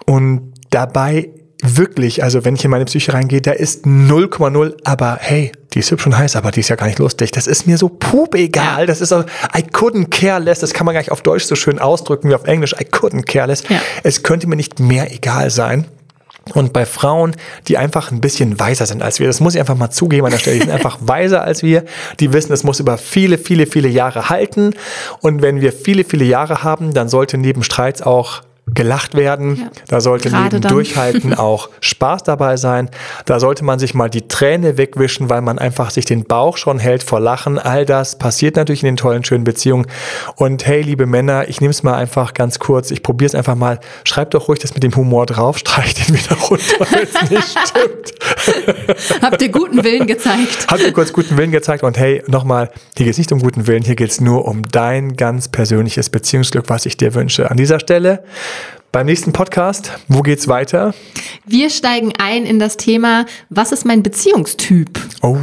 Und 0.06 0.54
dabei 0.70 1.30
wirklich, 1.62 2.24
also 2.24 2.46
wenn 2.46 2.56
ich 2.56 2.66
in 2.66 2.72
meine 2.72 2.86
Psyche 2.86 3.14
reingehe, 3.14 3.42
da 3.42 3.52
ist 3.52 3.86
0,0, 3.86 4.74
aber 4.84 5.18
hey, 5.22 5.52
die 5.74 5.80
ist 5.80 5.92
hübsch 5.92 6.06
und 6.06 6.18
heiß, 6.18 6.36
aber 6.36 6.52
die 6.52 6.62
ist 6.62 6.70
ja 6.70 6.76
gar 6.76 6.88
nicht 6.88 7.00
lustig. 7.00 7.32
Das 7.32 7.48
ist 7.48 7.68
mir 7.68 7.78
so 7.78 7.90
pup 7.90 8.36
egal. 8.36 8.86
Das 8.86 9.02
ist 9.02 9.10
so, 9.10 9.22
I 9.56 9.62
couldn't 9.72 10.10
care 10.10 10.40
less. 10.40 10.60
Das 10.60 10.74
kann 10.74 10.86
man 10.86 10.94
gar 10.94 11.02
nicht 11.02 11.12
auf 11.12 11.22
Deutsch 11.22 11.44
so 11.44 11.56
schön 11.56 11.80
ausdrücken 11.80 12.30
wie 12.30 12.36
auf 12.36 12.46
Englisch. 12.46 12.74
I 12.74 12.86
couldn't 12.86 13.26
care 13.26 13.48
less. 13.48 13.64
Ja. 13.68 13.82
Es 14.04 14.24
könnte 14.24 14.48
mir 14.48 14.56
nicht 14.56 14.80
mehr 14.80 15.12
egal 15.14 15.50
sein. 15.50 15.86
Und 16.54 16.74
bei 16.74 16.86
Frauen, 16.86 17.36
die 17.68 17.78
einfach 17.78 18.12
ein 18.12 18.22
bisschen 18.22 18.60
weiser 18.60 18.86
sind 18.86 19.02
als 19.02 19.20
wir, 19.20 19.28
das 19.28 19.40
muss 19.40 19.56
ich 19.56 19.60
einfach 19.60 19.76
mal 19.76 19.90
zugeben 19.90 20.26
an 20.26 20.32
der 20.32 20.38
Stelle, 20.38 20.58
die 20.58 20.62
sind 20.64 20.72
einfach 20.74 21.00
weiser 21.02 21.42
als 21.42 21.64
wir, 21.64 21.84
die 22.20 22.34
wissen, 22.34 22.54
es 22.54 22.64
muss 22.64 22.80
über 22.80 22.98
viele, 22.98 23.38
viele, 23.38 23.66
viele 23.66 23.88
Jahre 23.88 24.30
halten. 24.30 24.76
Und 25.22 25.42
wenn 25.42 25.60
wir 25.60 25.74
viele, 25.74 26.04
viele 26.04 26.26
Jahre 26.26 26.64
haben, 26.64 26.94
dann 26.94 27.10
sollte 27.10 27.38
neben 27.38 27.64
Streits 27.64 28.02
auch 28.02 28.44
gelacht 28.74 29.14
werden. 29.14 29.58
Ja. 29.58 29.70
Da 29.88 30.02
sollte 30.02 30.30
Gerade 30.30 30.56
neben 30.56 30.62
dann. 30.62 30.74
Durchhalten 30.74 31.34
auch 31.38 31.70
Spaß 31.82 32.24
dabei 32.24 32.58
sein. 32.58 32.90
Da 33.26 33.40
sollte 33.40 33.64
man 33.64 33.78
sich 33.78 33.94
mal 33.94 34.10
die 34.10 34.28
Träne 34.28 34.78
wegwischen, 34.78 35.30
weil 35.30 35.42
man 35.42 35.60
einfach 35.60 35.92
sich 35.92 36.06
den 36.06 36.24
Bauch 36.26 36.58
schon 36.58 36.80
hält 36.80 37.04
vor 37.04 37.20
Lachen. 37.20 37.60
All 37.60 37.86
das 37.86 38.18
passiert 38.18 38.56
natürlich 38.56 38.82
in 38.82 38.88
den 38.88 38.98
tollen, 38.98 39.24
schönen 39.24 39.44
Beziehungen. 39.44 39.86
Und 40.36 40.66
hey, 40.66 40.82
liebe 40.82 41.06
Männer, 41.06 41.48
ich 41.48 41.62
nehme 41.62 41.72
es 41.72 41.84
mal 41.84 41.94
einfach 41.94 42.34
ganz 42.34 42.58
kurz. 42.58 42.90
Ich 42.90 43.04
probiere 43.04 43.28
es 43.28 43.36
einfach 43.36 43.56
mal. 43.56 43.80
Schreibt 44.04 44.34
doch 44.34 44.48
ruhig 44.48 44.60
das 44.60 44.74
mit 44.74 44.84
dem 44.84 44.96
Humor 44.96 45.28
drauf. 45.28 45.60
Streicht 45.60 46.08
den 46.08 46.16
wieder 46.16 46.36
runter, 46.36 46.88
wenn 46.90 47.04
es 47.04 47.30
nicht 47.30 47.60
stimmt. 47.68 49.22
Habt 49.22 49.42
ihr 49.42 49.50
guten 49.50 49.84
Willen 49.84 50.08
gezeigt? 50.08 50.68
Habt 50.70 50.82
ihr 50.82 50.92
kurz 50.92 51.14
guten 51.14 51.38
Willen 51.38 51.52
gezeigt. 51.52 51.84
Und 51.84 51.98
hey, 51.98 52.24
nochmal, 52.28 52.72
hier 52.98 53.06
geht 53.06 53.14
es 53.14 53.18
nicht 53.20 53.32
um 53.32 53.40
guten 53.40 53.68
Willen. 53.68 53.84
Hier 53.84 53.96
geht 53.96 54.10
es 54.10 54.20
nur 54.22 54.46
um 54.46 54.64
dein 54.64 55.16
ganz 55.16 55.50
persönliches 55.50 56.10
Beziehungsglück, 56.10 56.66
was 56.68 56.88
ich 56.88 56.98
dir 56.98 57.14
wünsche. 57.14 57.52
An 57.52 57.58
dieser 57.58 57.80
Stelle 57.80 58.24
beim 58.96 59.08
nächsten 59.08 59.34
Podcast, 59.34 59.92
wo 60.08 60.22
geht's 60.22 60.48
weiter? 60.48 60.94
Wir 61.46 61.70
steigen 61.70 62.14
ein 62.18 62.46
in 62.46 62.60
das 62.60 62.78
Thema, 62.78 63.26
was 63.50 63.74
ist 63.74 63.86
mein 63.86 64.04
Beziehungstyp? 64.04 64.98
Oh, 65.22 65.36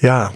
ja, 0.00 0.32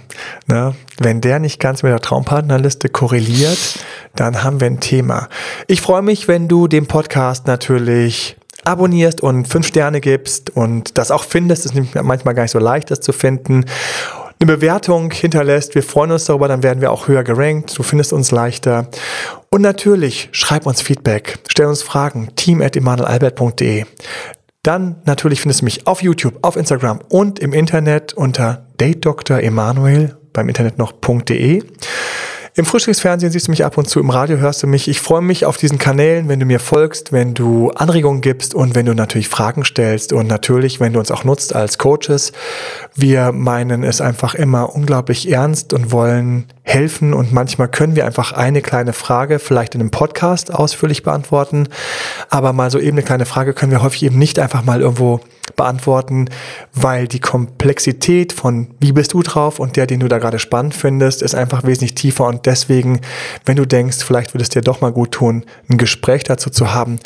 ne, 0.49 0.75
wenn 0.99 1.21
der 1.21 1.39
nicht 1.39 1.61
ganz 1.61 1.85
mit 1.85 1.93
der 1.93 2.01
Traumpartnerliste 2.01 2.89
korreliert, 2.89 3.79
dann 4.17 4.43
haben 4.43 4.61
wir 4.61 4.67
ein 4.67 4.81
Thema. 4.81 5.29
Ich 5.69 5.81
freue 5.81 6.03
mich, 6.03 6.27
wenn 6.27 6.49
du 6.49 6.67
den 6.67 6.89
Podcast 6.89 7.47
natürlich 7.47 8.37
abonnierst 8.65 9.21
und 9.21 9.47
fünf 9.47 9.69
Sterne 9.69 10.01
gibst 10.01 10.51
und 10.51 10.99
das 10.99 11.13
auch 11.13 11.23
findest. 11.23 11.67
Es 11.67 11.73
ist 11.73 11.95
manchmal 11.95 12.35
gar 12.35 12.43
nicht 12.43 12.51
so 12.51 12.59
leicht, 12.59 12.91
das 12.91 12.99
zu 12.99 13.13
finden 13.13 13.65
eine 14.41 14.53
Bewertung 14.53 15.11
hinterlässt. 15.11 15.75
Wir 15.75 15.83
freuen 15.83 16.13
uns 16.13 16.25
darüber, 16.25 16.49
dann 16.49 16.63
werden 16.63 16.81
wir 16.81 16.93
auch 16.93 17.09
höher 17.09 17.25
gerankt. 17.25 17.77
Du 17.77 17.83
findest 17.83 18.13
uns 18.13 18.31
leichter. 18.31 18.89
Und 19.51 19.63
natürlich, 19.63 20.29
schreib 20.33 20.67
uns 20.67 20.81
Feedback, 20.81 21.39
stell 21.49 21.67
uns 21.67 21.83
Fragen, 21.83 22.35
team 22.37 22.63
at 22.63 22.77
emanuelalbert.de. 22.77 23.85
Dann 24.63 24.97
natürlich 25.05 25.41
findest 25.41 25.63
du 25.63 25.65
mich 25.65 25.87
auf 25.87 26.03
YouTube, 26.03 26.39
auf 26.43 26.57
Instagram 26.57 27.01
und 27.09 27.39
im 27.39 27.53
Internet 27.53 28.13
unter 28.15 28.67
Date 28.81 29.05
Dr. 29.05 29.41
Emanuel, 29.41 30.17
beim 30.33 30.49
Internet 30.49 30.79
noch.de. 30.79 31.63
Im 32.59 32.67
Frühstücksfernsehen 32.67 33.31
siehst 33.31 33.47
du 33.47 33.53
mich 33.53 33.65
ab 33.65 33.79
und 33.79 33.89
zu, 33.89 34.01
im 34.01 34.11
Radio 34.11 34.39
hörst 34.39 34.65
du 34.65 34.67
mich. 34.67 34.89
Ich 34.89 35.01
freue 35.01 35.21
mich 35.21 35.47
auf 35.47 35.57
diesen 35.59 35.79
Kanälen, 35.79 36.27
wenn 36.27 36.41
du 36.41 36.45
mir 36.45 36.59
folgst, 36.59 37.13
wenn 37.13 37.33
du 37.33 37.71
Anregungen 37.71 38.21
gibst 38.21 38.53
und 38.53 38.75
wenn 38.75 38.85
du 38.85 38.95
natürlich 38.95 39.29
Fragen 39.29 39.65
stellst 39.65 40.13
und 40.13 40.27
natürlich, 40.27 40.81
wenn 40.81 40.93
du 40.93 40.99
uns 40.99 41.13
auch 41.13 41.23
nutzt 41.23 41.55
als 41.55 41.79
Coaches. 41.79 42.33
Wir 42.97 43.31
meinen 43.31 43.85
es 43.85 44.01
einfach 44.01 44.35
immer 44.35 44.75
unglaublich 44.75 45.31
ernst 45.31 45.73
und 45.73 45.93
wollen 45.93 46.47
helfen 46.65 47.15
und 47.15 47.33
manchmal 47.33 47.69
können 47.69 47.95
wir 47.95 48.05
einfach 48.05 48.33
eine 48.33 48.61
kleine 48.61 48.93
Frage 48.93 49.39
vielleicht 49.39 49.77
in 49.77 49.81
einem 49.81 49.93
Podcast 49.93 50.53
ausführlich 50.53 51.05
beantworten, 51.05 51.69
aber 52.29 52.53
mal 52.53 52.73
so 52.73 52.81
eben 52.81 52.97
eine 52.97 53.05
kleine 53.05 53.25
Frage 53.25 53.55
können 53.55 53.71
wir 53.71 53.85
häufig 53.85 54.03
eben 54.03 54.19
nicht 54.19 54.41
einfach 54.41 54.65
mal 54.65 54.81
irgendwo 54.81 55.21
beantworten, 55.57 56.29
weil 56.73 57.09
die 57.09 57.21
Komplexität 57.21 58.33
von 58.33 58.75
wie 58.81 58.93
bist 58.93 59.13
du 59.13 59.23
drauf 59.23 59.59
und 59.59 59.77
der, 59.77 59.87
den 59.87 60.01
du 60.01 60.09
da 60.09 60.19
gerade 60.19 60.39
spannend 60.39 60.75
findest, 60.75 61.23
ist 61.23 61.35
einfach 61.35 61.65
wesentlich 61.65 61.95
tiefer 61.95 62.27
und 62.27 62.47
deswegen, 62.47 63.01
wenn 63.45 63.57
du 63.57 63.67
denkst, 63.67 63.99
vielleicht 63.99 64.35
würde 64.35 64.43
es 64.43 64.49
dir 64.49 64.63
doch 64.63 64.81
mal 64.81 64.93
gut 64.93 65.13
tun, 65.13 65.45
ein 65.69 65.79
Gespräch 65.79 66.25
dazu 66.25 66.51
zu 66.51 66.73
haben, 66.73 66.99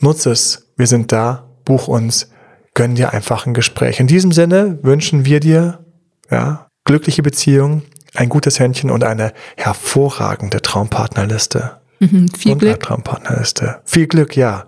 nutze 0.00 0.30
es. 0.30 0.66
Wir 0.76 0.86
sind 0.86 1.12
da, 1.12 1.48
buch 1.64 1.88
uns, 1.88 2.30
gönn 2.74 2.94
dir 2.94 3.12
einfach 3.12 3.46
ein 3.46 3.54
Gespräch. 3.54 4.00
In 4.00 4.06
diesem 4.06 4.32
Sinne 4.32 4.78
wünschen 4.82 5.24
wir 5.24 5.40
dir, 5.40 5.84
ja, 6.30 6.66
glückliche 6.84 7.22
Beziehungen, 7.22 7.82
ein 8.14 8.28
gutes 8.28 8.58
Händchen 8.58 8.90
und 8.90 9.04
eine 9.04 9.32
hervorragende 9.56 10.62
Traumpartnerliste. 10.62 11.80
Mhm, 12.00 12.28
viel 12.28 12.52
und 12.52 12.58
Glück. 12.60 12.82
Traumpartnerliste. 12.82 13.80
Viel 13.84 14.06
Glück, 14.06 14.36
ja. 14.36 14.64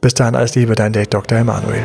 Bis 0.00 0.14
dahin 0.14 0.34
alles 0.34 0.54
Liebe, 0.54 0.74
dein 0.74 0.92
Date 0.92 1.14
Dr. 1.14 1.38
Emanuel. 1.38 1.84